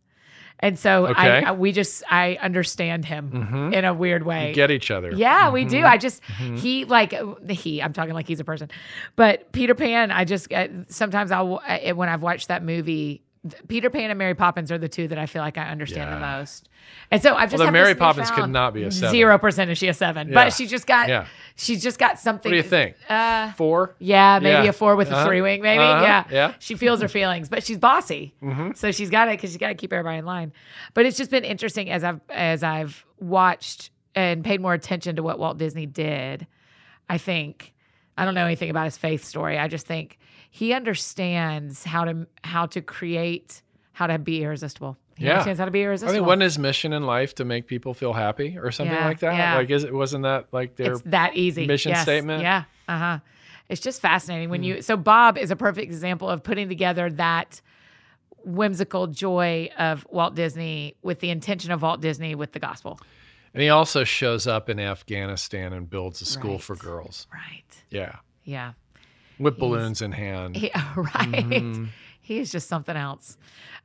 and 0.60 0.76
so 0.78 1.06
Okay. 1.08 1.12
Mm-hmm. 1.22 1.46
I, 1.46 1.50
I 1.50 1.52
we 1.52 1.70
just 1.72 2.02
I 2.10 2.36
understand 2.40 3.04
him 3.04 3.70
in 3.72 3.84
a 3.84 3.92
weird 3.94 4.24
way. 4.24 4.52
get 4.54 4.70
each 4.70 4.90
other 4.90 5.12
yeah, 5.12 5.50
we 5.50 5.60
Mm-hmm. 5.62 5.70
do. 5.70 5.84
I 5.84 5.98
just 5.98 6.22
he 6.56 6.84
like 6.84 7.14
he. 7.50 7.80
I'm 7.82 7.92
talking 7.92 8.14
like 8.14 8.26
he's 8.26 8.40
a 8.40 8.44
person, 8.44 8.68
but 9.14 9.52
Peter 9.52 9.74
Pan. 9.74 10.10
I 10.10 10.24
just 10.24 10.50
uh, 10.52 10.66
sometimes 10.88 11.30
I'll 11.30 11.60
uh, 11.68 11.94
when 11.94 12.08
I've 12.08 12.22
watched 12.22 12.48
that 12.48 12.64
movie. 12.64 13.22
Peter 13.68 13.88
Pan 13.90 14.10
and 14.10 14.18
Mary 14.18 14.34
Poppins 14.34 14.72
are 14.72 14.78
the 14.78 14.88
two 14.88 15.08
that 15.08 15.18
I 15.18 15.26
feel 15.26 15.42
like 15.42 15.56
I 15.56 15.68
understand 15.68 16.12
the 16.12 16.18
most, 16.18 16.68
and 17.10 17.22
so 17.22 17.34
I've 17.34 17.50
just 17.50 17.62
have 17.62 17.72
Mary 17.72 17.94
Poppins 17.94 18.30
could 18.30 18.50
not 18.50 18.74
be 18.74 18.82
a 18.82 18.90
seven. 18.90 19.10
Zero 19.12 19.38
percent 19.38 19.70
is 19.70 19.78
she 19.78 19.88
a 19.88 19.94
seven, 19.94 20.28
Yeah. 20.28 20.34
but 20.34 20.52
she 20.52 20.66
just 20.66 20.86
got 20.86 21.08
Yeah. 21.08 21.26
she's 21.54 21.82
just 21.82 21.98
got 21.98 22.18
something. 22.18 22.50
what 22.50 22.54
do 22.54 22.56
you 22.56 22.62
think 22.62 22.96
Uh, 23.08 23.52
four 23.52 23.94
yeah, 24.00 24.38
maybe 24.40 24.64
Yeah. 24.64 24.70
a 24.70 24.72
four 24.72 24.96
with 24.96 25.10
a 25.10 25.14
Uh-huh. 25.16 25.26
three 25.26 25.40
wing, 25.40 25.62
maybe. 25.62 25.82
Uh-huh. 25.82 26.02
Yeah. 26.02 26.24
Yeah. 26.30 26.54
She 26.58 26.74
feels 26.74 27.00
her 27.00 27.08
feelings, 27.08 27.48
but 27.48 27.62
she's 27.62 27.78
bossy. 27.78 28.34
So 28.74 28.90
she's 28.90 29.10
got 29.10 29.28
it 29.28 29.32
because 29.32 29.50
she's 29.50 29.56
got 29.58 29.68
to 29.68 29.74
keep 29.74 29.92
everybody 29.92 30.18
in 30.18 30.24
line. 30.26 30.52
But 30.94 31.06
it's 31.06 31.16
just 31.16 31.30
been 31.30 31.44
interesting 31.44 31.90
as 31.90 32.02
I've 32.04 32.20
as 32.30 32.62
I've 32.62 33.04
watched 33.20 33.90
and 34.14 34.44
paid 34.44 34.60
more 34.60 34.74
attention 34.74 35.16
to 35.16 35.22
what 35.22 35.38
Walt 35.38 35.58
Disney 35.58 35.86
did. 35.86 36.46
I 37.08 37.18
think 37.18 37.72
I 38.16 38.24
don't 38.24 38.34
know 38.34 38.44
anything 38.44 38.68
about 38.70 38.86
his 38.86 38.98
faith 38.98 39.24
story. 39.24 39.58
I 39.58 39.68
just 39.68 39.86
think 39.86 40.17
he 40.50 40.72
understands 40.72 41.84
how 41.84 42.04
to 42.04 42.26
how 42.44 42.66
to 42.66 42.80
create 42.80 43.62
how 43.92 44.06
to 44.06 44.18
be 44.18 44.42
irresistible. 44.42 44.96
He 45.16 45.24
Yeah. 45.24 45.32
understands 45.32 45.58
how 45.58 45.64
to 45.64 45.70
be 45.72 45.82
irresistible. 45.82 46.12
I 46.12 46.14
think 46.18 46.26
wasn't 46.26 46.42
his 46.42 46.58
mission 46.58 46.92
in 46.92 47.02
life 47.04 47.34
to 47.36 47.44
make 47.44 47.66
people 47.66 47.92
feel 47.94 48.12
happy 48.12 48.56
or 48.56 48.70
something 48.70 48.94
Yeah, 48.94 49.06
like 49.06 49.18
that? 49.20 49.34
yeah. 49.34 49.56
Like, 49.56 49.70
is 49.70 49.82
it 49.84 49.92
wasn't 49.92 50.22
that 50.22 50.46
like 50.52 50.76
their 50.76 50.92
it's 50.92 51.02
that 51.06 51.36
easy 51.36 51.66
mission 51.66 51.90
Yes. 51.90 52.02
statement? 52.02 52.42
Yeah. 52.42 52.64
Uh 52.86 52.98
huh. 52.98 53.18
It's 53.68 53.80
just 53.80 54.00
fascinating 54.00 54.48
when 54.48 54.62
you. 54.62 54.80
So 54.80 54.96
Bob 54.96 55.36
is 55.36 55.50
a 55.50 55.56
perfect 55.56 55.84
example 55.92 56.28
of 56.30 56.42
putting 56.42 56.68
together 56.68 57.10
that 57.10 57.60
whimsical 58.44 59.08
joy 59.08 59.68
of 59.78 60.06
Walt 60.10 60.34
Disney 60.34 60.94
with 61.02 61.20
the 61.20 61.30
intention 61.30 61.70
of 61.72 61.82
Walt 61.82 62.00
Disney 62.00 62.34
with 62.34 62.52
the 62.52 62.60
gospel. 62.60 62.98
And 63.52 63.62
he 63.62 63.68
also 63.68 64.04
shows 64.04 64.46
up 64.46 64.68
in 64.70 64.78
Afghanistan 64.78 65.72
and 65.72 65.90
builds 65.90 66.22
a 66.22 66.24
school 66.26 66.52
Right. 66.52 66.62
for 66.62 66.76
girls. 66.76 67.26
Right. 67.32 67.64
Yeah. 67.90 68.16
Yeah. 68.44 68.72
With 69.38 69.58
balloons 69.58 70.02
in 70.02 70.12
hand. 70.12 70.56
He, 70.56 70.70
right. 70.96 71.14
Mm-hmm. 71.14 71.84
He 72.20 72.38
is 72.38 72.52
just 72.52 72.68
something 72.68 72.96
else. 72.96 73.38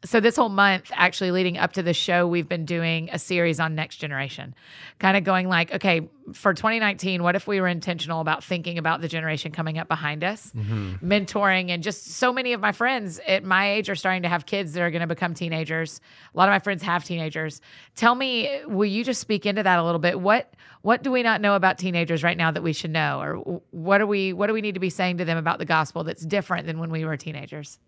So 0.05 0.19
this 0.19 0.35
whole 0.35 0.49
month, 0.49 0.91
actually 0.93 1.31
leading 1.31 1.57
up 1.57 1.73
to 1.73 1.83
the 1.83 1.93
show, 1.93 2.27
we've 2.27 2.49
been 2.49 2.65
doing 2.65 3.09
a 3.13 3.19
series 3.19 3.59
on 3.61 3.73
next 3.73 3.97
generation, 3.97 4.53
kind 4.99 5.15
of 5.15 5.23
going 5.23 5.47
like, 5.47 5.73
okay, 5.73 6.09
for 6.33 6.53
2019, 6.53 7.23
what 7.23 7.37
if 7.37 7.47
we 7.47 7.61
were 7.61 7.69
intentional 7.69 8.19
about 8.19 8.43
thinking 8.43 8.77
about 8.77 8.99
the 8.99 9.07
generation 9.07 9.51
coming 9.53 9.77
up 9.77 9.87
behind 9.87 10.23
us, 10.23 10.51
Mm-hmm. 10.55 11.05
mentoring, 11.09 11.69
and 11.69 11.81
just 11.83 12.05
so 12.05 12.33
many 12.33 12.51
of 12.51 12.59
my 12.59 12.73
friends 12.73 13.19
at 13.27 13.45
my 13.45 13.71
age 13.71 13.89
are 13.89 13.95
starting 13.95 14.23
to 14.23 14.29
have 14.29 14.45
kids 14.45 14.73
that 14.73 14.81
are 14.81 14.91
going 14.91 15.01
to 15.01 15.07
become 15.07 15.33
teenagers. 15.33 16.01
A 16.33 16.37
lot 16.37 16.49
of 16.49 16.51
my 16.53 16.59
friends 16.59 16.83
have 16.83 17.05
teenagers. 17.05 17.61
Tell 17.95 18.13
me, 18.13 18.61
will 18.67 18.85
you 18.85 19.03
just 19.05 19.21
speak 19.21 19.45
into 19.45 19.63
that 19.63 19.79
a 19.79 19.83
little 19.83 19.99
bit? 19.99 20.19
What 20.19 20.53
what 20.81 21.01
do 21.01 21.11
we 21.11 21.23
not 21.23 21.39
know 21.39 21.55
about 21.55 21.77
teenagers 21.77 22.23
right 22.23 22.35
now 22.35 22.51
that 22.51 22.61
we 22.61 22.73
should 22.73 22.91
know, 22.91 23.21
or 23.21 23.61
what 23.71 23.99
do 23.99 24.07
we 24.07 24.33
what 24.33 24.47
do 24.47 24.53
we 24.53 24.61
need 24.61 24.73
to 24.73 24.81
be 24.81 24.89
saying 24.89 25.19
to 25.19 25.25
them 25.25 25.37
about 25.37 25.59
the 25.59 25.65
gospel 25.65 26.03
that's 26.03 26.25
different 26.25 26.67
than 26.67 26.77
when 26.77 26.91
we 26.91 27.05
were 27.05 27.15
teenagers? 27.15 27.79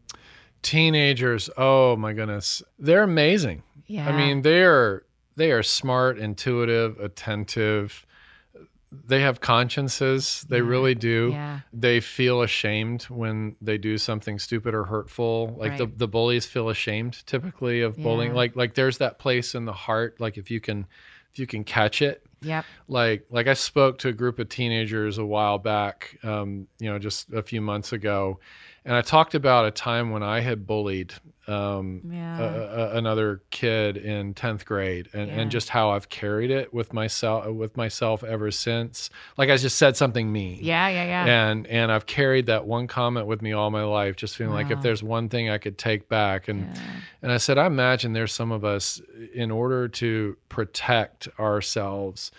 Teenagers, 0.65 1.47
oh 1.57 1.95
my 1.95 2.11
goodness. 2.13 2.63
They're 2.79 3.03
amazing. 3.03 3.61
Yeah. 3.85 4.09
I 4.09 4.17
mean, 4.17 4.41
they 4.41 4.63
are 4.63 5.03
they 5.35 5.51
are 5.51 5.61
smart, 5.61 6.17
intuitive, 6.17 6.99
attentive. 6.99 8.03
They 9.07 9.21
have 9.21 9.41
consciences. 9.41 10.43
They 10.49 10.61
really 10.61 10.95
do. 10.95 11.29
Yeah. 11.33 11.59
They 11.71 11.99
feel 11.99 12.41
ashamed 12.41 13.03
when 13.03 13.55
they 13.61 13.77
do 13.77 13.97
something 13.99 14.39
stupid 14.39 14.73
or 14.73 14.85
hurtful. 14.85 15.53
Like 15.59 15.77
the, 15.77 15.85
Right. 15.85 15.97
the 15.99 16.07
bullies 16.07 16.45
feel 16.47 16.69
ashamed 16.69 17.23
typically 17.27 17.81
of 17.81 17.95
bullying. 17.97 18.33
Like 18.33 18.55
like 18.55 18.73
there's 18.73 18.97
that 18.97 19.19
place 19.19 19.53
in 19.53 19.65
the 19.65 19.73
heart. 19.73 20.19
Like 20.19 20.37
if 20.37 20.49
you 20.49 20.59
can 20.59 20.87
if 21.31 21.37
you 21.37 21.45
can 21.45 21.63
catch 21.63 22.01
it, 22.01 22.25
Yep. 22.41 22.65
like 22.87 23.25
like 23.29 23.47
I 23.47 23.53
spoke 23.53 23.99
to 23.99 24.07
a 24.07 24.13
group 24.13 24.39
of 24.39 24.49
teenagers 24.49 25.19
a 25.19 25.25
while 25.25 25.59
back, 25.59 26.17
um, 26.23 26.67
you 26.79 26.89
know, 26.89 26.97
just 26.97 27.31
a 27.33 27.43
few 27.43 27.61
months 27.61 27.91
ago, 27.93 28.39
and 28.85 28.95
I 28.95 29.01
talked 29.01 29.33
about 29.35 29.65
a 29.65 29.71
time 29.71 30.11
when 30.11 30.21
I 30.23 30.39
had 30.41 30.65
bullied 30.67 31.13
um, 31.47 32.01
Yeah. 32.11 32.39
a, 32.39 32.45
a, 32.45 32.97
another 32.97 33.41
kid 33.51 33.97
in 33.97 34.33
10th 34.33 34.65
grade 34.65 35.09
and, 35.13 35.27
Yeah. 35.27 35.41
and 35.41 35.51
just 35.51 35.69
how 35.69 35.91
I've 35.91 36.09
carried 36.09 36.49
it 36.49 36.73
with 36.73 36.91
myself 36.91 37.45
with 37.47 37.77
myself 37.77 38.23
ever 38.23 38.49
since 38.49 39.11
like 39.37 39.51
I 39.51 39.57
just 39.57 39.77
said 39.77 39.95
something 39.95 40.31
mean 40.31 40.57
yeah, 40.63 40.87
yeah, 40.87 41.05
yeah. 41.05 41.25
and 41.49 41.67
and 41.67 41.91
I've 41.91 42.07
carried 42.07 42.47
that 42.47 42.65
one 42.65 42.87
comment 42.87 43.27
with 43.27 43.43
me 43.43 43.51
all 43.53 43.69
my 43.69 43.83
life 43.83 44.15
just 44.15 44.35
feeling 44.35 44.53
like 44.55 44.71
if 44.71 44.81
there's 44.81 45.03
one 45.03 45.29
thing 45.29 45.49
I 45.51 45.59
could 45.59 45.77
take 45.77 46.09
back 46.09 46.47
and 46.47 46.61
Yeah. 46.75 46.81
and 47.21 47.31
I 47.31 47.37
said 47.37 47.59
I 47.59 47.67
imagine 47.67 48.13
there's 48.13 48.33
some 48.33 48.51
of 48.51 48.65
us 48.65 48.99
in 49.33 49.51
order 49.51 49.87
to 49.87 50.37
protect 50.49 51.27
ourselves 51.39 52.31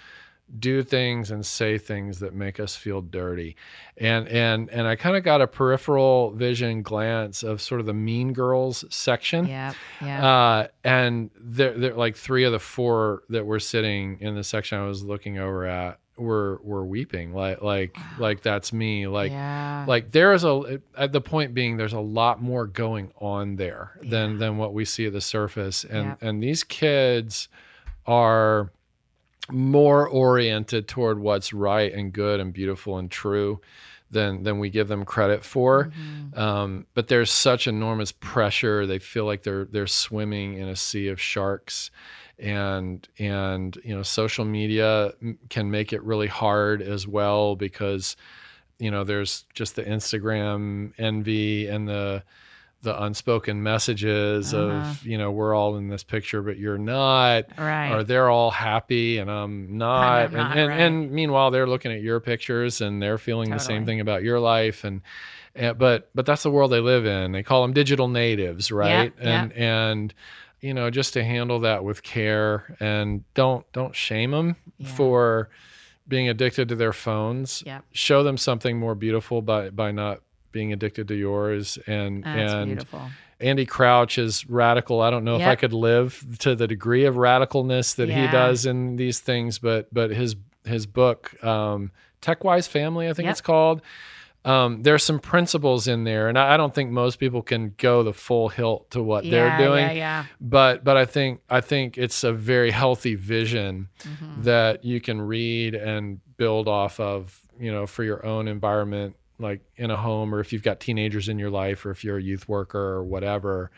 do 0.58 0.82
things 0.82 1.30
and 1.30 1.44
say 1.44 1.76
things 1.76 2.20
that 2.20 2.34
make 2.34 2.60
us 2.60 2.76
feel 2.76 3.00
dirty. 3.00 3.56
And 3.96 4.28
and 4.28 4.70
and 4.70 4.86
I 4.86 4.96
kind 4.96 5.16
of 5.16 5.24
got 5.24 5.40
a 5.40 5.46
peripheral 5.46 6.30
vision 6.30 6.82
glance 6.82 7.42
of 7.42 7.60
sort 7.60 7.80
of 7.80 7.86
the 7.86 7.94
mean 7.94 8.32
girls 8.32 8.84
section. 8.88 9.46
Yeah, 9.46 9.74
yeah. 10.00 10.26
uh, 10.26 10.68
and 10.84 11.30
they're, 11.38 11.72
they're 11.72 11.94
like 11.94 12.16
three 12.16 12.44
of 12.44 12.52
the 12.52 12.60
four 12.60 13.22
that 13.28 13.44
were 13.44 13.60
sitting 13.60 14.18
in 14.20 14.34
the 14.34 14.44
section 14.44 14.78
I 14.78 14.86
was 14.86 15.02
looking 15.02 15.38
over 15.38 15.66
at 15.66 15.98
were 16.16 16.60
were 16.62 16.84
weeping 16.84 17.34
like 17.34 17.60
like 17.60 17.94
like 18.18 18.40
that's 18.40 18.72
me 18.72 19.06
like 19.06 19.30
yeah. 19.30 19.84
like 19.86 20.12
there 20.12 20.32
is 20.32 20.44
a 20.44 20.80
at 20.96 21.12
the 21.12 21.20
point 21.20 21.52
being 21.52 21.76
there's 21.76 21.92
a 21.92 22.00
lot 22.00 22.40
more 22.40 22.66
going 22.66 23.12
on 23.20 23.56
there 23.56 23.98
than 24.02 24.38
than 24.38 24.56
what 24.56 24.72
we 24.72 24.84
see 24.84 25.06
at 25.06 25.12
the 25.12 25.20
surface. 25.20 25.84
And 25.84 26.16
and 26.22 26.42
these 26.42 26.64
kids 26.64 27.48
are 28.06 28.70
more 29.50 30.08
oriented 30.08 30.88
toward 30.88 31.18
what's 31.18 31.52
right 31.52 31.92
and 31.92 32.12
good 32.12 32.40
and 32.40 32.52
beautiful 32.52 32.98
and 32.98 33.10
true 33.10 33.60
than 34.10 34.42
than 34.44 34.58
we 34.58 34.70
give 34.70 34.88
them 34.88 35.04
credit 35.04 35.44
for. 35.44 35.90
Mhm. 35.90 36.38
um, 36.38 36.86
but 36.94 37.08
there's 37.08 37.30
such 37.30 37.66
enormous 37.66 38.12
pressure. 38.12 38.86
They 38.86 38.98
feel 39.00 39.24
like 39.24 39.42
they're 39.42 39.64
they're 39.64 39.86
swimming 39.88 40.58
in 40.58 40.68
a 40.68 40.76
sea 40.76 41.08
of 41.08 41.20
sharks. 41.20 41.90
And 42.38 43.08
and 43.18 43.76
you 43.82 43.96
know 43.96 44.02
social 44.02 44.44
media 44.44 45.12
can 45.48 45.70
make 45.70 45.92
it 45.94 46.02
really 46.02 46.26
hard 46.26 46.82
as 46.82 47.06
well 47.08 47.56
because 47.56 48.14
you 48.78 48.90
know 48.90 49.04
there's 49.04 49.46
just 49.54 49.74
the 49.74 49.84
instagram 49.84 50.92
envy 50.98 51.66
and 51.66 51.88
the 51.88 52.22
the 52.82 53.02
unspoken 53.02 53.62
messages 53.62 54.54
Uh-huh. 54.54 54.90
of 54.90 55.04
you 55.04 55.18
know 55.18 55.30
we're 55.32 55.54
all 55.54 55.76
in 55.76 55.88
this 55.88 56.04
picture 56.04 56.42
but 56.42 56.56
you're 56.58 56.78
not 56.78 57.44
Right. 57.58 57.90
or 57.92 58.04
they're 58.04 58.28
all 58.30 58.50
happy 58.50 59.18
and 59.18 59.30
I'm 59.30 59.76
not. 59.78 60.32
not, 60.32 60.50
and, 60.50 60.58
and, 60.60 60.68
right. 60.68 60.80
and 60.80 61.10
meanwhile, 61.10 61.50
they're 61.50 61.66
looking 61.66 61.90
at 61.92 62.00
your 62.02 62.20
pictures 62.20 62.80
and 62.80 63.02
they're 63.02 63.18
feeling 63.18 63.50
the 63.50 63.58
same 63.58 63.86
thing 63.86 64.00
about 64.00 64.22
your 64.22 64.38
life. 64.38 64.84
And, 64.84 65.00
and 65.54 65.76
but 65.78 66.10
but 66.14 66.26
that's 66.26 66.42
the 66.42 66.50
world 66.50 66.70
they 66.70 66.80
live 66.80 67.06
in. 67.06 67.32
They 67.32 67.42
call 67.42 67.62
them 67.62 67.72
digital 67.72 68.08
natives, 68.08 68.70
right? 68.70 69.12
yeah. 69.20 69.42
And 69.42 69.52
and 69.54 70.14
you 70.60 70.72
know 70.74 70.90
just 70.90 71.12
to 71.14 71.24
handle 71.24 71.60
that 71.60 71.82
with 71.82 72.02
care 72.02 72.76
and 72.80 73.24
don't 73.34 73.64
don't 73.72 73.94
shame 73.96 74.30
them 74.32 74.56
Yeah. 74.78 74.88
for 74.88 75.48
being 76.08 76.28
addicted 76.28 76.68
to 76.68 76.76
their 76.76 76.92
phones. 76.92 77.62
Yep. 77.66 77.84
Show 77.92 78.22
them 78.22 78.36
something 78.36 78.78
more 78.78 78.94
beautiful 78.94 79.42
by 79.42 79.70
by 79.70 79.90
not 79.92 80.20
being 80.56 80.72
addicted 80.72 81.06
to 81.08 81.14
yours 81.14 81.78
and 81.86 82.24
and 82.26 82.66
beautiful. 82.70 83.02
Andy 83.38 83.66
Crouch 83.66 84.16
is 84.16 84.48
radical. 84.48 85.02
I 85.02 85.10
don't 85.10 85.22
know 85.24 85.36
if 85.36 85.46
I 85.46 85.56
could 85.56 85.74
live 85.74 86.10
to 86.38 86.54
the 86.54 86.66
degree 86.66 87.04
of 87.04 87.16
radicalness 87.16 87.94
that 87.96 88.08
he 88.08 88.26
does 88.28 88.64
in 88.64 88.96
these 88.96 89.20
things, 89.20 89.58
but 89.58 89.92
but 89.92 90.10
his 90.10 90.36
his 90.64 90.86
book, 90.86 91.20
um, 91.44 91.90
TechWise 92.22 92.66
Family, 92.68 93.08
I 93.08 93.12
think 93.12 93.26
Yep. 93.26 93.32
it's 93.32 93.40
called. 93.42 93.82
Um, 94.44 94.82
there's 94.84 95.02
some 95.04 95.18
principles 95.18 95.88
in 95.88 96.04
there, 96.04 96.28
and 96.28 96.38
I, 96.38 96.54
I 96.54 96.56
don't 96.56 96.72
think 96.74 96.90
most 96.90 97.16
people 97.18 97.42
can 97.42 97.74
go 97.78 98.02
the 98.04 98.12
full 98.14 98.48
hilt 98.48 98.90
to 98.92 99.02
what 99.02 99.24
yeah, 99.24 99.30
they're 99.32 99.58
doing. 99.66 99.84
Yeah, 99.84 99.92
yeah. 99.92 100.24
But 100.40 100.82
but 100.84 100.96
I 100.96 101.04
think 101.04 101.40
I 101.50 101.60
think 101.60 101.98
it's 101.98 102.24
a 102.24 102.32
very 102.32 102.70
healthy 102.70 103.16
vision 103.16 103.88
Mhm. 104.04 104.44
that 104.44 104.84
you 104.84 105.00
can 105.00 105.20
read 105.20 105.74
and 105.74 106.20
build 106.36 106.68
off 106.68 107.00
of, 107.00 107.40
you 107.58 107.72
know, 107.72 107.86
for 107.86 108.04
your 108.04 108.24
own 108.24 108.46
environment, 108.48 109.16
like 109.38 109.60
in 109.76 109.90
a 109.90 109.96
home, 109.96 110.34
or 110.34 110.40
if 110.40 110.52
you've 110.52 110.62
got 110.62 110.80
teenagers 110.80 111.28
in 111.28 111.38
your 111.38 111.50
life, 111.50 111.84
or 111.84 111.90
if 111.90 112.02
you're 112.04 112.16
a 112.18 112.22
youth 112.22 112.48
worker 112.48 112.78
or 112.78 113.04
whatever. 113.04 113.70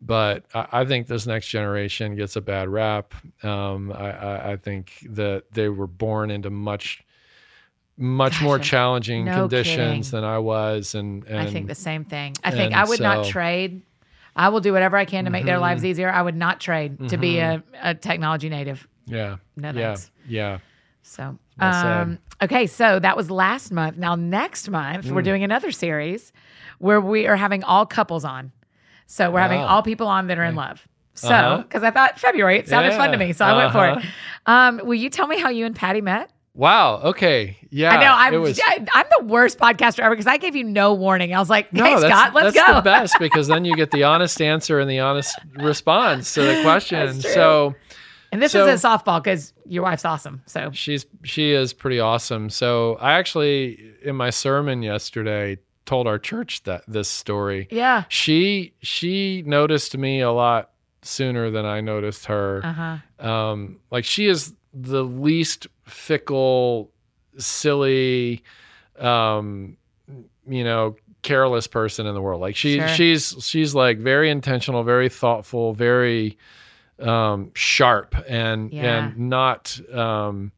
But 0.00 0.44
I, 0.54 0.66
I 0.72 0.84
think 0.84 1.06
this 1.06 1.26
next 1.26 1.48
generation 1.48 2.14
gets 2.16 2.36
a 2.36 2.40
bad 2.40 2.68
rap. 2.68 3.14
Um, 3.42 3.92
I, 3.92 4.10
I, 4.12 4.52
I 4.52 4.56
think 4.56 4.92
that 5.10 5.44
they 5.52 5.68
were 5.68 5.86
born 5.86 6.30
into 6.30 6.50
much, 6.50 7.04
much 7.96 8.32
Gosh, 8.34 8.42
more 8.42 8.58
challenging 8.58 9.24
no 9.24 9.40
conditions 9.48 10.08
kidding. 10.08 10.20
than 10.20 10.24
I 10.24 10.38
was, 10.38 10.94
and, 10.94 11.24
and 11.24 11.38
I 11.38 11.46
think 11.50 11.66
the 11.68 11.74
same 11.74 12.04
thing. 12.04 12.34
I 12.44 12.50
think 12.50 12.72
I 12.74 12.84
would 12.84 13.00
not 13.00 13.26
trade. 13.26 13.82
I 14.34 14.48
will 14.48 14.60
do 14.60 14.72
whatever 14.72 14.96
I 14.96 15.04
can 15.04 15.24
to 15.26 15.30
make 15.30 15.44
their 15.44 15.58
Mhm. 15.58 15.62
lives 15.62 15.84
easier. 15.84 16.10
I 16.10 16.22
would 16.22 16.36
not 16.36 16.58
trade 16.58 17.08
to 17.10 17.16
be 17.18 17.38
a, 17.38 17.62
a 17.82 17.94
technology 17.94 18.48
native. 18.48 18.86
yeah, 19.06 19.36
No 19.56 19.68
yeah, 19.72 19.88
thanks. 19.94 20.10
yeah. 20.26 20.58
So, 21.02 21.36
Well 21.60 21.86
um, 21.86 22.18
okay, 22.42 22.66
so 22.66 22.98
that 22.98 23.16
was 23.16 23.30
last 23.30 23.72
month. 23.72 23.96
Now, 23.96 24.14
next 24.14 24.68
month, 24.70 25.06
Mm. 25.06 25.12
we're 25.12 25.22
doing 25.22 25.44
another 25.44 25.70
series 25.70 26.32
where 26.78 27.00
we 27.00 27.26
are 27.26 27.36
having 27.36 27.62
all 27.64 27.86
couples 27.86 28.24
on. 28.24 28.52
So, 29.06 29.30
we're 29.30 29.40
having 29.40 29.60
all 29.60 29.82
people 29.82 30.06
on 30.06 30.26
that 30.28 30.38
are 30.38 30.44
in 30.44 30.54
love. 30.54 30.86
So, 31.14 31.28
Uh-huh. 31.28 31.58
because 31.58 31.82
I 31.82 31.90
thought 31.90 32.18
February, 32.18 32.58
it 32.58 32.68
sounded 32.68 32.94
fun 32.94 33.12
to 33.12 33.18
me. 33.18 33.32
So, 33.34 33.44
I 33.44 33.56
went 33.56 33.72
for 33.72 33.86
it. 33.88 33.96
Uh-huh. 33.98 34.08
Um, 34.46 34.80
will 34.82 34.94
you 34.94 35.08
tell 35.08 35.28
me 35.28 35.38
how 35.38 35.50
you 35.50 35.66
and 35.66 35.76
Patty 35.76 36.00
met? 36.00 36.28
Wow. 36.54 36.96
Okay. 37.04 37.56
Yeah. 37.70 37.90
I 37.92 38.00
know 38.02 38.12
I'm, 38.12 38.40
was- 38.42 38.60
I, 38.62 38.84
I'm 38.92 39.06
the 39.18 39.24
worst 39.26 39.56
podcaster 39.58 40.00
ever 40.00 40.10
because 40.16 40.26
I 40.26 40.36
gave 40.36 40.56
you 40.56 40.64
no 40.64 40.94
warning. 40.94 41.32
I 41.32 41.38
was 41.38 41.48
like, 41.48 41.72
No, 41.72 41.84
that's, 41.84 42.02
Scott, 42.12 42.34
let's 42.34 42.52
that's 42.54 42.66
go. 42.66 42.72
That's 42.72 42.76
the 42.78 42.82
best 42.82 43.16
because 43.20 43.46
then 43.46 43.64
you 43.64 43.76
get 43.76 43.90
the 43.92 44.02
honest 44.02 44.42
answer 44.42 44.80
and 44.80 44.90
the 44.90 44.98
honest 44.98 45.38
response 45.54 46.34
to 46.34 46.42
the 46.42 46.60
question. 46.62 47.20
So 47.20 47.74
and 48.32 48.42
this 48.42 48.50
So- 48.52 48.66
is 48.66 48.82
a 48.84 48.88
softball 48.88 49.22
because 49.22 49.52
your 49.66 49.84
wife's 49.84 50.04
awesome. 50.04 50.42
So, 50.46 50.70
she's 50.72 51.06
she 51.22 51.52
is 51.52 51.72
pretty 51.72 52.00
awesome. 52.00 52.50
So 52.50 52.96
I 53.00 53.12
actually 53.12 53.78
in 54.02 54.16
my 54.16 54.30
sermon 54.30 54.82
yesterday 54.82 55.58
told 55.86 56.06
our 56.08 56.18
church 56.18 56.62
that 56.64 56.82
this 56.88 57.08
story. 57.08 57.68
yeah. 57.70 58.04
She 58.08 58.72
she 58.80 59.42
noticed 59.46 59.96
me 59.96 60.20
a 60.20 60.32
lot 60.32 60.70
sooner 61.02 61.50
than 61.50 61.64
I 61.66 61.80
noticed 61.80 62.26
her. 62.26 62.60
Uh 62.64 62.72
huh. 62.72 63.28
um 63.28 63.78
like 63.90 64.04
she 64.04 64.26
is 64.26 64.52
the 64.74 65.02
least 65.04 65.66
fickle 65.84 66.90
silly 67.38 68.42
um 68.98 69.76
you 70.48 70.64
know 70.64 70.96
careless 71.22 71.66
person 71.66 72.06
in 72.06 72.14
the 72.14 72.20
world 72.20 72.40
like 72.40 72.56
she 72.56 72.78
Sure. 72.78 72.88
she's 72.88 73.36
she's 73.44 73.74
like 73.74 73.98
very 73.98 74.30
intentional 74.30 74.82
very 74.82 75.08
thoughtful 75.08 75.72
very 75.72 76.36
um 77.02 77.50
sharp 77.54 78.14
and 78.28 78.72
Yeah. 78.72 79.06
and 79.08 79.18
not 79.30 79.78
um 79.92 80.52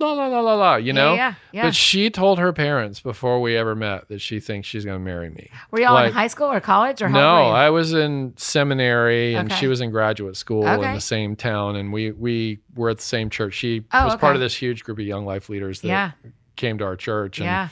la 0.00 0.12
la 0.12 0.26
la 0.28 0.40
la 0.40 0.54
la 0.54 0.76
you 0.76 0.92
know 0.92 1.14
yeah, 1.14 1.34
yeah. 1.50 1.62
but 1.62 1.74
she 1.74 2.08
told 2.08 2.38
her 2.38 2.52
parents 2.52 3.00
before 3.00 3.40
we 3.40 3.56
ever 3.56 3.74
met 3.74 4.06
that 4.08 4.20
she 4.20 4.38
thinks 4.38 4.68
she's 4.68 4.84
going 4.84 4.96
to 4.96 5.04
marry 5.04 5.28
me 5.28 5.50
were 5.72 5.80
y'all 5.80 5.98
in 6.04 6.12
high 6.12 6.28
school 6.28 6.46
or 6.52 6.60
college 6.60 7.02
or 7.02 7.08
no, 7.08 7.18
old 7.18 7.38
were 7.46 7.50
you? 7.50 7.56
I 7.66 7.70
was 7.70 7.92
in 7.94 8.32
seminary 8.36 9.34
and 9.34 9.50
Okay. 9.50 9.58
she 9.60 9.66
was 9.66 9.80
in 9.80 9.90
graduate 9.90 10.36
school 10.36 10.66
Okay. 10.68 10.88
in 10.88 10.94
the 10.94 11.00
same 11.00 11.34
town, 11.34 11.74
and 11.76 11.92
we 11.92 12.12
we 12.12 12.60
were 12.76 12.90
at 12.90 12.98
the 12.98 13.02
same 13.02 13.28
church. 13.28 13.54
She 13.54 13.82
Oh, 13.92 14.04
was 14.04 14.14
okay. 14.14 14.20
part 14.20 14.36
of 14.36 14.40
this 14.40 14.54
huge 14.54 14.84
group 14.84 14.98
of 14.98 15.04
young 15.04 15.26
life 15.26 15.48
leaders 15.48 15.80
that 15.80 15.88
yeah, 15.88 16.10
came 16.56 16.78
to 16.78 16.84
our 16.84 16.96
church, 16.96 17.38
and 17.38 17.46
yeah. 17.46 17.68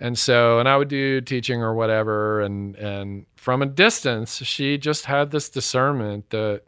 and 0.00 0.18
so 0.18 0.60
and 0.60 0.68
I 0.70 0.76
would 0.78 0.88
do 0.88 1.20
teaching 1.20 1.60
or 1.62 1.74
whatever, 1.74 2.40
and 2.40 2.76
and 2.76 3.26
from 3.36 3.60
a 3.60 3.66
distance, 3.66 4.36
she 4.44 4.78
just 4.78 5.04
had 5.04 5.32
this 5.32 5.50
discernment 5.50 6.30
that 6.30 6.62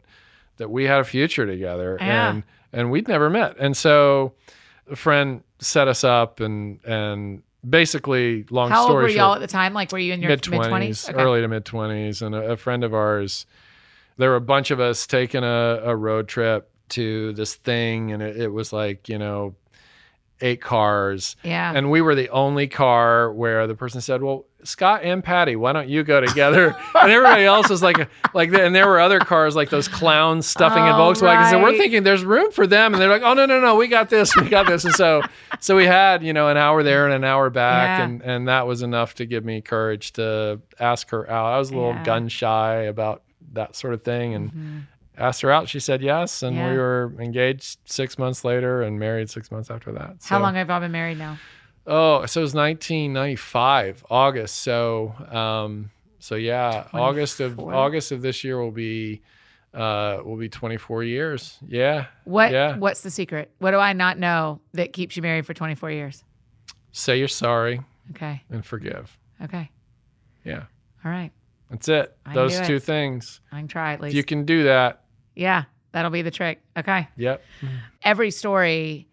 that 0.61 0.69
we 0.69 0.83
had 0.85 0.99
a 0.99 1.03
future 1.03 1.45
together, 1.45 1.97
Yeah. 1.99 2.29
and 2.29 2.43
and 2.71 2.91
we'd 2.91 3.07
never 3.07 3.29
met, 3.29 3.57
and 3.59 3.75
so 3.75 4.33
a 4.89 4.95
friend 4.95 5.43
set 5.59 5.87
us 5.87 6.03
up, 6.03 6.39
and 6.39 6.79
and 6.85 7.41
basically, 7.67 8.45
long 8.49 8.69
story. 8.69 8.75
How 8.77 8.83
old 8.83 8.93
were 8.93 9.01
short, 9.09 9.11
y'all 9.17 9.33
at 9.33 9.41
the 9.41 9.47
time? 9.47 9.73
Like, 9.73 9.91
were 9.91 9.97
you 9.99 10.13
in 10.13 10.21
your 10.21 10.29
mid 10.29 10.41
twenties, 10.43 10.69
twenties? 10.69 11.09
early 11.09 11.41
to 11.41 11.47
mid 11.47 11.65
twenties, 11.65 12.21
and 12.21 12.35
a, 12.35 12.51
a 12.51 12.57
friend 12.57 12.83
of 12.83 12.93
ours. 12.93 13.45
There 14.17 14.29
were 14.29 14.35
a 14.35 14.41
bunch 14.41 14.69
of 14.71 14.79
us 14.79 15.07
taking 15.07 15.43
a, 15.43 15.81
a 15.83 15.95
road 15.95 16.27
trip 16.27 16.69
to 16.89 17.33
this 17.33 17.55
thing, 17.55 18.11
and 18.11 18.21
it, 18.21 18.37
it 18.37 18.47
was 18.49 18.71
like 18.71 19.09
you 19.09 19.17
know, 19.17 19.55
eight 20.41 20.61
cars, 20.61 21.35
Yeah. 21.43 21.71
and 21.75 21.89
we 21.91 22.01
were 22.01 22.15
the 22.15 22.29
only 22.29 22.67
car 22.67 23.31
where 23.31 23.67
the 23.67 23.75
person 23.75 24.01
said, 24.01 24.21
"Well, 24.21 24.45
Scott 24.63 25.01
and 25.03 25.23
Patty, 25.23 25.55
why 25.55 25.73
don't 25.73 25.87
you 25.89 26.03
go 26.03 26.21
together?" 26.21 26.75
and 26.95 27.11
everybody 27.11 27.43
else 27.45 27.69
was 27.69 27.81
like, 27.81 28.07
like, 28.33 28.53
and 28.53 28.75
there 28.75 28.87
were 28.87 28.99
other 28.99 29.19
cars 29.19 29.55
like 29.55 29.69
those 29.69 29.87
clowns 29.87 30.45
stuffing 30.47 30.83
in 30.83 30.91
Oh, 30.93 30.95
Volkswagens, 30.97 31.51
and 31.53 31.61
we're 31.63 31.77
thinking 31.77 32.03
there's 32.03 32.23
room 32.25 32.51
for 32.51 32.67
them, 32.67 32.93
and 32.93 33.01
they're 33.01 33.09
like, 33.09 33.23
"Oh 33.23 33.33
no, 33.33 33.45
no, 33.45 33.59
no, 33.59 33.75
we 33.75 33.87
got 33.87 34.09
this, 34.09 34.35
we 34.35 34.49
got 34.49 34.67
this," 34.67 34.83
and 34.85 34.93
so, 34.93 35.21
so 35.59 35.75
we 35.75 35.85
had 35.85 36.23
you 36.23 36.33
know 36.33 36.47
an 36.49 36.57
hour 36.57 36.83
there 36.83 37.05
and 37.05 37.13
an 37.13 37.23
hour 37.23 37.49
back, 37.49 37.99
Yeah. 37.99 38.05
and 38.05 38.21
and 38.21 38.47
that 38.47 38.67
was 38.67 38.81
enough 38.81 39.15
to 39.15 39.25
give 39.25 39.43
me 39.45 39.61
courage 39.61 40.13
to 40.13 40.59
ask 40.79 41.09
her 41.11 41.29
out. 41.29 41.53
I 41.53 41.57
was 41.59 41.69
a 41.71 41.75
little 41.75 41.93
Yeah. 41.93 42.03
gun 42.03 42.27
shy 42.27 42.75
about 42.83 43.23
that 43.53 43.75
sort 43.75 43.93
of 43.93 44.01
thing, 44.03 44.33
and 44.33 44.51
Mhm. 44.51 44.81
Asked 45.17 45.41
her 45.41 45.51
out. 45.51 45.67
She 45.69 45.79
said 45.79 46.01
yes, 46.01 46.41
and 46.43 46.55
Yeah. 46.55 46.71
we 46.71 46.77
were 46.77 47.13
engaged 47.19 47.79
six 47.85 48.17
months 48.17 48.43
later 48.45 48.81
and 48.81 48.99
married 48.99 49.29
six 49.29 49.51
months 49.51 49.69
after 49.69 49.91
that. 49.93 50.15
How 50.23 50.39
long 50.39 50.55
have 50.55 50.69
y'all 50.69 50.79
been 50.79 50.91
married 50.91 51.17
now? 51.17 51.37
Oh, 51.87 52.25
so 52.27 52.41
it 52.41 52.43
was 52.43 52.53
1995, 52.53 54.05
August. 54.09 54.57
So, 54.61 55.13
um, 55.31 55.91
So 56.19 56.35
yeah, 56.35 56.85
August 56.93 57.39
of 57.39 57.59
August 57.59 58.11
of 58.11 58.21
this 58.21 58.43
year 58.43 58.59
will 58.61 58.69
be 58.71 59.21
uh 59.73 60.19
will 60.23 60.37
be 60.37 60.49
24 60.49 61.03
years. 61.03 61.57
Yeah. 61.67 62.05
What 62.25 62.51
Yeah. 62.51 62.77
what's 62.77 63.01
the 63.01 63.09
secret? 63.09 63.51
What 63.57 63.71
do 63.71 63.77
I 63.77 63.93
not 63.93 64.19
know 64.19 64.61
that 64.73 64.93
keeps 64.93 65.15
you 65.15 65.23
married 65.23 65.47
for 65.47 65.55
24 65.55 65.89
years? 65.89 66.23
Say 66.91 67.17
you're 67.17 67.27
sorry 67.27 67.81
Okay. 68.11 68.43
and 68.51 68.63
forgive. 68.63 69.17
Okay. 69.43 69.71
Yeah. 70.45 70.65
All 71.03 71.09
right. 71.11 71.31
That's 71.71 71.87
it. 71.89 72.15
I 72.25 72.35
Those 72.35 72.59
two 72.61 72.75
it. 72.75 72.83
things. 72.83 73.41
I 73.51 73.57
can 73.57 73.67
try 73.67 73.93
at 73.93 74.01
least. 74.01 74.11
If 74.11 74.13
least. 74.13 74.15
you 74.17 74.23
can 74.23 74.45
do 74.45 74.63
that. 74.65 75.00
Yeah, 75.35 75.63
that'll 75.91 76.11
be 76.11 76.21
the 76.21 76.31
trick. 76.31 76.61
Okay. 76.77 77.07
Yep. 77.17 77.43
Every 78.03 78.31
story 78.31 79.07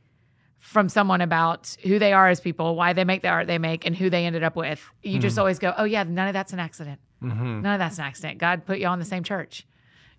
from 0.59 0.89
someone 0.89 1.21
about 1.21 1.77
who 1.85 1.99
they 1.99 2.13
are 2.13 2.29
as 2.29 2.41
people, 2.41 2.75
why 2.77 2.93
they 2.93 3.05
make 3.05 3.23
the 3.23 3.29
art 3.29 3.47
they 3.47 3.59
make, 3.59 3.87
and 3.87 3.97
who 3.97 4.11
they 4.11 4.27
ended 4.27 4.43
up 4.43 4.57
with, 4.57 4.83
you 5.03 5.19
just 5.19 5.39
always 5.39 5.59
go, 5.59 5.73
"Oh 5.79 5.85
yeah, 5.85 6.03
none 6.03 6.29
of 6.29 6.35
that's 6.35 6.53
an 6.53 6.59
accident. 6.61 7.01
Mm-hmm. 7.23 7.63
None 7.63 7.75
of 7.75 7.79
that's 7.79 7.99
an 7.99 8.05
accident. 8.05 8.39
God 8.39 8.67
put 8.67 8.79
you 8.79 8.87
all 8.87 8.93
in 8.95 8.99
the 9.01 9.05
same 9.05 9.23
church." 9.25 9.67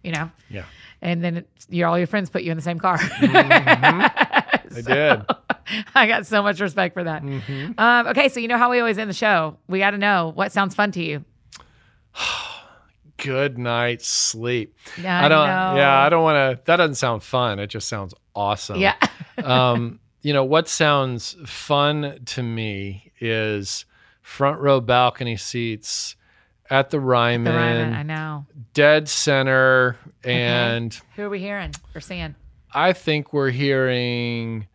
You 0.01 0.13
know, 0.13 0.31
Yeah. 0.49 0.63
and 1.01 1.21
then 1.21 1.43
your 1.67 1.89
all 1.89 1.97
your 1.97 2.07
friends 2.07 2.29
put 2.29 2.43
you 2.43 2.51
in 2.51 2.57
the 2.57 2.63
same 2.63 2.79
car. 2.79 2.97
I 3.01 4.59
did. 4.71 5.25
I 5.93 6.07
got 6.07 6.25
so 6.25 6.41
much 6.41 6.61
respect 6.61 6.93
for 6.93 7.03
that. 7.03 7.21
Mm-hmm. 7.21 7.73
Um, 7.77 8.07
okay, 8.07 8.29
so 8.29 8.39
you 8.39 8.47
know 8.47 8.57
how 8.57 8.71
we 8.71 8.79
always 8.79 8.97
end 8.97 9.09
the 9.09 9.13
show. 9.13 9.57
We 9.67 9.79
got 9.79 9.91
to 9.91 9.97
know 9.97 10.31
what 10.33 10.53
sounds 10.53 10.73
fun 10.73 10.93
to 10.93 11.03
you. 11.03 11.25
Good 13.23 13.57
night's 13.57 14.07
sleep. 14.07 14.75
Yeah, 15.01 15.23
I 15.25 15.27
don't 15.27 15.47
know. 15.47 15.75
yeah, 15.75 15.99
I 15.99 16.09
don't 16.09 16.23
want 16.23 16.35
to 16.57 16.63
that 16.65 16.77
doesn't 16.77 16.95
sound 16.95 17.23
fun. 17.23 17.59
It 17.59 17.67
just 17.67 17.87
sounds 17.87 18.13
awesome. 18.35 18.79
Yeah, 18.79 18.95
um, 19.43 19.99
you 20.21 20.33
know 20.33 20.43
what 20.45 20.67
sounds 20.67 21.35
fun 21.45 22.19
to 22.27 22.43
me 22.43 23.11
is 23.19 23.85
front 24.21 24.59
row 24.59 24.79
balcony 24.81 25.37
seats 25.37 26.15
at 26.69 26.89
the 26.91 26.99
Ryman, 26.99 27.51
the 27.51 27.57
Ryman. 27.59 27.93
I 27.93 28.03
know. 28.03 28.45
dead 28.73 29.09
center, 29.09 29.97
and 30.23 30.93
Who 31.15 31.23
are 31.23 31.29
we 31.29 31.39
hearing 31.39 31.71
or 31.95 32.01
seeing? 32.01 32.35
I 32.73 32.93
think 32.93 33.33
we're 33.33 33.49
hearing 33.49 34.67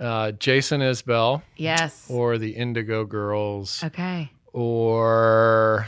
uh, 0.00 0.32
Jason 0.32 0.80
Isbell 0.80 1.42
Yes. 1.56 2.06
or 2.08 2.38
the 2.38 2.52
Indigo 2.52 3.04
Girls 3.04 3.84
okay. 3.84 4.30
or 4.54 5.86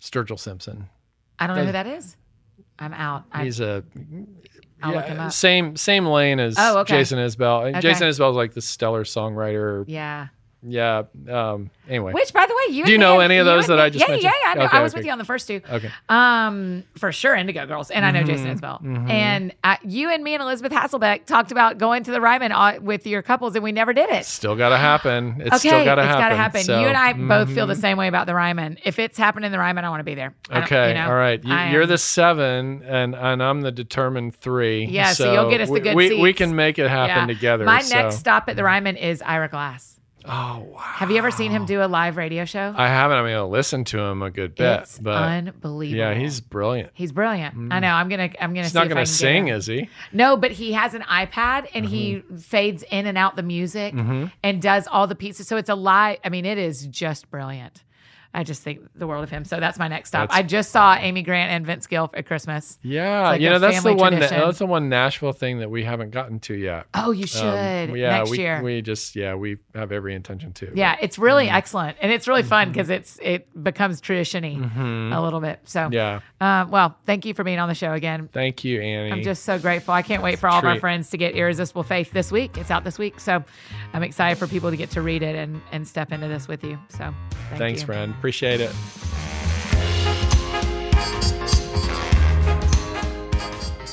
Sturgill 0.00 0.38
Simpson. 0.38 0.90
I 1.38 1.46
don't 1.46 1.56
know 1.56 1.64
who 1.64 1.72
that 1.72 1.86
is. 1.86 2.16
I'm 2.78 2.92
out. 2.92 3.24
I, 3.32 3.44
He's 3.44 3.60
a 3.60 3.84
I'll 4.82 4.92
look 4.94 5.06
him 5.06 5.18
up. 5.20 5.32
same 5.32 5.76
same 5.76 6.06
lane 6.06 6.40
as 6.40 6.56
Oh, 6.58 6.78
okay. 6.80 6.98
Jason 6.98 7.18
Isbell. 7.18 7.68
Okay. 7.70 7.80
Jason 7.80 8.08
Isbell 8.08 8.30
is 8.30 8.36
like 8.36 8.52
the 8.54 8.60
stellar 8.60 9.04
songwriter. 9.04 9.84
yeah. 9.86 10.28
Yeah. 10.66 11.02
Um, 11.28 11.70
anyway. 11.88 12.12
Which, 12.12 12.32
by 12.32 12.46
the 12.46 12.54
way, 12.54 12.74
you 12.74 12.84
Do 12.84 12.92
you 12.92 12.98
know 12.98 13.20
any 13.20 13.38
of 13.38 13.46
those 13.46 13.66
that 13.66 13.78
I 13.78 13.90
just 13.90 14.04
yeah, 14.04 14.12
mentioned? 14.12 14.32
Yeah, 14.32 14.54
yeah. 14.54 14.62
I. 14.62 14.66
Okay, 14.66 14.76
I 14.78 14.82
was 14.82 14.92
okay. 14.92 15.00
with 15.00 15.06
you 15.06 15.12
on 15.12 15.18
the 15.18 15.24
first 15.24 15.46
two. 15.46 15.60
Okay. 15.70 15.90
Um, 16.08 16.84
for 16.96 17.12
sure, 17.12 17.34
Indigo 17.34 17.66
Girls, 17.66 17.90
and 17.90 18.04
I 18.04 18.10
know 18.10 18.22
Jason 18.22 18.56
Isbell. 18.56 19.10
And 19.10 19.54
uh, 19.62 19.76
you 19.82 20.10
and 20.10 20.24
me 20.24 20.34
and 20.34 20.42
Elisabeth 20.42 20.72
Hasselbeck 20.72 21.26
talked 21.26 21.52
about 21.52 21.78
going 21.78 22.04
to 22.04 22.10
the 22.10 22.20
Ryman 22.20 22.52
uh, 22.52 22.78
with 22.80 23.06
your 23.06 23.22
couples, 23.22 23.54
and 23.54 23.62
we 23.62 23.72
never 23.72 23.92
did 23.92 24.08
it. 24.10 24.24
Still 24.24 24.56
got 24.56 24.70
to 24.70 24.78
happen. 24.78 25.36
It's 25.40 25.56
okay, 25.56 25.68
still 25.68 25.84
got 25.84 25.96
to 25.96 26.02
it's 26.02 26.08
happen. 26.08 26.22
got 26.22 26.28
to 26.30 26.36
happen. 26.36 26.62
So, 26.62 26.80
you 26.80 26.86
and 26.86 26.96
I 26.96 27.12
both 27.12 27.52
feel 27.52 27.66
the 27.66 27.74
mhm. 27.74 27.80
same 27.80 27.98
way 27.98 28.08
about 28.08 28.26
the 28.26 28.34
Ryman. 28.34 28.78
If 28.84 28.98
it's 28.98 29.18
happening 29.18 29.46
in 29.46 29.52
the 29.52 29.58
Ryman, 29.58 29.84
I 29.84 29.90
want 29.90 30.00
to 30.00 30.04
be 30.04 30.14
there. 30.14 30.34
I 30.50 30.62
Okay, 30.62 30.88
you 30.88 30.94
know, 30.94 31.06
all 31.06 31.14
right. 31.14 31.42
you, 31.44 31.54
you're 31.72 31.86
the 31.86 31.98
seven, 31.98 32.82
and 32.84 33.14
and 33.14 33.42
I'm 33.42 33.60
the 33.60 33.72
determined 33.72 34.34
three. 34.34 34.86
Yeah, 34.86 35.12
so 35.12 35.32
you'll 35.32 35.50
get 35.50 35.60
us 35.60 35.70
the 35.70 35.80
good 35.80 35.94
we, 35.94 36.20
we 36.20 36.32
can 36.32 36.54
make 36.54 36.78
it 36.78 36.88
happen 36.88 37.28
Yeah. 37.28 37.34
together. 37.34 37.64
My 37.64 37.82
so. 37.82 37.94
next 37.94 38.16
stop 38.16 38.48
at 38.48 38.56
the 38.56 38.64
Ryman 38.64 38.96
is 38.96 39.22
Ira 39.22 39.48
Glass. 39.48 39.93
Oh 40.26 40.66
wow! 40.72 40.78
Have 40.78 41.10
you 41.10 41.18
ever 41.18 41.30
seen 41.30 41.50
him 41.50 41.66
do 41.66 41.82
a 41.82 41.84
live 41.86 42.16
radio 42.16 42.44
show? 42.46 42.72
I 42.76 42.88
haven't. 42.88 43.18
I'm 43.18 43.24
gonna 43.26 43.46
listen 43.46 43.84
to 43.84 43.98
him 43.98 44.22
a 44.22 44.30
good 44.30 44.54
bit, 44.54 44.80
it's 44.80 44.98
but 44.98 45.22
unbelievable. 45.22 45.98
yeah, 45.98 46.14
he's 46.14 46.40
brilliant. 46.40 46.90
he's 46.94 47.12
brilliant. 47.12 47.54
I 47.72 47.78
know. 47.80 47.88
I'm 47.88 48.08
gonna 48.08 48.30
I'm 48.40 48.54
gonna. 48.54 48.62
He's 48.62 48.72
not 48.74 48.88
gonna 48.88 49.04
sing, 49.04 49.48
is 49.48 49.66
he? 49.66 49.90
No, 50.12 50.36
but 50.38 50.50
he 50.50 50.72
has 50.72 50.94
an 50.94 51.02
iPad 51.02 51.68
and 51.74 51.84
he 51.84 52.14
Mm-hmm. 52.14 52.36
fades 52.36 52.82
in 52.90 53.06
and 53.06 53.18
out 53.18 53.36
the 53.36 53.42
music 53.42 53.94
and 53.94 54.62
does 54.62 54.86
all 54.86 55.06
the 55.06 55.14
pieces. 55.14 55.46
So 55.46 55.56
it's 55.58 55.68
a 55.68 55.74
live. 55.74 56.18
I 56.24 56.28
mean, 56.30 56.46
it 56.46 56.56
is 56.58 56.86
just 56.86 57.30
brilliant. 57.30 57.82
I 58.34 58.42
just 58.42 58.62
think 58.62 58.80
the 58.96 59.06
world 59.06 59.22
of 59.24 59.30
him. 59.30 59.44
So 59.44 59.60
that's 59.60 59.78
my 59.78 59.86
next 59.88 60.08
stop. 60.08 60.28
That's- 60.28 60.38
I 60.38 60.42
just 60.42 60.72
saw 60.72 60.96
Amy 60.96 61.22
Grant 61.22 61.52
and 61.52 61.64
Vince 61.64 61.86
Gill 61.86 62.10
at 62.14 62.26
Christmas. 62.26 62.78
Yeah, 62.82 63.20
like 63.22 63.40
you 63.40 63.48
know 63.48 63.58
that's 63.60 63.82
the 63.82 63.94
one. 63.94 64.12
tradition. 64.12 64.40
That's 64.40 64.58
the 64.58 64.66
one 64.66 64.88
Nashville 64.88 65.32
thing 65.32 65.60
that 65.60 65.70
we 65.70 65.84
haven't 65.84 66.10
gotten 66.10 66.40
to 66.40 66.54
yet. 66.54 66.86
Oh, 66.94 67.12
you 67.12 67.26
should 67.26 67.44
Um, 67.44 67.94
yeah, 67.96 68.18
next 68.18 68.30
we, 68.30 68.38
year. 68.38 68.60
we 68.62 68.82
just 68.82 69.14
yeah 69.16 69.34
we 69.34 69.58
have 69.74 69.92
every 69.92 70.14
intention 70.14 70.52
to. 70.54 70.72
yeah, 70.74 70.96
it's 71.00 71.18
really 71.18 71.46
Mm-hmm. 71.46 71.54
excellent 71.56 71.96
and 72.00 72.10
it's 72.10 72.26
really 72.28 72.42
fun 72.42 72.68
because 72.70 72.90
it's 72.90 73.18
it 73.22 73.46
becomes 73.62 74.00
traditiony 74.00 74.58
a 75.14 75.20
little 75.20 75.40
bit. 75.40 75.60
So 75.64 75.80
Mm-hmm. 75.82 75.92
yeah. 75.92 76.20
um, 76.40 76.70
well, 76.70 76.96
thank 77.06 77.24
you 77.24 77.34
for 77.34 77.44
being 77.44 77.58
on 77.58 77.68
the 77.68 77.74
show 77.74 77.92
again. 77.92 78.28
Thank 78.32 78.64
you, 78.64 78.80
Annie. 78.80 79.12
I'm 79.12 79.22
just 79.22 79.44
so 79.44 79.58
grateful. 79.58 79.94
I 79.94 80.02
can't 80.02 80.22
wait 80.22 80.38
for 80.38 80.48
all 80.48 80.58
of 80.58 80.64
our 80.64 80.80
friends 80.80 81.10
to 81.10 81.16
get 81.18 81.34
Irresistible 81.34 81.82
Faith 81.84 82.10
this 82.12 82.32
week. 82.32 82.56
It's 82.58 82.70
out 82.70 82.82
this 82.84 82.98
week. 82.98 83.20
So 83.20 83.44
I'm 83.92 84.02
excited 84.02 84.38
for 84.38 84.46
people 84.46 84.70
to 84.70 84.76
get 84.76 84.90
to 84.90 85.02
read 85.02 85.22
it 85.22 85.36
and, 85.36 85.60
and 85.72 85.86
step 85.86 86.10
into 86.12 86.26
this 86.28 86.48
with 86.48 86.64
you. 86.64 86.78
So 86.88 87.14
thank 87.50 87.58
Thanks, 87.58 87.80
you. 87.82 87.86
friend. 87.86 88.14
Appreciate 88.24 88.62
it. 88.62 88.70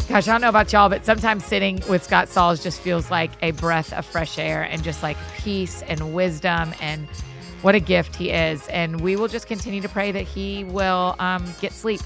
Gosh, 0.07 0.25
I 0.25 0.31
don't 0.31 0.39
know 0.39 0.47
about 0.47 0.71
y'all, 0.71 0.87
but 0.87 1.05
sometimes 1.05 1.43
sitting 1.43 1.81
with 1.89 2.01
Scott 2.01 2.29
Sauls 2.29 2.63
just 2.63 2.79
feels 2.79 3.11
like 3.11 3.31
a 3.41 3.51
breath 3.51 3.91
of 3.91 4.05
fresh 4.05 4.39
air 4.39 4.63
and 4.63 4.85
just 4.85 5.03
like 5.03 5.17
peace 5.39 5.81
and 5.81 6.13
wisdom 6.13 6.73
and 6.79 7.09
what 7.61 7.75
a 7.75 7.81
gift 7.81 8.15
he 8.15 8.29
is. 8.29 8.65
And 8.69 9.01
we 9.01 9.17
will 9.17 9.27
just 9.27 9.47
continue 9.47 9.81
to 9.81 9.89
pray 9.89 10.13
that 10.13 10.23
he 10.23 10.63
will 10.63 11.17
um, 11.19 11.43
get 11.59 11.73
sleep, 11.73 11.99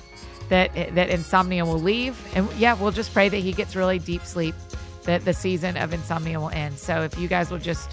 that 0.49 0.73
that 0.95 1.11
insomnia 1.11 1.63
will 1.63 1.79
leave, 1.79 2.19
and 2.35 2.51
yeah, 2.53 2.73
we'll 2.73 2.89
just 2.89 3.13
pray 3.13 3.29
that 3.29 3.37
he 3.37 3.51
gets 3.51 3.75
really 3.75 3.99
deep 3.99 4.23
sleep, 4.23 4.55
that 5.03 5.23
the 5.25 5.33
season 5.35 5.77
of 5.77 5.93
insomnia 5.93 6.39
will 6.39 6.49
end. 6.49 6.75
So 6.79 7.03
if 7.03 7.19
you 7.19 7.27
guys 7.27 7.51
will 7.51 7.59
just 7.59 7.91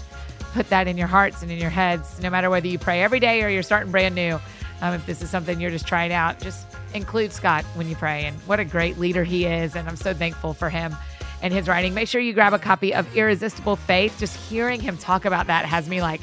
put 0.53 0.69
that 0.69 0.87
in 0.87 0.97
your 0.97 1.07
hearts 1.07 1.41
and 1.41 1.51
in 1.51 1.57
your 1.57 1.69
heads, 1.69 2.21
no 2.21 2.29
matter 2.29 2.49
whether 2.49 2.67
you 2.67 2.79
pray 2.79 3.01
every 3.01 3.19
day 3.19 3.43
or 3.43 3.49
you're 3.49 3.63
starting 3.63 3.91
brand 3.91 4.15
new. 4.15 4.39
Um, 4.81 4.93
if 4.93 5.05
this 5.05 5.21
is 5.21 5.29
something 5.29 5.59
you're 5.59 5.71
just 5.71 5.87
trying 5.87 6.11
out, 6.11 6.39
just 6.39 6.65
include 6.93 7.31
Scott 7.31 7.63
when 7.75 7.87
you 7.87 7.95
pray. 7.95 8.25
And 8.25 8.37
what 8.41 8.59
a 8.59 8.65
great 8.65 8.97
leader 8.97 9.23
he 9.23 9.45
is. 9.45 9.75
And 9.75 9.87
I'm 9.87 9.95
so 9.95 10.13
thankful 10.13 10.53
for 10.53 10.69
him 10.69 10.95
and 11.41 11.53
his 11.53 11.67
writing. 11.67 11.93
Make 11.93 12.07
sure 12.07 12.21
you 12.21 12.33
grab 12.33 12.53
a 12.53 12.59
copy 12.59 12.93
of 12.93 13.15
Irresistible 13.15 13.75
Faith. 13.75 14.17
Just 14.19 14.35
hearing 14.35 14.81
him 14.81 14.97
talk 14.97 15.25
about 15.25 15.47
that 15.47 15.65
has 15.65 15.87
me 15.87 16.01
like 16.01 16.21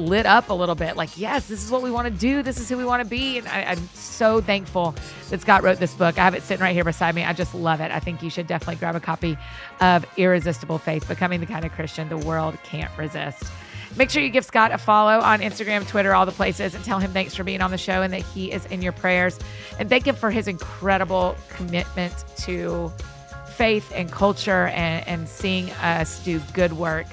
lit 0.00 0.26
up 0.26 0.50
a 0.50 0.52
little 0.52 0.74
bit. 0.74 0.96
Like, 0.96 1.16
yes, 1.16 1.46
this 1.46 1.64
is 1.64 1.70
what 1.70 1.82
we 1.82 1.90
want 1.90 2.06
to 2.06 2.10
do. 2.10 2.42
This 2.42 2.58
is 2.58 2.68
who 2.68 2.76
we 2.76 2.84
want 2.84 3.02
to 3.02 3.08
be. 3.08 3.38
And 3.38 3.46
I, 3.46 3.64
I'm 3.64 3.88
so 3.94 4.40
thankful 4.40 4.94
that 5.28 5.40
Scott 5.40 5.62
wrote 5.62 5.78
this 5.78 5.94
book. 5.94 6.18
I 6.18 6.24
have 6.24 6.34
it 6.34 6.42
sitting 6.42 6.62
right 6.62 6.74
here 6.74 6.84
beside 6.84 7.14
me. 7.14 7.24
I 7.24 7.32
just 7.32 7.54
love 7.54 7.80
it. 7.80 7.90
I 7.92 8.00
think 8.00 8.22
you 8.22 8.30
should 8.30 8.46
definitely 8.46 8.76
grab 8.76 8.96
a 8.96 9.00
copy 9.00 9.36
of 9.80 10.04
Irresistible 10.16 10.78
Faith, 10.78 11.06
Becoming 11.06 11.40
the 11.40 11.46
Kind 11.46 11.64
of 11.64 11.72
Christian 11.72 12.08
the 12.08 12.18
World 12.18 12.56
Can't 12.64 12.90
Resist. 12.98 13.44
Make 13.96 14.10
sure 14.10 14.22
you 14.22 14.30
give 14.30 14.44
Scott 14.44 14.70
a 14.70 14.78
follow 14.78 15.20
on 15.20 15.40
Instagram, 15.40 15.86
Twitter, 15.86 16.14
all 16.14 16.24
the 16.24 16.32
places, 16.32 16.74
and 16.74 16.84
tell 16.84 17.00
him 17.00 17.12
thanks 17.12 17.34
for 17.34 17.42
being 17.42 17.60
on 17.60 17.72
the 17.72 17.78
show 17.78 18.02
and 18.02 18.12
that 18.12 18.22
he 18.22 18.52
is 18.52 18.64
in 18.66 18.82
your 18.82 18.92
prayers. 18.92 19.38
And 19.80 19.88
thank 19.88 20.06
him 20.06 20.14
for 20.14 20.30
his 20.30 20.46
incredible 20.46 21.36
commitment 21.48 22.24
to 22.38 22.92
faith 23.54 23.92
and 23.94 24.10
culture 24.10 24.66
and, 24.68 25.06
and 25.08 25.28
seeing 25.28 25.70
us 25.72 26.22
do 26.24 26.40
good 26.54 26.72
work 26.72 27.06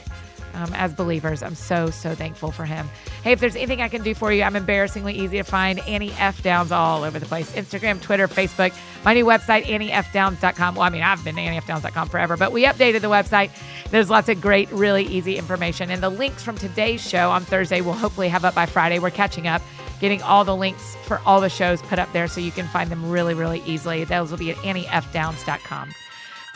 um, 0.57 0.73
as 0.73 0.93
believers. 0.93 1.43
I'm 1.43 1.55
so, 1.55 1.89
so 1.89 2.15
thankful 2.15 2.51
for 2.51 2.65
him. 2.65 2.89
Hey, 3.23 3.31
if 3.31 3.39
there's 3.39 3.55
anything 3.55 3.81
I 3.81 3.89
can 3.89 4.01
do 4.01 4.15
for 4.15 4.31
you, 4.31 4.43
I'm 4.43 4.55
embarrassingly 4.55 5.13
easy 5.13 5.37
to 5.37 5.43
find. 5.43 5.79
Annie 5.81 6.11
F. 6.13 6.41
Downs 6.41 6.71
all 6.71 7.03
over 7.03 7.19
the 7.19 7.25
place 7.25 7.51
Instagram, 7.51 8.01
Twitter, 8.01 8.27
Facebook. 8.27 8.75
My 9.05 9.13
new 9.13 9.25
website, 9.25 9.65
AnnieFDowns.com. 9.65 10.75
Well, 10.75 10.83
I 10.83 10.89
mean, 10.89 11.03
I've 11.03 11.23
been 11.23 11.35
to 11.35 11.41
AnnieFDowns.com 11.41 12.09
forever, 12.09 12.37
but 12.37 12.51
we 12.51 12.65
updated 12.65 13.01
the 13.01 13.09
website. 13.09 13.51
There's 13.91 14.09
lots 14.09 14.29
of 14.29 14.41
great, 14.41 14.71
really 14.71 15.03
easy 15.03 15.37
information. 15.37 15.91
And 15.91 16.01
the 16.01 16.09
links 16.09 16.43
from 16.43 16.57
today's 16.57 17.07
show 17.07 17.29
on 17.29 17.43
Thursday 17.43 17.81
we'll 17.81 17.93
hopefully 17.93 18.29
have 18.29 18.43
up 18.43 18.55
by 18.55 18.65
Friday. 18.65 18.97
We're 18.99 19.11
catching 19.11 19.47
up, 19.47 19.61
getting 19.99 20.23
all 20.23 20.43
the 20.43 20.55
links 20.55 20.95
for 21.05 21.21
all 21.25 21.39
the 21.39 21.49
shows 21.49 21.81
put 21.83 21.99
up 21.99 22.11
there 22.13 22.27
so 22.27 22.41
you 22.41 22.51
can 22.51 22.67
find 22.67 22.89
them 22.89 23.09
really, 23.09 23.35
really 23.35 23.61
easily. 23.65 24.03
Those 24.03 24.31
will 24.31 24.39
be 24.39 24.51
at 24.51 24.57
AnnieFDowns.com. 24.57 26.06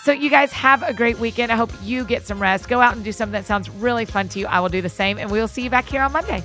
So, 0.04 0.12
you 0.12 0.32
guys 0.32 0.52
have 0.54 0.82
a 0.82 0.94
great 0.94 1.20
weekend. 1.20 1.52
I 1.52 1.56
hope 1.56 1.72
you 1.84 2.04
get 2.04 2.26
some 2.26 2.42
rest. 2.42 2.68
Go 2.68 2.82
out 2.82 2.96
and 2.96 3.04
do 3.04 3.12
something 3.12 3.34
that 3.34 3.46
sounds 3.46 3.70
really 3.70 4.06
fun 4.06 4.28
to 4.30 4.40
you. 4.40 4.48
I 4.48 4.60
will 4.60 4.70
do 4.70 4.82
the 4.82 4.90
same, 4.90 5.20
and 5.20 5.30
we 5.30 5.40
will 5.40 5.48
see 5.48 5.62
you 5.62 5.70
back 5.70 5.88
here 5.88 6.02
on 6.02 6.12
Monday. 6.12 6.44